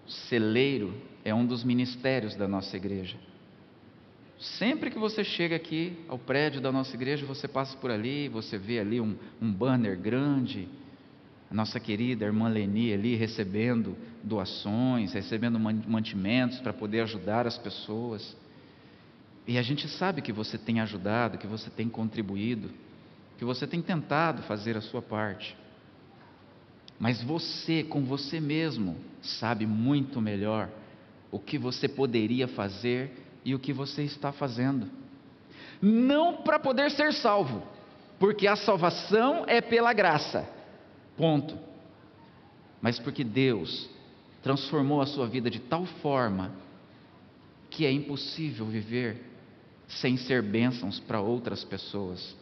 celeiro 0.06 0.92
é 1.24 1.34
um 1.34 1.46
dos 1.46 1.62
ministérios 1.62 2.34
da 2.34 2.48
nossa 2.48 2.76
igreja. 2.76 3.16
Sempre 4.38 4.90
que 4.90 4.98
você 4.98 5.22
chega 5.22 5.54
aqui 5.54 5.96
ao 6.08 6.18
prédio 6.18 6.60
da 6.60 6.72
nossa 6.72 6.96
igreja, 6.96 7.26
você 7.26 7.46
passa 7.46 7.76
por 7.76 7.90
ali, 7.90 8.28
você 8.28 8.56
vê 8.56 8.80
ali 8.80 9.00
um, 9.00 9.14
um 9.40 9.52
banner 9.52 9.98
grande, 9.98 10.66
a 11.50 11.54
nossa 11.54 11.78
querida 11.78 12.24
irmã 12.24 12.48
Leni 12.48 12.92
ali 12.92 13.16
recebendo 13.16 13.96
doações, 14.22 15.12
recebendo 15.12 15.58
mantimentos 15.58 16.58
para 16.60 16.72
poder 16.72 17.00
ajudar 17.00 17.46
as 17.46 17.58
pessoas. 17.58 18.36
E 19.46 19.58
a 19.58 19.62
gente 19.62 19.88
sabe 19.88 20.22
que 20.22 20.32
você 20.32 20.58
tem 20.58 20.80
ajudado, 20.80 21.38
que 21.38 21.46
você 21.46 21.70
tem 21.70 21.88
contribuído, 21.88 22.70
que 23.38 23.44
você 23.44 23.66
tem 23.66 23.80
tentado 23.80 24.42
fazer 24.42 24.76
a 24.76 24.80
sua 24.80 25.02
parte. 25.02 25.56
Mas 26.98 27.22
você, 27.22 27.82
com 27.82 28.04
você 28.04 28.38
mesmo, 28.38 28.96
sabe 29.22 29.66
muito 29.66 30.20
melhor 30.20 30.68
o 31.30 31.38
que 31.38 31.56
você 31.56 31.88
poderia 31.88 32.46
fazer 32.46 33.10
e 33.44 33.54
o 33.54 33.58
que 33.58 33.72
você 33.72 34.02
está 34.02 34.32
fazendo. 34.32 34.86
Não 35.80 36.42
para 36.42 36.58
poder 36.58 36.90
ser 36.90 37.14
salvo, 37.14 37.62
porque 38.18 38.46
a 38.46 38.54
salvação 38.54 39.44
é 39.46 39.62
pela 39.62 39.94
graça. 39.94 40.46
Ponto. 41.16 41.58
Mas 42.82 42.98
porque 42.98 43.24
Deus 43.24 43.88
transformou 44.42 45.00
a 45.00 45.06
sua 45.06 45.26
vida 45.26 45.50
de 45.50 45.60
tal 45.60 45.84
forma 45.86 46.52
que 47.70 47.86
é 47.86 47.92
impossível 47.92 48.66
viver 48.66 49.24
sem 49.86 50.16
ser 50.16 50.42
bênçãos 50.42 50.98
para 51.00 51.20
outras 51.20 51.64
pessoas. 51.64 52.36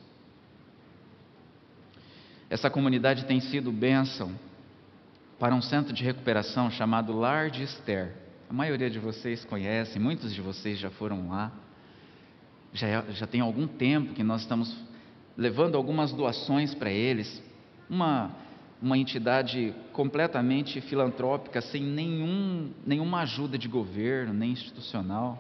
Essa 2.51 2.71
comunidade 2.71 3.25
tem 3.27 3.41
sido 3.41 3.71
bênção 3.71 4.33
para 5.39 5.55
um 5.55 5.63
centro 5.63 5.93
de 5.93 6.03
recuperação 6.03 6.71
chamado 6.71 7.13
Lar 7.13 7.51
de 7.51 7.63
Esther. 7.63 8.15
A 8.49 8.53
maioria 8.53 8.89
de 8.89 8.99
vocês 8.99 9.45
conhece, 9.45 9.99
muitos 9.99 10.35
de 10.35 10.41
vocês 10.41 10.79
já 10.79 10.91
foram 10.91 11.29
lá. 11.29 11.53
Já, 12.73 12.87
é, 12.87 13.05
já 13.13 13.27
tem 13.27 13.41
algum 13.41 13.67
tempo 13.67 14.15
que 14.15 14.23
nós 14.23 14.43
estamos 14.43 14.75
levando 15.37 15.77
algumas 15.77 16.13
doações 16.13 16.75
para 16.75 16.91
eles. 16.91 17.43
Uma, 17.89 18.35
uma 18.81 18.97
entidade 18.97 19.75
completamente 19.93 20.81
filantrópica, 20.81 21.61
sem 21.61 21.83
nenhum, 21.83 22.71
nenhuma 22.87 23.23
ajuda 23.23 23.59
de 23.59 23.67
governo, 23.67 24.33
nem 24.33 24.53
institucional, 24.53 25.39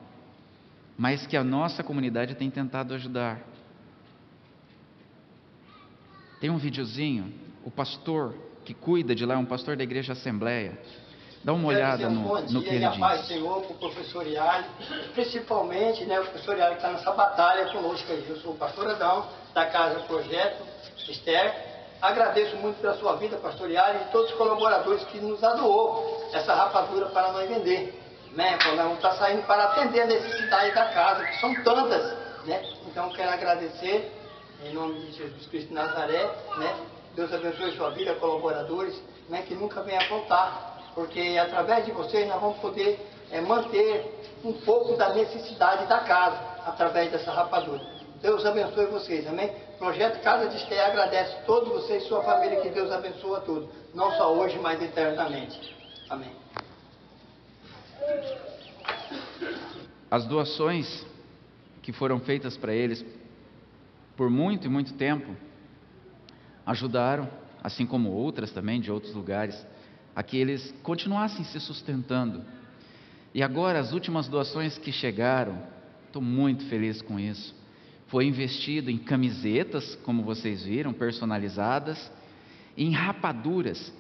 mas 0.97 1.27
que 1.27 1.37
a 1.37 1.45
nossa 1.45 1.83
comunidade 1.83 2.35
tem 2.35 2.51
tentado 2.51 2.95
ajudar. 2.95 3.41
Tem 6.41 6.51
um 6.51 6.59
videozinho, 6.59 7.33
o 7.65 7.71
pastor 7.71 8.35
que 8.65 8.75
cuida 8.75 9.15
de 9.15 9.25
lá, 9.25 9.35
é 9.35 9.37
um 9.39 9.45
pastor 9.45 9.77
da 9.77 9.85
igreja 9.85 10.13
Assembleia. 10.13 10.79
Dá 11.43 11.53
uma 11.53 11.69
olhada 11.69 12.09
um 12.09 12.15
no, 12.15 12.41
no 12.53 12.63
que 12.63 12.69
ele 12.69 12.89
diz. 12.89 12.99
Paz 12.99 13.27
Senhor, 13.27 13.63
para 13.63 13.73
o 13.73 13.79
professor 13.79 14.27
Iali, 14.27 14.67
principalmente 15.15 16.05
né, 16.05 16.19
o 16.19 16.25
professor 16.25 16.57
Iali 16.59 16.73
que 16.73 16.79
está 16.79 16.93
nessa 16.93 17.13
batalha 17.13 17.73
conosco 17.73 18.11
aí. 18.13 18.25
Eu 18.29 18.37
sou 18.41 18.53
o 18.53 18.57
pastor 18.57 18.89
Adão, 18.91 19.27
da 19.55 19.67
Casa 19.67 20.01
Projeto 20.01 20.63
Esther. 21.09 21.68
Agradeço 22.01 22.57
muito 22.57 22.81
pela 22.81 22.95
sua 22.95 23.17
vida, 23.17 23.37
pastor 23.39 23.69
Iali, 23.71 23.99
e 24.03 24.13
todos 24.13 24.31
os 24.31 24.37
colaboradores 24.37 25.03
que 25.05 25.19
nos 25.19 25.43
adoou 25.43 26.29
essa 26.33 26.55
rapadura 26.55 27.07
para 27.07 27.33
nós 27.33 27.49
vender. 27.49 28.01
Né? 28.33 28.57
Nós 28.77 28.95
está 28.95 29.13
saindo 29.13 29.43
para 29.47 29.65
atender 29.65 30.03
a 30.03 30.07
necessidade 30.07 30.75
da 30.75 30.85
casa, 30.93 31.25
que 31.25 31.41
são 31.41 31.55
tantas. 31.65 32.17
Né? 32.45 32.63
Então, 32.87 33.11
quero 33.11 33.31
agradecer, 33.31 34.13
em 34.65 34.73
nome 34.73 35.01
de 35.01 35.13
Jesus 35.13 35.47
Cristo 35.47 35.69
de 35.69 35.75
Nazaré, 35.75 36.25
né? 36.57 36.77
Deus 37.17 37.33
abençoe 37.33 37.77
sua 37.77 37.91
vida, 37.91 38.15
colaboradores, 38.15 38.95
né, 39.29 39.43
que 39.43 39.53
nunca 39.53 39.83
venha 39.83 40.01
faltar, 40.03 40.93
porque 40.95 41.37
através 41.37 41.85
de 41.85 41.91
vocês 41.91 42.29
nós 42.29 42.41
vamos 42.41 42.59
poder 42.59 43.05
é, 43.33 43.41
manter 43.41 44.21
um 44.45 44.53
pouco 44.53 44.97
da 44.97 45.13
necessidade 45.13 45.87
da 45.87 45.99
casa, 45.99 46.39
através 46.65 47.11
dessa 47.11 47.33
rapadura. 47.33 47.85
Deus 48.23 48.47
abençoe 48.47 48.87
vocês, 48.87 49.27
amém? 49.27 49.53
Projeto 49.79 50.21
Casa 50.23 50.49
de 50.49 50.57
Esté 50.57 50.85
agradece 50.85 51.37
a 51.37 51.43
todos 51.43 51.69
vocês 51.69 52.03
e 52.03 52.09
sua 52.09 52.23
família, 52.25 52.61
que 52.61 52.71
Deus 52.71 52.91
abençoe 52.91 53.37
a 53.37 53.41
todos, 53.41 53.69
não 53.95 54.11
só 54.13 54.35
hoje, 54.35 54.59
mas 54.59 54.83
eternamente. 54.83 55.77
Amém. 56.11 56.33
As 60.11 60.27
doações 60.27 61.07
que 61.83 61.93
foram 61.93 62.19
feitas 62.19 62.57
para 62.57 62.75
eles 62.75 63.05
por 64.19 64.29
muito 64.29 64.67
e 64.67 64.69
muito 64.69 64.95
tempo, 64.95 65.37
ajudaram, 66.67 67.31
assim 67.63 67.87
como 67.87 68.11
outras 68.11 68.51
também 68.51 68.81
de 68.81 68.91
outros 68.91 69.15
lugares, 69.15 69.65
a 70.15 70.25
que 70.25 70.37
eles 70.37 70.75
continuassem 70.83 71.45
se 71.45 71.61
sustentando. 71.61 72.45
E 73.33 73.45
agora, 73.45 73.79
as 73.79 73.93
últimas 73.93 74.27
doações 74.27 74.77
que 74.77 74.91
chegaram, 74.91 75.63
estou 76.09 76.21
muito 76.21 76.67
feliz 76.67 77.01
com 77.01 77.17
isso. 77.19 77.55
Foi 78.09 78.25
investido 78.25 78.91
em 78.91 78.99
camisetas, 78.99 79.95
como 80.03 80.23
vocês 80.23 80.65
viram, 80.65 80.93
personalizadas, 80.93 82.11
em 82.77 82.91
rapaduras, 82.93 83.93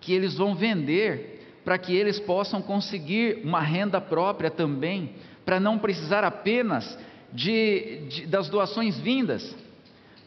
que 0.00 0.12
eles 0.12 0.34
vão 0.34 0.54
vender 0.54 1.60
para 1.64 1.78
que 1.78 1.94
eles 1.94 2.18
possam 2.18 2.60
conseguir 2.60 3.40
uma 3.44 3.60
renda 3.60 4.00
própria 4.00 4.50
também, 4.50 5.14
para 5.44 5.60
não 5.60 5.78
precisar 5.78 6.24
apenas 6.24 6.98
de, 7.32 8.06
de, 8.08 8.26
das 8.26 8.48
doações 8.48 8.98
vindas, 8.98 9.54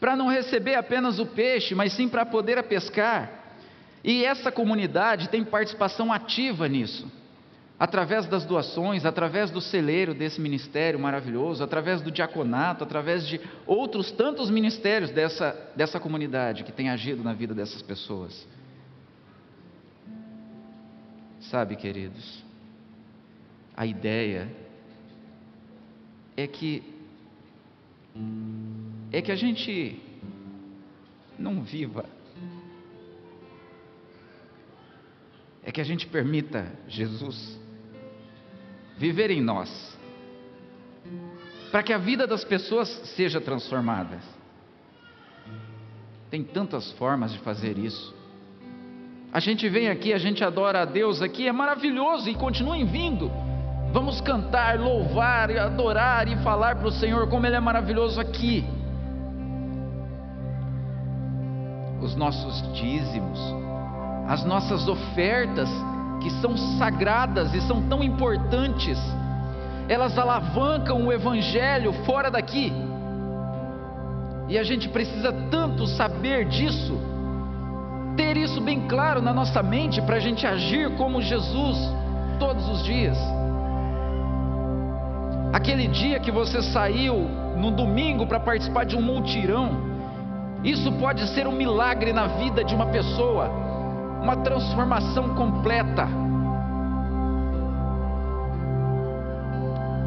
para 0.00 0.16
não 0.16 0.28
receber 0.28 0.74
apenas 0.74 1.18
o 1.18 1.26
peixe, 1.26 1.74
mas 1.74 1.92
sim 1.92 2.08
para 2.08 2.24
poder 2.24 2.62
pescar. 2.64 3.56
E 4.04 4.24
essa 4.24 4.52
comunidade 4.52 5.28
tem 5.28 5.44
participação 5.44 6.12
ativa 6.12 6.68
nisso, 6.68 7.10
através 7.78 8.26
das 8.26 8.44
doações, 8.44 9.04
através 9.04 9.50
do 9.50 9.60
celeiro 9.60 10.14
desse 10.14 10.40
ministério 10.40 10.98
maravilhoso, 10.98 11.62
através 11.62 12.00
do 12.00 12.10
diaconato, 12.10 12.82
através 12.82 13.26
de 13.26 13.40
outros 13.66 14.10
tantos 14.10 14.50
ministérios 14.50 15.10
dessa, 15.10 15.52
dessa 15.76 16.00
comunidade 16.00 16.64
que 16.64 16.72
tem 16.72 16.88
agido 16.88 17.22
na 17.22 17.34
vida 17.34 17.54
dessas 17.54 17.82
pessoas. 17.82 18.46
Sabe, 21.40 21.76
queridos, 21.76 22.42
a 23.76 23.84
ideia 23.84 24.50
é 26.36 26.46
que 26.46 26.82
é 29.12 29.20
que 29.20 29.30
a 29.30 29.36
gente 29.36 30.00
não 31.38 31.62
viva 31.62 32.06
é 35.62 35.70
que 35.70 35.80
a 35.80 35.84
gente 35.84 36.06
permita 36.06 36.72
Jesus 36.88 37.58
viver 38.96 39.30
em 39.30 39.42
nós, 39.42 39.96
para 41.70 41.82
que 41.82 41.92
a 41.92 41.98
vida 41.98 42.26
das 42.26 42.44
pessoas 42.44 42.88
seja 43.16 43.40
transformada. 43.40 44.18
Tem 46.30 46.42
tantas 46.42 46.90
formas 46.92 47.32
de 47.32 47.38
fazer 47.40 47.78
isso. 47.78 48.14
A 49.32 49.40
gente 49.40 49.68
vem 49.68 49.88
aqui, 49.88 50.12
a 50.12 50.18
gente 50.18 50.42
adora 50.42 50.82
a 50.82 50.84
Deus 50.84 51.20
aqui, 51.20 51.46
é 51.46 51.52
maravilhoso 51.52 52.28
e 52.28 52.34
continuem 52.34 52.86
vindo. 52.86 53.30
Vamos 53.92 54.20
cantar, 54.20 54.78
louvar, 54.78 55.50
adorar 55.50 56.28
e 56.28 56.36
falar 56.42 56.76
para 56.76 56.88
o 56.88 56.92
Senhor 56.92 57.28
como 57.28 57.46
Ele 57.46 57.56
é 57.56 57.60
maravilhoso 57.60 58.20
aqui. 58.20 58.64
Os 62.02 62.14
nossos 62.14 62.62
dízimos, 62.74 63.38
as 64.28 64.44
nossas 64.44 64.88
ofertas, 64.88 65.68
que 66.20 66.30
são 66.40 66.56
sagradas 66.78 67.54
e 67.54 67.60
são 67.62 67.82
tão 67.82 68.02
importantes, 68.02 68.98
elas 69.88 70.18
alavancam 70.18 71.06
o 71.06 71.12
Evangelho 71.12 71.92
fora 72.04 72.30
daqui. 72.30 72.72
E 74.48 74.58
a 74.58 74.62
gente 74.62 74.88
precisa 74.88 75.32
tanto 75.50 75.86
saber 75.86 76.44
disso, 76.46 76.98
ter 78.16 78.36
isso 78.36 78.60
bem 78.60 78.86
claro 78.88 79.20
na 79.20 79.32
nossa 79.32 79.62
mente 79.62 80.00
para 80.00 80.16
a 80.16 80.20
gente 80.20 80.46
agir 80.46 80.90
como 80.96 81.20
Jesus 81.20 81.78
todos 82.38 82.68
os 82.68 82.82
dias. 82.84 83.18
Aquele 85.52 85.88
dia 85.88 86.20
que 86.20 86.30
você 86.30 86.62
saiu 86.62 87.28
no 87.56 87.70
domingo 87.70 88.26
para 88.26 88.38
participar 88.38 88.84
de 88.84 88.96
um 88.96 89.02
multirão, 89.02 89.70
isso 90.62 90.92
pode 90.92 91.26
ser 91.28 91.46
um 91.46 91.52
milagre 91.52 92.12
na 92.12 92.26
vida 92.26 92.62
de 92.62 92.74
uma 92.74 92.86
pessoa, 92.86 93.50
uma 94.26 94.36
transformação 94.38 95.36
completa. 95.36 96.08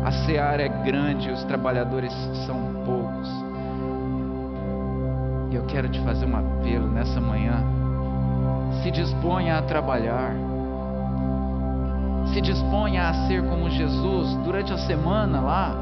A 0.04 0.12
seara 0.12 0.62
é 0.62 0.68
grande, 0.68 1.32
os 1.32 1.42
trabalhadores 1.46 2.12
são 2.46 2.58
poucos. 2.84 3.30
E 5.52 5.56
eu 5.56 5.64
quero 5.68 5.88
te 5.88 6.02
fazer 6.02 6.26
um 6.26 6.36
apelo 6.36 6.88
nessa 6.88 7.22
manhã. 7.22 7.64
Se 8.84 8.92
disponha 8.92 9.58
a 9.58 9.62
trabalhar. 9.62 10.34
Se 12.34 12.42
disponha 12.42 13.08
a 13.08 13.14
ser 13.26 13.42
como 13.46 13.70
Jesus 13.70 14.36
durante 14.44 14.74
a 14.74 14.78
semana 14.80 15.40
lá. 15.40 15.74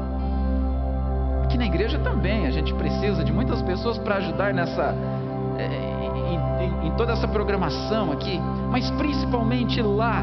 Aqui 1.42 1.58
na 1.58 1.66
igreja 1.66 1.98
também, 1.98 2.46
a 2.46 2.52
gente 2.52 2.72
precisa 2.74 3.24
de 3.24 3.32
muitas 3.32 3.60
pessoas 3.62 3.98
para 3.98 4.16
ajudar 4.16 4.54
nessa. 4.54 4.94
Em, 6.28 6.64
em, 6.64 6.88
em 6.88 6.90
toda 6.92 7.12
essa 7.12 7.26
programação 7.26 8.12
aqui, 8.12 8.38
mas 8.70 8.90
principalmente 8.92 9.80
lá, 9.80 10.22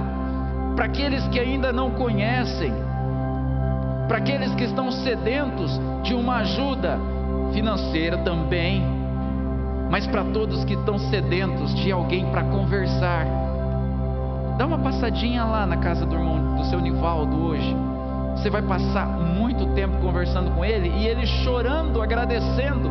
para 0.76 0.86
aqueles 0.86 1.28
que 1.30 1.40
ainda 1.40 1.74
não 1.74 1.92
conhecem, 1.92 2.74
para 4.08 4.18
aqueles 4.18 4.54
que 4.54 4.66
estão 4.66 4.92
sedentos 4.92 5.80
de 6.04 6.14
uma 6.14 6.38
ajuda 6.38 7.00
financeira 7.54 8.18
também, 8.20 8.84
mas 9.90 10.06
para 10.06 10.24
todos 10.26 10.64
que 10.66 10.74
estão 10.74 10.98
sedentos 10.98 11.74
de 11.76 11.92
alguém 11.92 12.26
para 12.28 12.44
conversar. 12.44 13.26
Dá 14.58 14.66
uma 14.66 14.78
passadinha 14.78 15.44
lá 15.44 15.66
na 15.66 15.78
casa 15.78 16.06
do 16.06 16.16
irmão 16.16 16.56
do 16.56 16.66
seu 16.66 16.80
Nivaldo 16.80 17.46
hoje. 17.46 17.76
Você 18.36 18.50
vai 18.50 18.62
passar 18.62 19.08
muito 19.08 19.66
tempo 19.68 19.98
conversando 20.02 20.52
com 20.52 20.64
ele 20.64 20.90
e 20.90 21.08
ele 21.08 21.26
chorando, 21.26 22.02
agradecendo, 22.02 22.90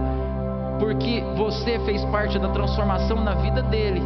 porque 0.79 1.23
você 1.37 1.79
fez 1.81 2.05
parte 2.07 2.39
da 2.39 2.49
transformação 2.49 3.23
na 3.23 3.35
vida 3.35 3.63
dele. 3.63 4.03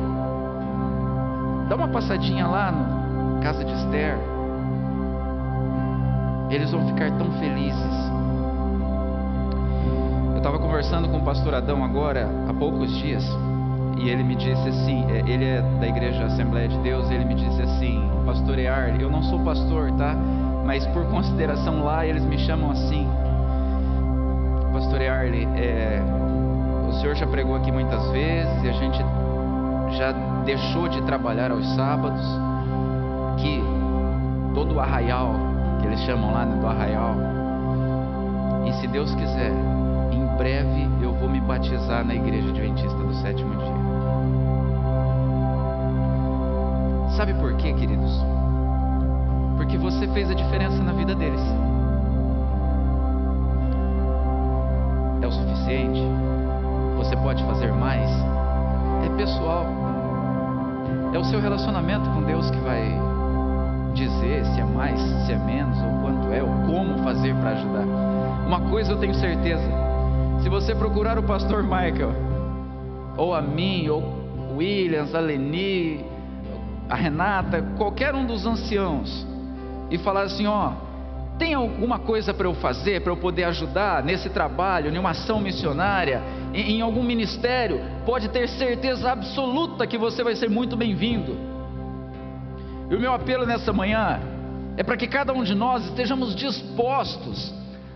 Dá 1.68 1.76
uma 1.76 1.88
passadinha 1.88 2.46
lá 2.46 2.72
na 2.72 3.40
casa 3.40 3.64
de 3.64 3.72
Esther. 3.72 4.18
Eles 6.50 6.70
vão 6.70 6.86
ficar 6.88 7.10
tão 7.18 7.30
felizes. 7.32 8.08
Eu 10.32 10.38
estava 10.38 10.58
conversando 10.58 11.08
com 11.08 11.18
o 11.18 11.24
pastor 11.24 11.54
Adão 11.54 11.84
agora, 11.84 12.28
há 12.48 12.54
poucos 12.54 12.90
dias, 12.98 13.24
e 13.98 14.08
ele 14.08 14.22
me 14.22 14.36
disse 14.36 14.68
assim: 14.68 15.04
é, 15.10 15.18
ele 15.30 15.44
é 15.44 15.60
da 15.80 15.86
igreja 15.86 16.24
Assembleia 16.24 16.68
de 16.68 16.78
Deus, 16.78 17.10
ele 17.10 17.24
me 17.24 17.34
disse 17.34 17.60
assim, 17.60 18.08
pastor 18.24 18.58
Ear, 18.58 19.00
eu 19.00 19.10
não 19.10 19.22
sou 19.22 19.40
pastor, 19.40 19.90
tá? 19.92 20.16
Mas 20.64 20.86
por 20.86 21.06
consideração 21.06 21.82
lá, 21.82 22.06
eles 22.06 22.24
me 22.24 22.38
chamam 22.38 22.70
assim. 22.70 23.08
Pastor 24.72 25.00
Early, 25.00 25.48
é, 25.56 26.00
senhor 27.00 27.14
já 27.14 27.26
pregou 27.26 27.54
aqui 27.54 27.70
muitas 27.70 28.10
vezes 28.10 28.62
e 28.62 28.68
a 28.68 28.72
gente 28.72 28.98
já 29.96 30.12
deixou 30.44 30.88
de 30.88 31.00
trabalhar 31.02 31.50
aos 31.50 31.66
sábados, 31.74 32.24
que 33.38 33.62
todo 34.54 34.74
o 34.74 34.80
arraial 34.80 35.34
que 35.80 35.86
eles 35.86 36.00
chamam 36.00 36.32
lá 36.32 36.44
né, 36.44 36.60
do 36.60 36.66
arraial. 36.66 37.14
E 38.66 38.72
se 38.74 38.86
Deus 38.88 39.14
quiser, 39.14 39.52
em 40.12 40.36
breve 40.36 40.88
eu 41.00 41.12
vou 41.14 41.28
me 41.28 41.40
batizar 41.40 42.04
na 42.04 42.14
igreja 42.14 42.48
adventista 42.48 42.98
do 42.98 43.14
sétimo 43.14 43.54
dia. 43.56 43.78
Sabe 47.16 47.34
por 47.34 47.54
quê, 47.56 47.72
queridos? 47.72 48.12
Porque 49.56 49.76
você 49.76 50.06
fez 50.08 50.30
a 50.30 50.34
diferença 50.34 50.82
na 50.82 50.92
vida 50.92 51.14
deles. 51.14 51.40
É 55.20 55.26
o 55.26 55.32
suficiente? 55.32 56.37
Você 56.98 57.16
pode 57.16 57.42
fazer 57.44 57.72
mais? 57.72 58.10
É 59.06 59.16
pessoal. 59.16 59.64
É 61.14 61.18
o 61.18 61.24
seu 61.24 61.40
relacionamento 61.40 62.10
com 62.10 62.22
Deus 62.24 62.50
que 62.50 62.58
vai 62.58 62.92
dizer 63.94 64.44
se 64.46 64.60
é 64.60 64.64
mais, 64.64 65.00
se 65.24 65.32
é 65.32 65.38
menos, 65.38 65.78
ou 65.78 66.02
quanto 66.02 66.32
é, 66.32 66.42
ou 66.42 66.48
como 66.66 67.02
fazer 67.04 67.34
para 67.36 67.50
ajudar. 67.50 67.84
Uma 68.46 68.60
coisa 68.68 68.92
eu 68.92 68.98
tenho 68.98 69.14
certeza: 69.14 69.62
se 70.42 70.48
você 70.48 70.74
procurar 70.74 71.18
o 71.18 71.22
pastor 71.22 71.62
Michael, 71.62 72.12
ou 73.16 73.32
a 73.32 73.40
mim, 73.40 73.88
ou 73.88 74.02
Williams, 74.56 75.14
a 75.14 75.20
Leni, 75.20 76.04
a 76.90 76.96
Renata, 76.96 77.62
qualquer 77.78 78.12
um 78.12 78.26
dos 78.26 78.44
anciãos, 78.44 79.24
e 79.88 79.98
falar 79.98 80.22
assim: 80.22 80.48
ó, 80.48 80.72
tem 81.38 81.54
alguma 81.54 81.98
coisa 81.98 82.34
para 82.34 82.46
eu 82.46 82.54
fazer, 82.54 83.00
para 83.02 83.12
eu 83.12 83.16
poder 83.16 83.44
ajudar 83.44 84.02
nesse 84.02 84.28
trabalho, 84.28 84.92
em 84.92 84.98
uma 84.98 85.10
ação 85.10 85.40
missionária, 85.40 86.22
em, 86.52 86.72
em 86.72 86.80
algum 86.80 87.02
ministério, 87.02 87.80
pode 88.04 88.28
ter 88.28 88.48
certeza 88.48 89.12
absoluta 89.12 89.86
que 89.86 89.96
você 89.96 90.24
vai 90.24 90.34
ser 90.34 90.50
muito 90.50 90.76
bem-vindo. 90.76 91.36
E 92.90 92.94
o 92.94 93.00
meu 93.00 93.12
apelo 93.12 93.46
nessa 93.46 93.72
manhã 93.72 94.20
é 94.76 94.82
para 94.82 94.96
que 94.96 95.06
cada 95.06 95.32
um 95.32 95.44
de 95.44 95.54
nós 95.54 95.84
estejamos 95.84 96.34
dispostos 96.34 97.54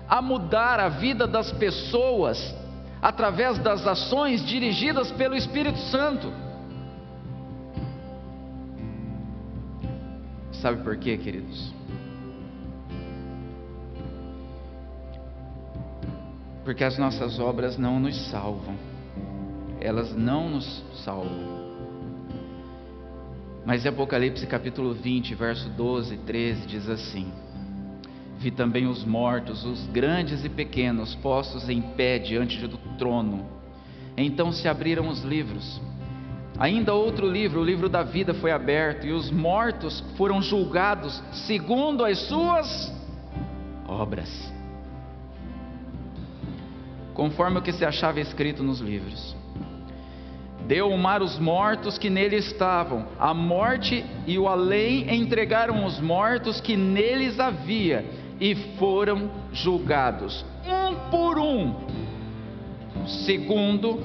a 0.09 0.23
mudar 0.23 0.79
a 0.79 0.89
vida 0.89 1.27
das 1.27 1.51
pessoas 1.53 2.55
através 3.01 3.59
das 3.59 3.87
ações 3.87 4.45
dirigidas 4.45 5.11
pelo 5.11 5.35
Espírito 5.35 5.79
Santo. 5.79 6.33
Sabe 10.53 10.83
por 10.85 10.97
quê, 10.97 11.17
queridos? 11.17 11.82
Porque 16.65 16.85
as 16.85 16.97
nossas 16.97 17.39
obras 17.39 17.77
não 17.77 17.99
nos 17.99 18.17
salvam, 18.31 18.77
elas 19.81 20.15
não 20.15 20.49
nos 20.49 20.85
salvam. 21.05 21.63
Mas 23.65 23.87
Apocalipse 23.87 24.47
capítulo 24.47 24.93
20, 24.93 25.35
verso 25.35 25.69
12 25.71 26.15
e 26.15 26.19
13 26.19 26.67
diz 26.67 26.89
assim: 26.89 27.33
Vi 28.39 28.51
também 28.51 28.87
os 28.87 29.05
mortos, 29.05 29.65
os 29.65 29.87
grandes 29.89 30.45
e 30.45 30.49
pequenos, 30.49 31.15
postos 31.17 31.69
em 31.69 31.81
pé 31.81 32.19
diante 32.19 32.59
do 32.67 32.79
trono. 32.99 33.45
Então 34.17 34.53
se 34.53 34.69
abriram 34.69 35.09
os 35.09 35.23
livros. 35.23 35.81
Ainda 36.59 36.93
outro 36.93 37.29
livro, 37.29 37.61
o 37.61 37.65
livro 37.65 37.89
da 37.89 38.03
vida, 38.03 38.35
foi 38.35 38.53
aberto, 38.53 39.07
e 39.07 39.13
os 39.13 39.31
mortos 39.31 40.05
foram 40.17 40.43
julgados 40.43 41.23
segundo 41.47 42.05
as 42.05 42.19
suas 42.19 42.93
obras, 43.89 44.52
conforme 47.15 47.59
o 47.59 47.63
que 47.63 47.73
se 47.73 47.85
achava 47.85 48.21
escrito 48.21 48.63
nos 48.63 48.81
livros. 48.81 49.37
Deu 50.67 50.89
o 50.89 50.99
mar 50.99 51.23
os 51.23 51.39
mortos 51.39 51.99
que 51.99 52.09
nele 52.09 52.37
estavam. 52.37 53.07
A 53.19 53.35
morte 53.35 54.05
e 54.27 54.39
o 54.39 54.49
além 54.49 55.13
entregaram 55.15 55.85
os 55.85 56.01
mortos 56.01 56.61
que 56.61 56.77
neles 56.77 57.41
havia 57.41 58.05
e 58.41 58.55
foram 58.77 59.31
julgados, 59.53 60.45
um 60.67 61.11
por 61.11 61.39
um, 61.39 61.75
segundo 63.07 64.01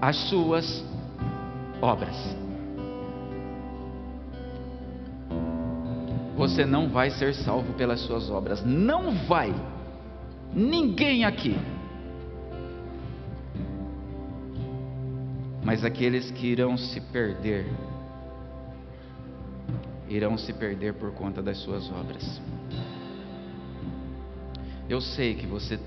as 0.00 0.16
suas 0.28 0.84
obras. 1.80 2.36
Você 6.36 6.64
não 6.64 6.88
vai 6.88 7.10
ser 7.10 7.32
salvo 7.34 7.72
pelas 7.74 8.00
suas 8.00 8.28
obras, 8.28 8.64
não 8.64 9.12
vai. 9.26 9.54
Ninguém 10.52 11.24
aqui 11.24 11.56
mas 15.64 15.84
aqueles 15.84 16.30
que 16.30 16.46
irão 16.46 16.76
se 16.76 17.00
perder 17.00 17.66
irão 20.08 20.36
se 20.36 20.52
perder 20.52 20.94
por 20.94 21.12
conta 21.12 21.42
das 21.42 21.56
suas 21.58 21.90
obras. 21.90 22.40
Eu 24.88 25.00
sei 25.00 25.34
que 25.34 25.46
você 25.46 25.78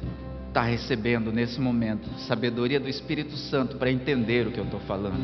está 0.48 0.64
recebendo 0.64 1.32
nesse 1.32 1.62
momento 1.62 2.10
sabedoria 2.22 2.80
do 2.80 2.90
Espírito 2.90 3.38
Santo 3.38 3.78
para 3.78 3.92
entender 3.92 4.48
o 4.48 4.52
que 4.52 4.60
eu 4.60 4.66
estou 4.66 4.80
falando. 4.82 5.24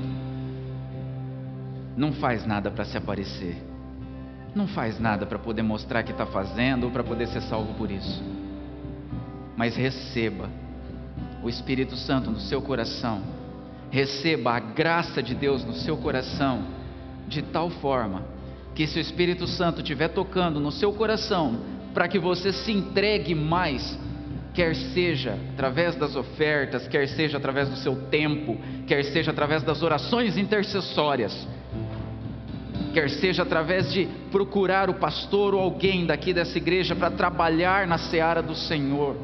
Não 1.97 2.13
faz 2.13 2.45
nada 2.45 2.69
para 2.69 2.85
se 2.85 2.97
aparecer, 2.97 3.57
não 4.55 4.67
faz 4.67 4.99
nada 4.99 5.25
para 5.25 5.39
poder 5.39 5.63
mostrar 5.63 6.03
que 6.03 6.11
está 6.11 6.25
fazendo 6.25 6.85
ou 6.85 6.91
para 6.91 7.03
poder 7.03 7.27
ser 7.27 7.41
salvo 7.41 7.73
por 7.73 7.89
isso. 7.89 8.23
Mas 9.57 9.75
receba 9.75 10.49
o 11.43 11.49
Espírito 11.49 11.95
Santo 11.95 12.29
no 12.31 12.39
seu 12.39 12.61
coração, 12.61 13.21
receba 13.93 14.53
a 14.53 14.59
graça 14.59 15.21
de 15.21 15.35
Deus 15.35 15.63
no 15.63 15.75
seu 15.75 15.95
coração, 15.95 16.65
de 17.27 17.43
tal 17.43 17.69
forma 17.69 18.25
que 18.73 18.87
se 18.87 18.97
o 18.97 18.99
Espírito 18.99 19.45
Santo 19.45 19.81
estiver 19.81 20.07
tocando 20.07 20.59
no 20.59 20.71
seu 20.71 20.91
coração, 20.93 21.59
para 21.93 22.07
que 22.07 22.17
você 22.17 22.51
se 22.51 22.71
entregue 22.71 23.35
mais, 23.35 23.95
quer 24.51 24.75
seja 24.75 25.37
através 25.53 25.95
das 25.95 26.15
ofertas, 26.15 26.87
quer 26.87 27.07
seja 27.07 27.37
através 27.37 27.69
do 27.69 27.75
seu 27.75 27.95
tempo, 28.07 28.57
quer 28.87 29.03
seja 29.03 29.29
através 29.29 29.61
das 29.61 29.83
orações 29.83 30.39
intercessórias, 30.39 31.47
quer 32.95 33.11
seja 33.11 33.43
através 33.43 33.93
de 33.93 34.07
procurar 34.31 34.89
o 34.89 34.95
pastor 34.95 35.53
ou 35.53 35.61
alguém 35.61 36.07
daqui 36.07 36.33
dessa 36.33 36.57
igreja 36.57 36.95
para 36.95 37.11
trabalhar 37.11 37.85
na 37.85 37.99
seara 37.99 38.41
do 38.41 38.55
Senhor. 38.55 39.15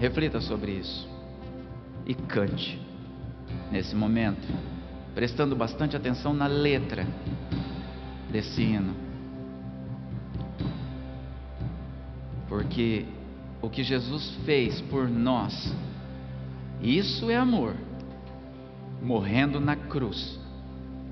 Reflita 0.00 0.40
sobre 0.40 0.72
isso 0.72 1.15
e 2.06 2.14
cante 2.14 2.80
nesse 3.70 3.94
momento 3.94 4.46
prestando 5.16 5.56
bastante 5.56 5.96
atenção 5.96 6.34
na 6.34 6.46
letra 6.46 7.06
desse 8.30 8.60
hino. 8.60 8.94
Porque 12.46 13.06
o 13.62 13.70
que 13.70 13.82
Jesus 13.82 14.36
fez 14.44 14.78
por 14.82 15.08
nós, 15.08 15.74
isso 16.82 17.30
é 17.30 17.36
amor, 17.36 17.74
morrendo 19.02 19.58
na 19.58 19.74
cruz, 19.74 20.38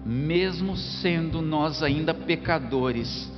mesmo 0.04 0.76
sendo 0.76 1.40
nós 1.40 1.82
ainda 1.82 2.12
pecadores, 2.12 3.32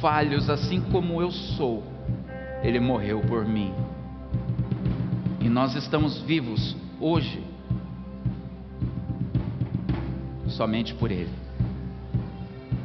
falhos 0.00 0.48
assim 0.48 0.80
como 0.80 1.20
eu 1.20 1.30
sou, 1.30 1.84
Ele 2.62 2.80
morreu 2.80 3.20
por 3.20 3.46
mim. 3.46 3.74
E 5.46 5.48
nós 5.48 5.76
estamos 5.76 6.18
vivos 6.22 6.74
hoje 7.00 7.40
somente 10.48 10.92
por 10.92 11.12
Ele. 11.12 11.45